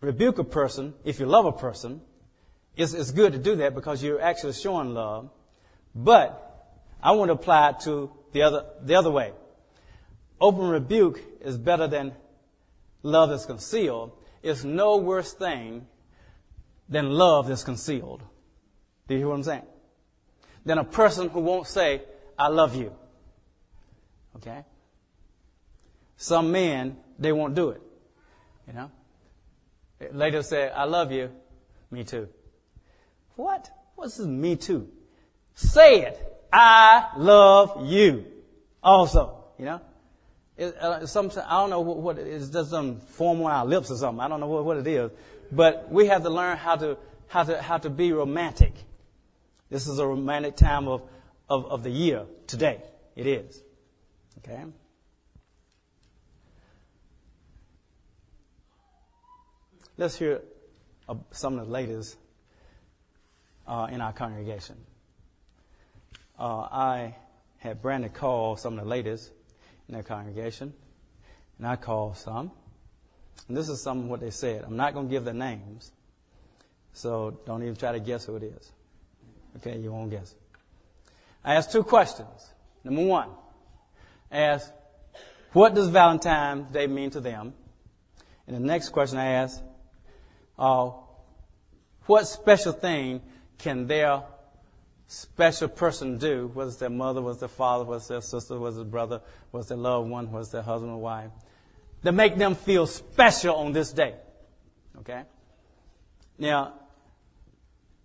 rebuke 0.00 0.38
a 0.38 0.44
person 0.44 0.94
if 1.04 1.20
you 1.20 1.26
love 1.26 1.46
a 1.46 1.52
person. 1.52 2.00
It's, 2.76 2.94
it's 2.94 3.10
good 3.10 3.32
to 3.32 3.38
do 3.38 3.56
that 3.56 3.74
because 3.74 4.02
you're 4.02 4.20
actually 4.20 4.54
showing 4.54 4.94
love. 4.94 5.30
But 5.94 6.46
I 7.02 7.12
want 7.12 7.28
to 7.28 7.34
apply 7.34 7.70
it 7.70 7.80
to 7.80 8.10
the 8.32 8.42
other, 8.42 8.64
the 8.82 8.94
other 8.94 9.10
way. 9.10 9.32
Open 10.40 10.68
rebuke 10.68 11.20
is 11.40 11.58
better 11.58 11.86
than 11.86 12.12
love 13.02 13.30
that's 13.30 13.46
concealed 13.46 14.12
It's 14.42 14.64
no 14.64 14.96
worse 14.96 15.32
thing 15.32 15.86
than 16.88 17.10
love 17.10 17.48
that's 17.48 17.64
concealed. 17.64 18.22
Do 19.06 19.14
you 19.14 19.20
hear 19.20 19.28
what 19.28 19.34
I'm 19.34 19.42
saying? 19.42 19.66
Than 20.64 20.78
a 20.78 20.84
person 20.84 21.28
who 21.28 21.40
won't 21.40 21.66
say, 21.66 22.02
I 22.38 22.48
love 22.48 22.74
you. 22.74 22.92
Okay? 24.36 24.64
Some 26.16 26.52
men, 26.52 26.96
they 27.18 27.32
won't 27.32 27.54
do 27.54 27.70
it. 27.70 27.82
You 28.66 28.72
know? 28.74 28.90
Later 30.12 30.42
say, 30.42 30.70
I 30.70 30.84
love 30.84 31.12
you. 31.12 31.30
Me 31.90 32.04
too. 32.04 32.28
What? 33.36 33.70
What's 33.96 34.16
this 34.16 34.26
me 34.26 34.56
too? 34.56 34.88
Say 35.54 36.02
it. 36.02 36.18
I 36.52 37.08
love 37.16 37.86
you. 37.86 38.24
Also, 38.82 39.44
you 39.58 39.66
know? 39.66 39.80
It, 40.56 40.76
uh, 40.76 41.06
some, 41.06 41.30
I 41.46 41.60
don't 41.60 41.70
know 41.70 41.80
what, 41.80 41.98
what 41.98 42.18
it 42.18 42.26
is, 42.26 42.50
just 42.50 42.70
some 42.70 43.00
form 43.00 43.42
on 43.42 43.50
our 43.50 43.66
lips 43.66 43.90
or 43.90 43.96
something. 43.96 44.20
I 44.20 44.28
don't 44.28 44.40
know 44.40 44.46
what, 44.46 44.64
what 44.64 44.76
it 44.76 44.86
is. 44.86 45.10
But 45.52 45.90
we 45.90 46.06
have 46.06 46.22
to 46.22 46.30
learn 46.30 46.56
how 46.56 46.76
to, 46.76 46.96
how 47.28 47.44
to, 47.44 47.60
how 47.60 47.78
to 47.78 47.90
be 47.90 48.12
romantic. 48.12 48.74
This 49.70 49.86
is 49.86 49.98
a 49.98 50.06
romantic 50.06 50.56
time 50.56 50.88
of, 50.88 51.02
of, 51.48 51.66
of 51.66 51.82
the 51.82 51.90
year 51.90 52.24
today. 52.46 52.82
It 53.16 53.26
is. 53.26 53.62
Okay? 54.38 54.64
Let's 60.00 60.16
hear 60.16 60.40
uh, 61.10 61.16
some 61.30 61.58
of 61.58 61.66
the 61.66 61.70
ladies 61.70 62.16
uh, 63.66 63.88
in 63.92 64.00
our 64.00 64.14
congregation. 64.14 64.76
Uh, 66.38 66.60
I 66.72 67.16
had 67.58 67.82
Brandon 67.82 68.08
call 68.08 68.56
some 68.56 68.78
of 68.78 68.84
the 68.84 68.88
ladies 68.88 69.30
in 69.88 69.92
their 69.92 70.02
congregation, 70.02 70.72
and 71.58 71.66
I 71.66 71.76
called 71.76 72.16
some. 72.16 72.50
And 73.46 73.54
this 73.54 73.68
is 73.68 73.82
some 73.82 73.98
of 73.98 74.04
what 74.06 74.20
they 74.20 74.30
said. 74.30 74.64
I'm 74.66 74.74
not 74.74 74.94
going 74.94 75.08
to 75.08 75.10
give 75.10 75.26
their 75.26 75.34
names, 75.34 75.92
so 76.94 77.38
don't 77.44 77.62
even 77.62 77.76
try 77.76 77.92
to 77.92 78.00
guess 78.00 78.24
who 78.24 78.36
it 78.36 78.44
is. 78.44 78.72
Okay, 79.58 79.76
you 79.76 79.92
won't 79.92 80.10
guess. 80.10 80.34
I 81.44 81.56
asked 81.56 81.72
two 81.72 81.82
questions. 81.82 82.48
Number 82.84 83.02
one, 83.02 83.28
I 84.32 84.38
asked, 84.38 84.72
what 85.52 85.74
does 85.74 85.88
Valentine's 85.88 86.72
Day 86.72 86.86
mean 86.86 87.10
to 87.10 87.20
them? 87.20 87.52
And 88.46 88.56
the 88.56 88.60
next 88.60 88.88
question 88.88 89.18
I 89.18 89.32
asked, 89.32 89.62
uh, 90.60 90.90
what 92.06 92.26
special 92.28 92.72
thing 92.72 93.22
can 93.58 93.86
their 93.86 94.22
special 95.06 95.68
person 95.68 96.18
do, 96.18 96.52
it's 96.58 96.76
their 96.76 96.90
mother, 96.90 97.20
was 97.22 97.40
their 97.40 97.48
father, 97.48 97.84
was 97.84 98.06
their 98.06 98.20
sister, 98.20 98.58
was 98.58 98.76
their 98.76 98.84
brother, 98.84 99.20
was 99.50 99.68
their 99.68 99.78
loved 99.78 100.08
one, 100.08 100.30
was 100.30 100.52
their 100.52 100.62
husband 100.62 100.92
or 100.92 100.98
wife, 100.98 101.30
that 102.02 102.12
make 102.12 102.36
them 102.36 102.54
feel 102.54 102.86
special 102.86 103.56
on 103.56 103.72
this 103.72 103.92
day. 103.92 104.14
Okay? 104.98 105.22
Now, 106.38 106.74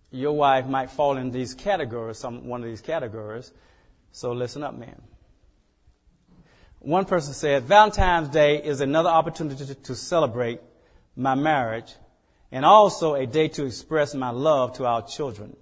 your 0.10 0.34
wife 0.34 0.66
might 0.66 0.89
fall 0.89 1.18
in 1.18 1.32
these 1.32 1.53
categories, 1.53 2.18
some 2.18 2.47
one 2.47 2.64
of 2.64 2.70
these 2.70 2.82
categories. 2.82 3.51
So 4.12 4.32
listen 4.32 4.64
up, 4.64 4.78
man. 4.78 5.01
One 6.80 7.06
person 7.06 7.34
said, 7.34 7.64
Valentine's 7.64 8.30
Day 8.30 8.64
is 8.64 8.80
another 8.80 9.10
opportunity 9.10 9.66
to, 9.66 9.76
to 9.76 9.95
celebrate 9.95 10.62
my 11.16 11.36
marriage 11.36 11.95
and 12.56 12.64
also 12.64 13.16
a 13.16 13.28
day 13.28 13.49
to 13.49 13.66
express 13.66 14.16
my 14.16 14.30
love 14.30 14.72
to 14.72 14.86
our 14.86 15.06
children 15.06 15.58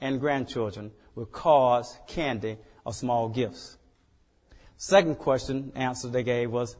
and 0.00 0.18
grandchildren 0.18 0.90
with 1.14 1.30
cards, 1.30 1.98
candy, 2.06 2.56
or 2.86 2.94
small 2.94 3.28
gifts. 3.28 3.76
Second 4.78 5.16
question, 5.16 5.72
answer 5.74 6.08
they 6.08 6.22
gave 6.22 6.50
was, 6.50 6.74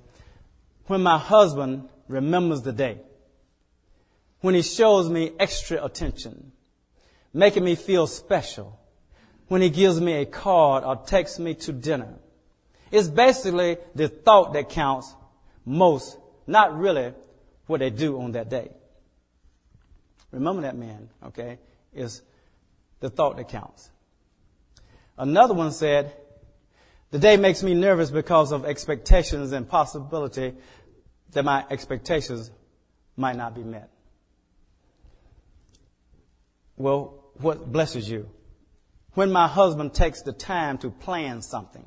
when 0.86 1.03
my 1.03 1.18
husband 1.18 1.86
remembers 2.09 2.62
the 2.62 2.72
day, 2.72 2.96
when 4.40 4.55
he 4.55 4.62
shows 4.62 5.11
me 5.11 5.32
extra 5.38 5.84
attention, 5.84 6.53
making 7.34 7.62
me 7.62 7.74
feel 7.74 8.07
special, 8.07 8.80
when 9.48 9.61
he 9.61 9.68
gives 9.68 10.00
me 10.00 10.14
a 10.14 10.24
card 10.24 10.82
or 10.82 10.96
takes 10.96 11.38
me 11.38 11.53
to 11.57 11.74
dinner. 11.74 12.14
It's 12.90 13.09
basically 13.09 13.76
the 13.94 14.09
thought 14.09 14.55
that 14.55 14.70
counts 14.70 15.14
most, 15.66 16.16
not 16.46 16.74
really 16.74 17.12
what 17.66 17.80
they 17.80 17.90
do 17.90 18.18
on 18.18 18.32
that 18.32 18.48
day. 18.48 18.70
Remember 20.33 20.62
that 20.62 20.76
man, 20.76 21.09
okay? 21.26 21.59
Is 21.93 22.22
the 23.01 23.11
thought 23.11 23.37
that 23.37 23.49
counts. 23.49 23.91
Another 25.18 25.55
one 25.55 25.72
said, 25.72 26.14
the 27.11 27.18
day 27.18 27.37
makes 27.37 27.62
me 27.62 27.74
nervous 27.74 28.11
because 28.11 28.53
of 28.53 28.64
expectations 28.64 29.53
and 29.53 29.68
possibility 29.68 30.55
that 31.33 31.45
my 31.45 31.64
expectations 31.70 32.51
might 33.16 33.37
not 33.37 33.55
be 33.55 33.62
met. 33.62 33.91
Well, 36.76 37.22
what 37.35 37.70
blesses 37.70 38.09
you? 38.09 38.30
When 39.14 39.30
my 39.30 39.47
husband 39.47 39.93
takes 39.93 40.22
the 40.22 40.33
time 40.33 40.78
to 40.78 40.91
plan 40.91 41.43
something. 41.43 41.87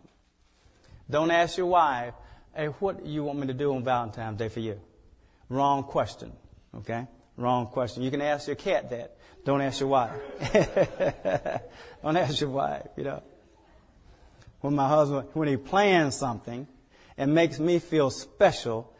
Don't 1.09 1.31
ask 1.31 1.57
your 1.57 1.67
wife, 1.67 2.13
hey, 2.55 2.67
what 2.67 3.03
do 3.03 3.09
you 3.09 3.23
want 3.23 3.39
me 3.39 3.47
to 3.47 3.53
do 3.53 3.73
on 3.73 3.83
Valentine's 3.83 4.37
Day 4.37 4.49
for 4.49 4.59
you? 4.59 4.79
Wrong 5.49 5.83
question. 5.83 6.31
Okay? 6.75 7.07
Wrong 7.37 7.67
question. 7.67 8.03
You 8.03 8.11
can 8.11 8.21
ask 8.21 8.47
your 8.47 8.55
cat 8.55 8.89
that. 8.91 9.17
Don't 9.43 9.61
ask 9.61 9.79
your 9.79 9.89
wife. 9.89 10.11
Don't 12.03 12.17
ask 12.17 12.41
your 12.41 12.49
wife, 12.49 12.87
you 12.97 13.03
know. 13.03 13.21
When 14.61 14.73
my 14.73 14.87
husband, 14.87 15.27
when 15.33 15.47
he 15.47 15.57
plans 15.57 16.15
something 16.15 16.67
and 17.17 17.35
makes 17.35 17.59
me 17.59 17.79
feel 17.79 18.09
special, 18.09 18.91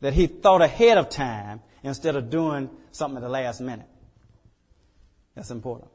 that 0.00 0.12
he 0.12 0.26
thought 0.26 0.62
ahead 0.62 0.98
of 0.98 1.08
time 1.08 1.60
instead 1.82 2.16
of 2.16 2.30
doing 2.30 2.70
something 2.92 3.16
at 3.16 3.22
the 3.22 3.28
last 3.28 3.60
minute. 3.60 3.86
That's 5.34 5.50
important. 5.50 5.90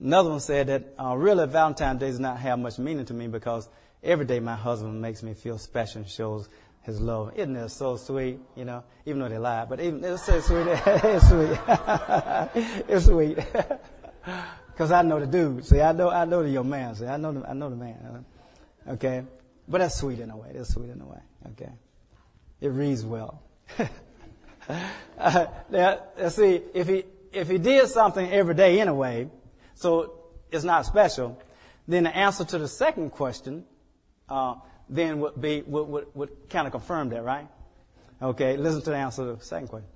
Another 0.00 0.30
one 0.30 0.40
said 0.40 0.68
that 0.68 0.94
uh, 0.98 1.16
really 1.16 1.46
Valentine's 1.46 2.00
Day 2.00 2.06
does 2.06 2.20
not 2.20 2.38
have 2.38 2.58
much 2.58 2.78
meaning 2.78 3.04
to 3.06 3.14
me 3.14 3.26
because 3.26 3.68
every 4.02 4.26
day 4.26 4.38
my 4.38 4.54
husband 4.54 5.00
makes 5.00 5.22
me 5.22 5.34
feel 5.34 5.58
special 5.58 6.02
and 6.02 6.10
shows 6.10 6.48
his 6.88 7.00
love. 7.00 7.32
Isn't 7.36 7.54
it 7.54 7.68
so 7.68 7.96
sweet? 7.96 8.40
You 8.56 8.64
know, 8.64 8.82
even 9.04 9.20
though 9.20 9.28
they 9.28 9.38
lie, 9.38 9.66
but 9.66 9.78
even 9.78 10.02
it's 10.02 10.24
so 10.24 10.40
sweet. 10.40 10.66
it's 10.86 11.28
sweet. 11.28 11.58
it's 12.88 13.04
sweet. 13.06 13.38
Because 14.72 14.92
I 14.92 15.02
know 15.02 15.18
the 15.18 15.26
dude. 15.26 15.64
See, 15.64 15.80
I 15.80 15.90
know 15.90 16.08
I 16.08 16.24
know 16.24 16.40
the 16.44 16.50
young 16.50 16.70
man. 16.70 16.94
See, 16.94 17.04
I 17.04 17.16
know 17.16 17.32
the 17.32 17.48
I 17.48 17.52
know 17.52 17.68
the 17.68 17.74
man. 17.74 18.24
Okay, 18.86 19.24
but 19.66 19.78
that's 19.78 19.96
sweet 19.96 20.20
in 20.20 20.30
a 20.30 20.36
way. 20.36 20.50
That's 20.54 20.72
sweet 20.72 20.88
in 20.88 21.00
a 21.00 21.04
way. 21.04 21.18
Okay, 21.50 21.72
it 22.60 22.68
reads 22.68 23.04
well. 23.04 23.42
uh, 25.18 25.46
now, 25.68 25.98
see, 26.28 26.60
if 26.74 26.86
he 26.86 27.02
if 27.32 27.48
he 27.48 27.58
did 27.58 27.88
something 27.88 28.30
every 28.30 28.54
day 28.54 28.80
anyway, 28.80 29.28
so 29.74 30.14
it's 30.52 30.62
not 30.62 30.86
special, 30.86 31.42
then 31.88 32.04
the 32.04 32.16
answer 32.16 32.44
to 32.44 32.58
the 32.58 32.68
second 32.68 33.10
question 33.10 33.64
uh, 34.28 34.54
then 34.88 35.20
would 35.20 35.40
be 35.40 35.62
would, 35.66 35.88
would, 35.88 36.06
would 36.14 36.50
kind 36.50 36.66
of 36.66 36.72
confirm 36.72 37.10
that, 37.10 37.22
right? 37.22 37.48
Okay, 38.20 38.56
listen 38.56 38.82
to 38.82 38.90
the 38.90 38.96
answer 38.96 39.24
to 39.24 39.36
the 39.36 39.44
second 39.44 39.68
question. 39.68 39.88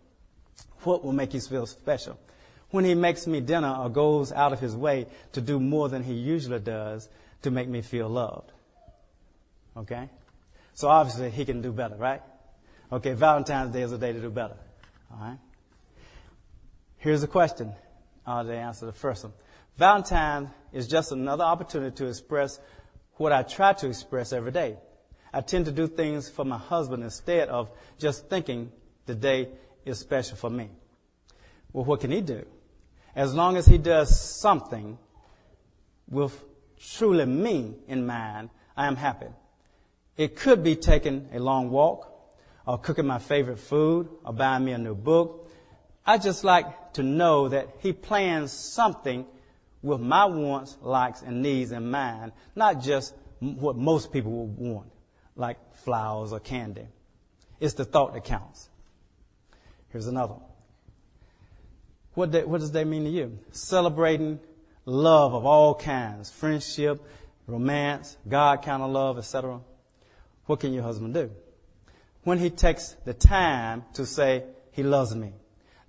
What 0.85 1.05
will 1.05 1.13
make 1.13 1.35
you 1.35 1.41
feel 1.41 1.67
special? 1.67 2.19
When 2.71 2.85
he 2.85 2.95
makes 2.95 3.27
me 3.27 3.41
dinner 3.41 3.75
or 3.75 3.91
goes 3.91 4.33
out 4.33 4.53
of 4.53 4.61
his 4.61 4.75
way 4.75 5.07
to 5.33 5.41
do 5.41 5.61
more 5.61 5.89
than 5.89 6.03
he 6.03 6.15
usually 6.15 6.61
does 6.61 7.09
to 7.43 7.51
make 7.51 7.69
me 7.69 7.83
feel 7.83 8.09
loved. 8.09 8.51
Okay? 9.77 10.09
So 10.75 10.89
obviously 10.89 11.31
he 11.31 11.45
can 11.45 11.61
do 11.61 11.73
better, 11.73 11.97
right? 11.97 12.23
Okay, 12.91 13.13
Valentine's 13.13 13.73
Day 13.73 13.83
is 13.83 13.93
a 13.93 13.99
day 13.99 14.13
to 14.13 14.21
do 14.21 14.31
better. 14.31 14.57
All 15.13 15.19
right? 15.21 15.39
Here's 16.99 17.21
the 17.21 17.27
question 17.27 17.73
uh, 18.27 18.43
to 18.43 18.55
answer 18.55 18.87
the 18.87 18.93
first 18.93 19.25
one. 19.25 19.33
Valentine 19.77 20.51
is 20.73 20.87
just 20.87 21.13
another 21.13 21.45
opportunity 21.45 21.95
to 21.97 22.07
express 22.07 22.61
what 23.23 23.33
I 23.33 23.45
try 23.45 23.73
to 23.73 23.89
express 23.89 24.33
every 24.33 24.51
day. 24.53 24.77
I 25.33 25.41
tend 25.41 25.65
to 25.67 25.73
do 25.73 25.87
things 25.87 26.29
for 26.29 26.45
my 26.45 26.59
husband 26.59 27.03
instead 27.03 27.49
of 27.49 27.71
just 27.99 28.29
thinking 28.29 28.71
the 29.07 29.15
day 29.15 29.49
is 29.85 29.99
special 29.99 30.37
for 30.37 30.51
me. 30.51 30.69
Well, 31.73 31.85
what 31.85 32.01
can 32.01 32.11
he 32.11 32.21
do? 32.21 32.45
As 33.15 33.35
long 33.35 33.57
as 33.57 33.65
he 33.67 33.79
does 33.79 34.21
something 34.41 34.99
with 36.11 36.39
truly 36.97 37.25
me 37.25 37.77
in 37.87 38.07
mind, 38.07 38.51
I 38.77 38.87
am 38.87 38.97
happy. 38.97 39.29
It 40.17 40.37
could 40.37 40.63
be 40.63 40.77
taking 40.77 41.29
a 41.33 41.39
long 41.39 41.71
walk, 41.71 42.09
or 42.67 42.79
cooking 42.79 43.07
my 43.07 43.19
favorite 43.19 43.59
food, 43.59 44.09
or 44.25 44.33
buying 44.33 44.65
me 44.65 44.73
a 44.73 44.79
new 44.79 44.95
book. 44.95 45.51
I 46.05 46.19
just 46.19 46.45
like 46.45 46.93
to 46.95 47.03
know 47.03 47.49
that 47.49 47.69
he 47.79 47.93
plans 47.93 48.53
something 48.53 49.27
with 49.83 50.01
my 50.01 50.25
wants, 50.25 50.79
likes, 50.81 51.23
and 51.23 51.43
needs 51.43 51.73
in 51.73 51.91
mind, 51.91 52.33
not 52.55 52.81
just 52.81 53.15
what 53.41 53.77
most 53.77 54.13
people 54.13 54.47
would 54.47 54.57
want, 54.57 54.93
like 55.35 55.59
flowers 55.75 56.33
or 56.33 56.41
candy. 56.41 56.87
It's 57.61 57.75
the 57.75 57.85
thought 57.85 58.15
that 58.15 58.25
counts. 58.25 58.69
Here's 59.89 60.07
another 60.07 60.35
one. 60.35 60.43
What, 62.15 62.33
they, 62.33 62.45
what 62.45 62.61
does 62.61 62.73
that 62.73 62.87
mean 62.87 63.05
to 63.05 63.11
you? 63.11 63.39
Celebrating 63.51 64.39
love 64.85 65.35
of 65.35 65.45
all 65.45 65.75
kinds, 65.75 66.31
friendship, 66.31 67.03
romance, 67.47 68.17
God 68.29 68.63
kind 68.63 68.83
of 68.83 68.91
love, 68.91 69.19
etc. 69.19 69.61
What 70.47 70.61
can 70.61 70.73
your 70.73 70.83
husband 70.83 71.15
do? 71.15 71.31
When 72.25 72.39
he 72.39 72.51
takes 72.51 72.97
the 73.05 73.15
time 73.15 73.85
to 73.95 74.07
say 74.07 74.45
he 74.73 74.83
loves 74.83 75.15
me, 75.15 75.33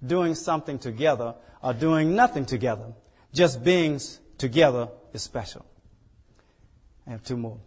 doing 0.06 0.36
something 0.36 0.80
together 0.80 1.36
or 1.62 1.74
doing 1.74 2.16
nothing 2.16 2.46
together, 2.46 2.94
just 3.34 3.64
being 3.64 4.00
together 4.38 4.90
is 5.12 5.22
special. 5.22 5.66
I 7.08 7.12
have 7.12 7.24
two 7.24 7.36
more. 7.36 7.60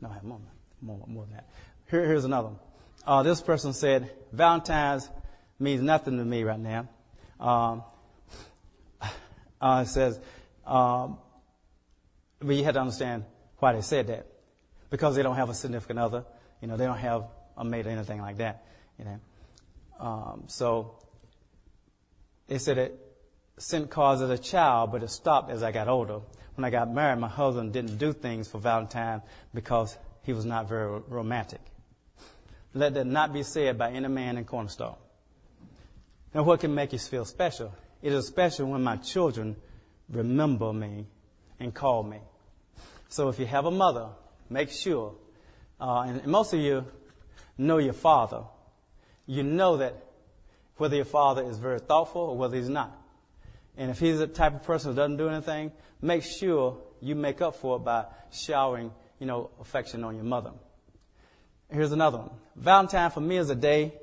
No, 0.00 0.08
I 0.10 0.14
have 0.14 0.24
more, 0.24 0.40
more, 0.80 1.04
more 1.06 1.24
than 1.24 1.34
that. 1.34 1.48
Here, 1.90 2.06
here's 2.06 2.24
another 2.24 2.48
one. 2.48 2.58
Uh, 3.06 3.22
this 3.22 3.40
person 3.40 3.72
said, 3.72 4.10
Valentine's 4.32 5.08
means 5.58 5.82
nothing 5.82 6.16
to 6.16 6.24
me 6.24 6.42
right 6.42 6.58
now. 6.58 6.88
Um, 7.38 7.82
uh, 9.60 9.84
it 9.84 9.88
says, 9.88 10.18
um, 10.66 11.18
but 12.38 12.56
you 12.56 12.64
have 12.64 12.74
to 12.74 12.80
understand 12.80 13.24
why 13.58 13.74
they 13.74 13.82
said 13.82 14.06
that. 14.06 14.26
Because 14.88 15.14
they 15.14 15.22
don't 15.22 15.36
have 15.36 15.50
a 15.50 15.54
significant 15.54 15.98
other. 15.98 16.24
You 16.60 16.68
know, 16.68 16.76
they 16.76 16.86
don't 16.86 16.98
have 16.98 17.24
a 17.56 17.64
mate 17.64 17.86
or 17.86 17.90
anything 17.90 18.20
like 18.20 18.38
that. 18.38 18.64
You 18.98 19.04
know. 19.04 19.20
Um, 20.00 20.44
so, 20.46 20.98
they 22.48 22.58
said 22.58 22.78
it 22.78 23.09
sent 23.60 23.90
cards 23.90 24.22
as 24.22 24.30
a 24.30 24.38
child, 24.38 24.90
but 24.90 25.02
it 25.02 25.10
stopped 25.10 25.50
as 25.50 25.62
I 25.62 25.70
got 25.70 25.86
older. 25.86 26.20
When 26.54 26.64
I 26.64 26.70
got 26.70 26.92
married, 26.92 27.18
my 27.18 27.28
husband 27.28 27.72
didn't 27.72 27.98
do 27.98 28.12
things 28.12 28.48
for 28.48 28.58
Valentine 28.58 29.22
because 29.54 29.96
he 30.22 30.32
was 30.32 30.44
not 30.44 30.68
very 30.68 31.00
romantic. 31.08 31.60
Let 32.72 32.94
that 32.94 33.06
not 33.06 33.32
be 33.32 33.42
said 33.42 33.76
by 33.76 33.90
any 33.90 34.08
man 34.08 34.38
in 34.38 34.44
Cornerstone. 34.44 34.96
Now, 36.34 36.44
what 36.44 36.60
can 36.60 36.74
make 36.74 36.92
you 36.92 36.98
feel 36.98 37.24
special? 37.24 37.74
It 38.02 38.12
is 38.12 38.26
special 38.28 38.66
when 38.66 38.82
my 38.82 38.96
children 38.96 39.56
remember 40.08 40.72
me 40.72 41.06
and 41.58 41.74
call 41.74 42.02
me. 42.02 42.18
So 43.08 43.28
if 43.28 43.38
you 43.38 43.46
have 43.46 43.66
a 43.66 43.70
mother, 43.70 44.08
make 44.48 44.70
sure, 44.70 45.14
uh, 45.80 46.04
and 46.06 46.26
most 46.26 46.54
of 46.54 46.60
you 46.60 46.86
know 47.58 47.78
your 47.78 47.92
father, 47.92 48.44
you 49.26 49.42
know 49.42 49.78
that 49.78 50.06
whether 50.76 50.96
your 50.96 51.04
father 51.04 51.42
is 51.42 51.58
very 51.58 51.80
thoughtful 51.80 52.22
or 52.22 52.36
whether 52.36 52.56
he's 52.56 52.68
not. 52.68 52.96
And 53.80 53.90
if 53.90 53.98
he's 53.98 54.18
the 54.18 54.26
type 54.26 54.54
of 54.54 54.62
person 54.62 54.90
who 54.90 54.96
doesn't 54.96 55.16
do 55.16 55.30
anything, 55.30 55.72
make 56.02 56.22
sure 56.22 56.82
you 57.00 57.14
make 57.14 57.40
up 57.40 57.56
for 57.56 57.76
it 57.76 57.78
by 57.78 58.04
showering, 58.30 58.92
you 59.18 59.26
know, 59.26 59.48
affection 59.58 60.04
on 60.04 60.16
your 60.16 60.24
mother. 60.24 60.50
Here's 61.72 61.90
another 61.90 62.18
one. 62.18 62.30
Valentine 62.56 63.10
for 63.10 63.22
me 63.22 63.38
is 63.38 63.48
a 63.48 63.54
day 63.54 63.94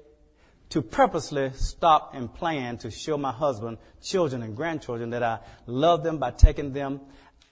to 0.70 0.82
purposely 0.82 1.52
stop 1.54 2.16
and 2.16 2.34
plan 2.34 2.80
to 2.80 2.90
show 2.90 3.20
my 3.20 3.32
husband, 3.32 3.78
children, 4.02 4.42
and 4.42 4.56
grandchildren 4.56 5.12
that 5.12 5.22
I 5.22 5.42
love 5.68 6.04
them 6.04 6.18
by 6.18 6.32
taking 6.32 6.74
them 6.74 7.00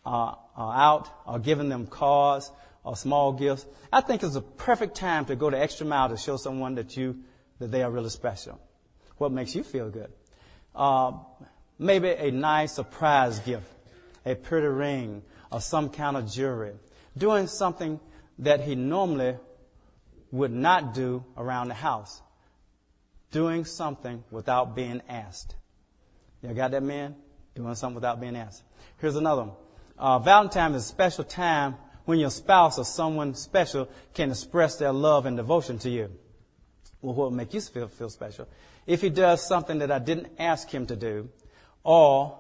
uh, 0.04 0.34
uh, 0.58 0.62
out 0.62 1.08
or 1.28 1.38
giving 1.38 1.70
them 1.70 1.86
cards 1.86 2.52
or 2.84 2.96
small 2.96 3.34
gifts. 3.34 3.68
I 3.94 4.02
think 4.02 4.24
it's 4.24 4.36
a 4.36 4.42
perfect 4.42 4.96
time 4.96 5.26
to 5.26 5.36
go 5.36 5.52
the 5.52 5.60
extra 5.60 5.86
mile 5.86 6.10
to 6.10 6.18
show 6.18 6.38
someone 6.38 6.74
that 6.76 6.98
you 6.98 7.20
that 7.60 7.70
they 7.70 7.84
are 7.84 7.92
really 7.92 8.10
special. 8.10 8.60
What 9.20 9.32
makes 9.32 9.54
you 9.54 9.62
feel 9.62 9.92
good? 9.92 10.12
Uh, 10.74 11.12
maybe 11.78 12.10
a 12.10 12.32
nice 12.32 12.74
surprise 12.74 13.40
gift, 13.40 13.68
a 14.26 14.36
pretty 14.36 14.68
ring, 14.68 15.24
or 15.52 15.62
some 15.62 15.90
kind 15.90 16.18
of 16.18 16.30
jewelry. 16.32 16.74
Doing 17.18 17.48
something 17.48 18.00
that 18.40 18.62
he 18.62 18.76
normally 18.76 19.38
would 20.32 20.52
not 20.52 20.94
do 20.94 21.24
around 21.38 21.70
the 21.70 21.74
house. 21.74 22.22
Doing 23.32 23.66
something 23.66 24.24
without 24.32 24.76
being 24.76 25.02
asked. 25.08 25.56
You 26.42 26.54
got 26.54 26.72
that, 26.72 26.84
man? 26.84 27.16
Doing 27.56 27.76
something 27.76 27.96
without 27.96 28.20
being 28.20 28.36
asked. 28.36 28.64
Here's 28.98 29.16
another 29.16 29.44
one. 29.44 29.52
Uh, 29.98 30.20
Valentine's 30.20 30.76
is 30.76 30.84
a 30.84 30.88
special 30.88 31.24
time 31.24 31.76
when 32.04 32.20
your 32.20 32.30
spouse 32.30 32.78
or 32.78 32.86
someone 32.86 33.34
special 33.34 33.90
can 34.14 34.30
express 34.30 34.76
their 34.76 34.92
love 34.92 35.26
and 35.26 35.38
devotion 35.38 35.80
to 35.80 35.90
you. 35.90 36.12
Well, 37.02 37.14
what 37.14 37.26
will 37.26 37.38
make 37.38 37.54
you 37.54 37.62
feel, 37.62 37.88
feel 37.88 38.10
special? 38.10 38.48
If 38.86 39.02
he 39.02 39.10
does 39.10 39.46
something 39.46 39.80
that 39.80 39.92
I 39.92 40.00
didn't 40.00 40.34
ask 40.38 40.70
him 40.70 40.86
to 40.88 40.96
do 40.96 41.30
or 41.86 42.38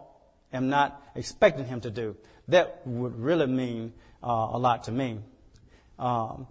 am 0.51 0.67
not 0.69 1.01
expecting 1.15 1.65
him 1.65 1.79
to 1.81 1.89
do, 1.89 2.17
that 2.49 2.81
would 2.85 3.17
really 3.17 3.47
mean 3.47 3.93
uh, 4.21 4.49
a 4.51 4.57
lot 4.57 4.83
to 4.85 4.91
me. 4.91 5.19
Um, 5.97 6.47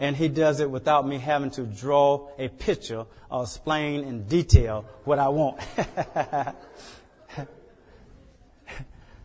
and 0.00 0.16
he 0.16 0.28
does 0.28 0.60
it 0.60 0.70
without 0.70 1.06
me 1.06 1.18
having 1.18 1.50
to 1.52 1.62
draw 1.62 2.28
a 2.38 2.48
picture 2.48 3.04
or 3.30 3.42
explain 3.42 4.04
in 4.04 4.24
detail 4.24 4.84
what 5.04 5.18
I 5.18 5.28
want. 5.28 5.60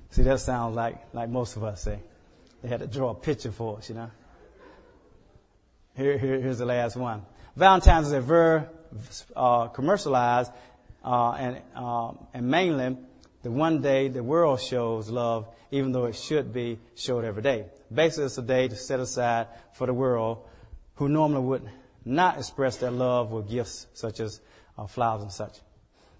See, 0.09 0.23
that 0.23 0.39
sounds 0.39 0.75
like, 0.75 1.13
like 1.13 1.29
most 1.29 1.55
of 1.55 1.63
us 1.63 1.81
say. 1.83 1.99
They 2.61 2.69
had 2.69 2.81
to 2.81 2.87
draw 2.87 3.11
a 3.11 3.15
picture 3.15 3.51
for 3.51 3.77
us, 3.77 3.89
you 3.89 3.95
know. 3.95 4.11
Here, 5.95 6.17
here, 6.17 6.39
here's 6.39 6.57
the 6.57 6.65
last 6.65 6.95
one. 6.95 7.23
Valentine's 7.55 8.07
is 8.07 8.13
a 8.13 8.21
very 8.21 8.63
uh, 9.35 9.67
commercialized 9.67 10.51
uh, 11.03 11.31
and, 11.33 11.61
um, 11.75 12.19
and 12.33 12.47
mainly 12.47 12.97
the 13.41 13.51
one 13.51 13.81
day 13.81 14.07
the 14.07 14.23
world 14.23 14.61
shows 14.61 15.09
love, 15.09 15.47
even 15.71 15.91
though 15.91 16.05
it 16.05 16.15
should 16.15 16.53
be 16.53 16.79
showed 16.95 17.25
every 17.25 17.41
day. 17.41 17.65
Basically, 17.93 18.25
it's 18.25 18.37
a 18.37 18.41
day 18.41 18.67
to 18.67 18.75
set 18.75 18.99
aside 18.99 19.47
for 19.73 19.85
the 19.85 19.93
world 19.93 20.45
who 20.95 21.09
normally 21.09 21.41
would 21.41 21.69
not 22.05 22.37
express 22.37 22.77
their 22.77 22.91
love 22.91 23.31
with 23.31 23.49
gifts 23.49 23.87
such 23.93 24.19
as 24.19 24.39
uh, 24.77 24.87
flowers 24.87 25.23
and 25.23 25.31
such. 25.31 25.57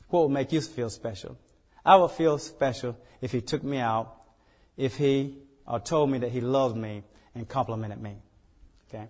What 0.10 0.24
would 0.24 0.34
make 0.34 0.52
you 0.52 0.62
feel 0.62 0.90
special? 0.90 1.38
I 1.86 1.96
would 1.96 2.12
feel 2.12 2.38
special 2.38 2.98
if 3.22 3.32
he 3.32 3.42
took 3.42 3.64
me 3.64 3.78
out, 3.78 4.16
if 4.78 4.98
he 4.98 5.38
uh, 5.68 5.80
told 5.80 6.10
me 6.10 6.20
that 6.20 6.32
he 6.32 6.42
loved 6.42 6.78
me 6.78 7.04
and 7.36 7.48
complimented 7.48 8.02
me. 8.02 8.16
Okay? 8.90 9.08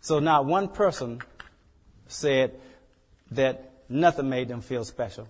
So 0.00 0.18
not 0.18 0.46
one 0.46 0.68
person 0.68 1.20
said 2.06 2.54
that 3.32 3.71
nothing 3.92 4.28
made 4.28 4.48
them 4.48 4.60
feel 4.60 4.84
special. 4.84 5.28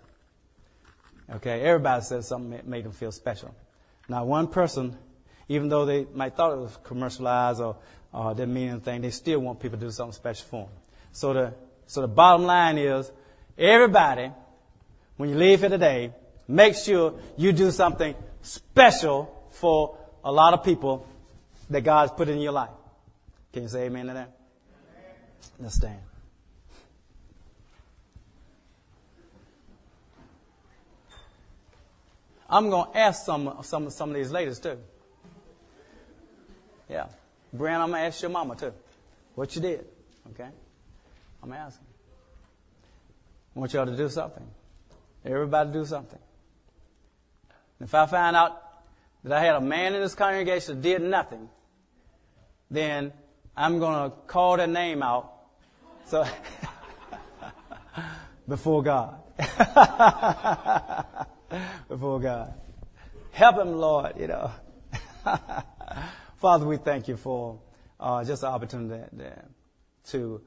Okay? 1.31 1.61
Everybody 1.63 2.03
said 2.05 2.25
something 2.25 2.61
made 2.65 2.85
them 2.85 2.93
feel 2.93 3.13
special. 3.13 3.55
Not 4.09 4.27
one 4.27 4.49
person, 4.49 4.97
even 5.49 5.69
though 5.69 5.85
they 5.85 6.07
might 6.13 6.37
thought 6.37 6.53
it 6.53 6.59
was 6.59 6.79
commercialized 6.83 7.61
or 7.61 7.77
uh, 8.13 8.35
didn't 8.35 8.55
mean 8.55 8.69
anything, 8.69 9.01
they 9.03 9.11
still 9.11 9.41
want 9.41 9.61
people 9.61 9.79
to 9.79 9.87
do 9.87 9.91
something 9.91 10.13
special 10.13 10.47
for 10.49 10.65
them. 10.67 10.75
So 11.13 11.33
the, 11.33 11.55
so 11.87 12.01
the 12.03 12.09
bottom 12.09 12.45
line 12.45 12.79
is, 12.79 13.11
everybody, 13.57 14.31
when 15.17 15.29
you 15.29 15.37
leave 15.37 15.61
here 15.61 15.69
today, 15.69 16.13
make 16.49 16.75
sure 16.75 17.15
you 17.37 17.53
do 17.53 17.71
something 17.71 18.15
special 18.43 19.49
for 19.51 19.97
a 20.25 20.33
lot 20.33 20.55
of 20.55 20.65
people 20.65 21.07
that 21.71 21.83
God's 21.83 22.13
put 22.13 22.29
in 22.29 22.39
your 22.39 22.53
life. 22.53 22.71
Can 23.53 23.63
you 23.63 23.69
say 23.69 23.85
amen 23.87 24.07
to 24.07 24.15
that? 24.15 24.31
Let's 25.59 25.77
stand. 25.77 26.12
I'm 32.53 32.69
going 32.69 32.93
to 32.93 32.99
ask 32.99 33.25
some, 33.25 33.57
some, 33.63 33.89
some 33.89 34.11
of 34.11 34.15
these 34.15 34.31
ladies 34.31 34.59
too. 34.59 34.77
Yeah. 36.89 37.07
Brian, 37.51 37.81
I'm 37.81 37.89
going 37.89 38.03
to 38.03 38.07
ask 38.07 38.21
your 38.21 38.31
mama 38.31 38.57
too. 38.57 38.75
What 39.35 39.57
you 39.57 39.63
did. 39.63 39.87
Okay? 40.33 40.51
I'm 41.43 41.49
going 41.49 41.59
to 41.59 41.65
ask 41.65 41.79
them. 41.79 41.87
I 43.57 43.59
want 43.59 43.73
y'all 43.73 43.87
to 43.87 43.97
do 43.97 44.09
something. 44.11 44.47
Everybody 45.25 45.73
do 45.73 45.87
something. 45.87 46.19
If 47.81 47.95
I 47.95 48.05
find 48.05 48.37
out 48.37 48.63
that 49.25 49.33
I 49.33 49.41
had 49.41 49.55
a 49.55 49.61
man 49.61 49.95
in 49.95 50.03
this 50.03 50.15
congregation 50.15 50.75
that 50.75 50.83
did 50.83 51.01
nothing, 51.01 51.49
then 52.71 53.15
I'm 53.57 53.79
going 53.79 54.11
to 54.11 54.17
call 54.27 54.59
their 54.59 54.67
name 54.67 55.03
out. 55.03 55.33
So, 56.05 56.27
before 58.47 58.83
God. 58.83 59.23
before 61.89 62.21
God. 62.21 62.55
Help 63.33 63.59
him, 63.59 63.73
Lord, 63.73 64.13
you 64.19 64.27
know. 64.27 64.51
Father, 66.37 66.67
we 66.67 66.77
thank 66.77 67.09
you 67.09 67.17
for 67.17 67.61
uh, 67.99 68.25
just 68.25 68.43
the 68.43 68.49
opportunity 68.49 69.31
to 70.09 70.41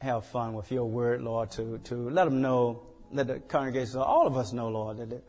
have 0.00 0.26
fun 0.26 0.54
with 0.54 0.70
your 0.70 0.84
word, 0.84 1.22
Lord, 1.22 1.50
to, 1.52 1.78
to 1.84 2.10
let 2.10 2.24
them 2.24 2.40
know, 2.40 2.86
let 3.12 3.26
the 3.26 3.40
congregation, 3.40 3.98
all 3.98 4.26
of 4.26 4.36
us 4.36 4.52
know, 4.52 4.68
Lord, 4.68 4.98
that, 4.98 5.24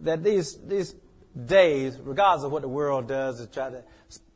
that 0.00 0.22
these, 0.22 0.58
these 0.66 0.94
days, 1.46 1.98
regardless 2.02 2.44
of 2.44 2.52
what 2.52 2.62
the 2.62 2.68
world 2.68 3.08
does 3.08 3.40
to 3.40 3.46
try 3.46 3.70
to 3.70 3.82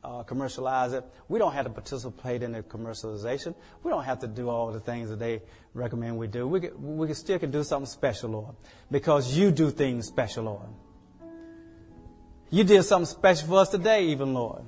uh, 0.03 0.23
commercialize 0.23 0.93
it, 0.93 1.03
we 1.27 1.37
don't 1.39 1.53
have 1.53 1.65
to 1.65 1.71
participate 1.71 2.41
in 2.41 2.53
the 2.53 2.63
commercialization. 2.63 3.53
We 3.83 3.91
don't 3.91 4.03
have 4.03 4.19
to 4.19 4.27
do 4.27 4.49
all 4.49 4.71
the 4.71 4.79
things 4.79 5.09
that 5.09 5.19
they 5.19 5.41
recommend 5.73 6.17
we 6.17 6.27
do. 6.27 6.47
We, 6.47 6.61
can, 6.61 6.97
we 6.97 7.07
can 7.07 7.15
still 7.15 7.37
can 7.39 7.51
do 7.51 7.63
something 7.63 7.87
special, 7.87 8.31
Lord, 8.31 8.55
because 8.89 9.37
you 9.37 9.51
do 9.51 9.69
things 9.69 10.07
special, 10.07 10.45
Lord. 10.45 10.69
You 12.49 12.63
did 12.63 12.83
something 12.83 13.05
special 13.05 13.47
for 13.47 13.59
us 13.59 13.69
today, 13.69 14.05
even, 14.05 14.33
Lord. 14.33 14.63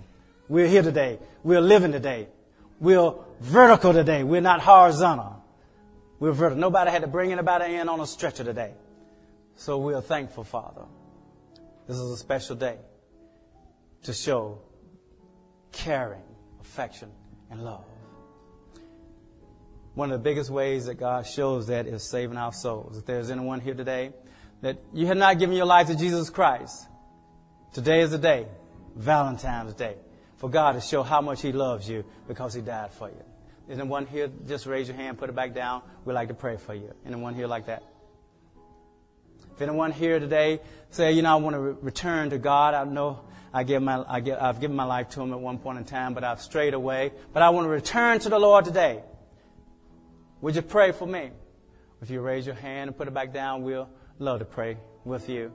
We're 0.48 0.68
here 0.68 0.82
today. 0.82 1.20
We're 1.44 1.62
living 1.62 1.92
today. 1.92 2.28
We're 2.80 3.14
vertical 3.40 3.94
today. 3.94 4.24
We're 4.24 4.42
not 4.42 4.62
horizontal. 4.62 5.44
We're 6.20 6.34
vertical. 6.34 6.60
Nobody 6.60 6.92
had 6.92 7.02
to 7.04 7.08
bring 7.08 7.32
anybody 7.32 7.76
in 7.76 7.88
on 7.88 8.00
a 8.02 8.08
stretcher 8.08 8.44
today. 8.44 8.74
So 9.56 9.78
we're 9.78 10.02
thankful, 10.02 10.44
Father. 10.44 10.84
This 11.90 11.98
is 11.98 12.12
a 12.12 12.18
special 12.18 12.56
day 12.56 12.78
to 14.04 14.14
show 14.14 14.60
caring, 15.72 16.22
affection, 16.62 17.10
and 17.50 17.66
love. 17.66 17.84
One 19.96 20.12
of 20.12 20.20
the 20.20 20.24
biggest 20.24 20.52
ways 20.52 20.86
that 20.86 21.00
God 21.00 21.26
shows 21.26 21.66
that 21.66 21.88
is 21.88 22.08
saving 22.08 22.38
our 22.38 22.54
souls. 22.54 23.00
If 23.00 23.08
there's 23.08 23.32
anyone 23.32 23.60
here 23.60 23.74
today 23.74 24.14
that 24.62 24.78
you 24.94 25.08
have 25.08 25.18
not 25.18 25.40
given 25.40 25.56
your 25.56 25.66
life 25.66 25.88
to 25.88 25.96
Jesus 25.96 26.30
Christ, 26.30 26.88
today 27.74 28.02
is 28.02 28.12
the 28.12 28.20
day, 28.20 28.46
Valentine's 28.96 29.74
Day, 29.74 29.96
for 30.38 30.48
God 30.48 30.74
to 30.74 30.82
show 30.82 31.02
how 31.02 31.22
much 31.22 31.42
He 31.42 31.52
loves 31.52 31.90
you 31.90 32.06
because 32.28 32.54
He 32.54 32.62
died 32.62 32.94
for 32.94 33.10
you. 33.10 33.24
Is 33.68 33.80
anyone 33.80 34.06
here? 34.06 34.30
Just 34.48 34.68
raise 34.68 34.90
your 34.90 34.98
hand, 34.98 35.18
put 35.18 35.30
it 35.30 35.36
back 35.36 35.56
down. 35.56 35.82
We'd 36.06 36.14
like 36.14 36.28
to 36.28 36.36
pray 36.36 36.58
for 36.58 36.76
you. 36.76 36.94
Anyone 37.04 37.34
here 37.34 37.48
like 37.48 37.66
that? 37.66 37.82
If 39.60 39.64
anyone 39.64 39.92
here 39.92 40.22
today 40.22 40.62
say, 40.90 41.12
you 41.12 41.22
know, 41.22 41.34
I 41.34 41.36
want 41.36 41.54
to 41.54 41.60
re- 41.60 41.76
return 41.82 42.30
to 42.30 42.38
God, 42.38 42.74
I 42.74 42.86
know 42.86 43.20
I 43.54 43.64
give 43.64 43.84
my, 43.84 44.06
I 44.08 44.22
give, 44.22 44.38
I've 44.40 44.62
given 44.62 44.78
my 44.78 44.86
life 44.86 45.10
to 45.10 45.22
Him 45.22 45.34
at 45.34 45.40
one 45.42 45.58
point 45.58 45.78
in 45.78 45.84
time, 45.84 46.14
but 46.14 46.24
I've 46.24 46.40
strayed 46.40 46.74
away. 46.74 47.12
But 47.34 47.44
I 47.44 47.50
want 47.50 47.66
to 47.66 47.70
return 47.70 48.20
to 48.20 48.30
the 48.30 48.40
Lord 48.40 48.64
today. 48.64 49.04
Would 50.40 50.56
you 50.56 50.62
pray 50.62 50.94
for 50.94 51.06
me? 51.06 51.32
If 52.02 52.10
you 52.10 52.22
raise 52.22 52.46
your 52.46 52.56
hand 52.56 52.88
and 52.88 52.98
put 52.98 53.10
it 53.10 53.14
back 53.14 53.34
down, 53.34 53.64
we'll 53.64 53.90
love 54.18 54.40
to 54.40 54.46
pray 54.46 54.78
with 55.04 55.28
you. 55.28 55.52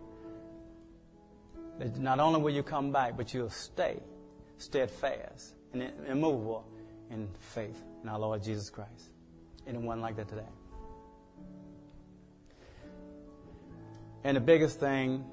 That 1.79 1.97
not 1.97 2.21
only 2.21 2.43
will 2.43 2.53
you 2.53 2.63
come 2.63 2.93
back, 2.93 3.17
but 3.17 3.33
you'll 3.33 3.49
stay 3.49 4.01
steadfast 4.59 5.55
and 5.73 5.91
immovable 6.07 6.69
in 7.11 7.27
faith 7.41 7.83
in 8.03 8.11
our 8.11 8.19
Lord 8.19 8.43
Jesus 8.43 8.69
Christ. 8.69 9.09
Anyone 9.67 10.03
like 10.03 10.17
that 10.17 10.29
today? 10.29 10.43
And 14.25 14.37
the 14.37 14.41
biggest 14.41 14.81
thing 14.81 15.25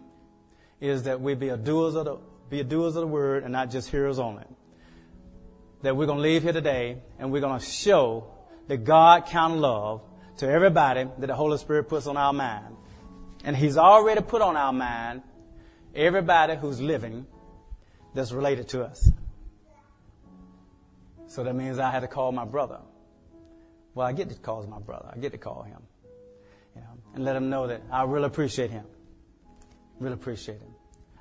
is 0.81 1.03
that 1.03 1.21
we 1.21 1.33
be 1.33 1.49
a 1.49 1.57
doers 1.57 1.95
of 1.95 2.05
the, 2.05 2.17
be 2.49 2.59
a 2.59 2.63
doers 2.65 2.95
of 2.97 3.01
the 3.01 3.07
word 3.07 3.43
and 3.43 3.53
not 3.53 3.71
just 3.71 3.89
hearers 3.89 4.19
only. 4.19 4.43
That 5.81 5.95
we're 5.95 6.05
going 6.05 6.17
to 6.17 6.23
leave 6.23 6.43
here 6.43 6.53
today 6.53 6.97
and 7.17 7.31
we're 7.31 7.41
going 7.41 7.57
to 7.57 7.65
show 7.65 8.27
the 8.67 8.77
God 8.77 9.23
of 9.33 9.51
love 9.53 10.01
to 10.37 10.49
everybody 10.49 11.07
that 11.17 11.27
the 11.27 11.35
Holy 11.35 11.57
Spirit 11.57 11.85
puts 11.85 12.05
on 12.05 12.17
our 12.17 12.33
mind. 12.33 12.75
And 13.43 13.55
He's 13.55 13.77
already 13.77 14.21
put 14.21 14.41
on 14.41 14.57
our 14.57 14.73
mind 14.73 15.23
everybody 15.95 16.55
who's 16.55 16.79
living 16.79 17.25
that's 18.13 18.31
related 18.31 18.67
to 18.69 18.83
us. 18.83 19.09
So 21.27 21.43
that 21.43 21.55
means 21.55 21.79
I 21.79 21.91
had 21.91 22.01
to 22.01 22.07
call 22.07 22.31
my 22.33 22.45
brother, 22.45 22.79
Well, 23.95 24.05
I 24.05 24.11
get 24.11 24.29
to 24.29 24.35
call 24.35 24.63
my 24.67 24.79
brother. 24.79 25.09
I 25.13 25.17
get 25.17 25.31
to 25.31 25.37
call 25.37 25.63
him. 25.63 25.81
And 27.13 27.25
let 27.25 27.35
him 27.35 27.49
know 27.49 27.67
that 27.67 27.81
I 27.91 28.03
really 28.03 28.25
appreciate 28.25 28.71
him. 28.71 28.85
Really 29.99 30.13
appreciate 30.13 30.59
him. 30.59 30.73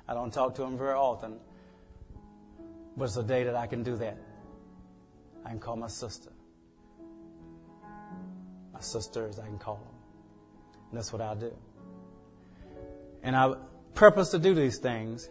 I 0.07 0.13
don't 0.13 0.31
talk 0.31 0.55
to 0.55 0.63
him 0.63 0.77
very 0.77 0.93
often, 0.93 1.37
but 2.97 3.05
it's 3.05 3.17
a 3.17 3.23
day 3.23 3.43
that 3.43 3.55
I 3.55 3.67
can 3.67 3.83
do 3.83 3.95
that. 3.97 4.17
I 5.45 5.49
can 5.49 5.59
call 5.59 5.75
my 5.75 5.87
sister. 5.87 6.31
My 8.73 8.79
sisters, 8.79 9.39
I 9.39 9.45
can 9.45 9.57
call 9.57 9.75
them. 9.75 9.93
And 10.89 10.97
that's 10.97 11.11
what 11.13 11.21
I 11.21 11.35
do. 11.35 11.53
And 13.23 13.35
I 13.35 13.53
purpose 13.93 14.29
to 14.29 14.39
do 14.39 14.53
these 14.53 14.77
things, 14.79 15.29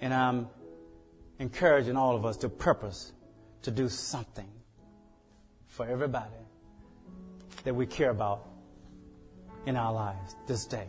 and 0.00 0.14
I'm 0.14 0.48
encouraging 1.38 1.96
all 1.96 2.16
of 2.16 2.24
us 2.24 2.36
to 2.38 2.48
purpose 2.48 3.12
to 3.62 3.70
do 3.70 3.88
something 3.88 4.48
for 5.66 5.86
everybody 5.86 6.30
that 7.64 7.74
we 7.74 7.86
care 7.86 8.10
about 8.10 8.46
in 9.66 9.76
our 9.76 9.92
lives 9.92 10.36
this 10.46 10.64
day. 10.64 10.86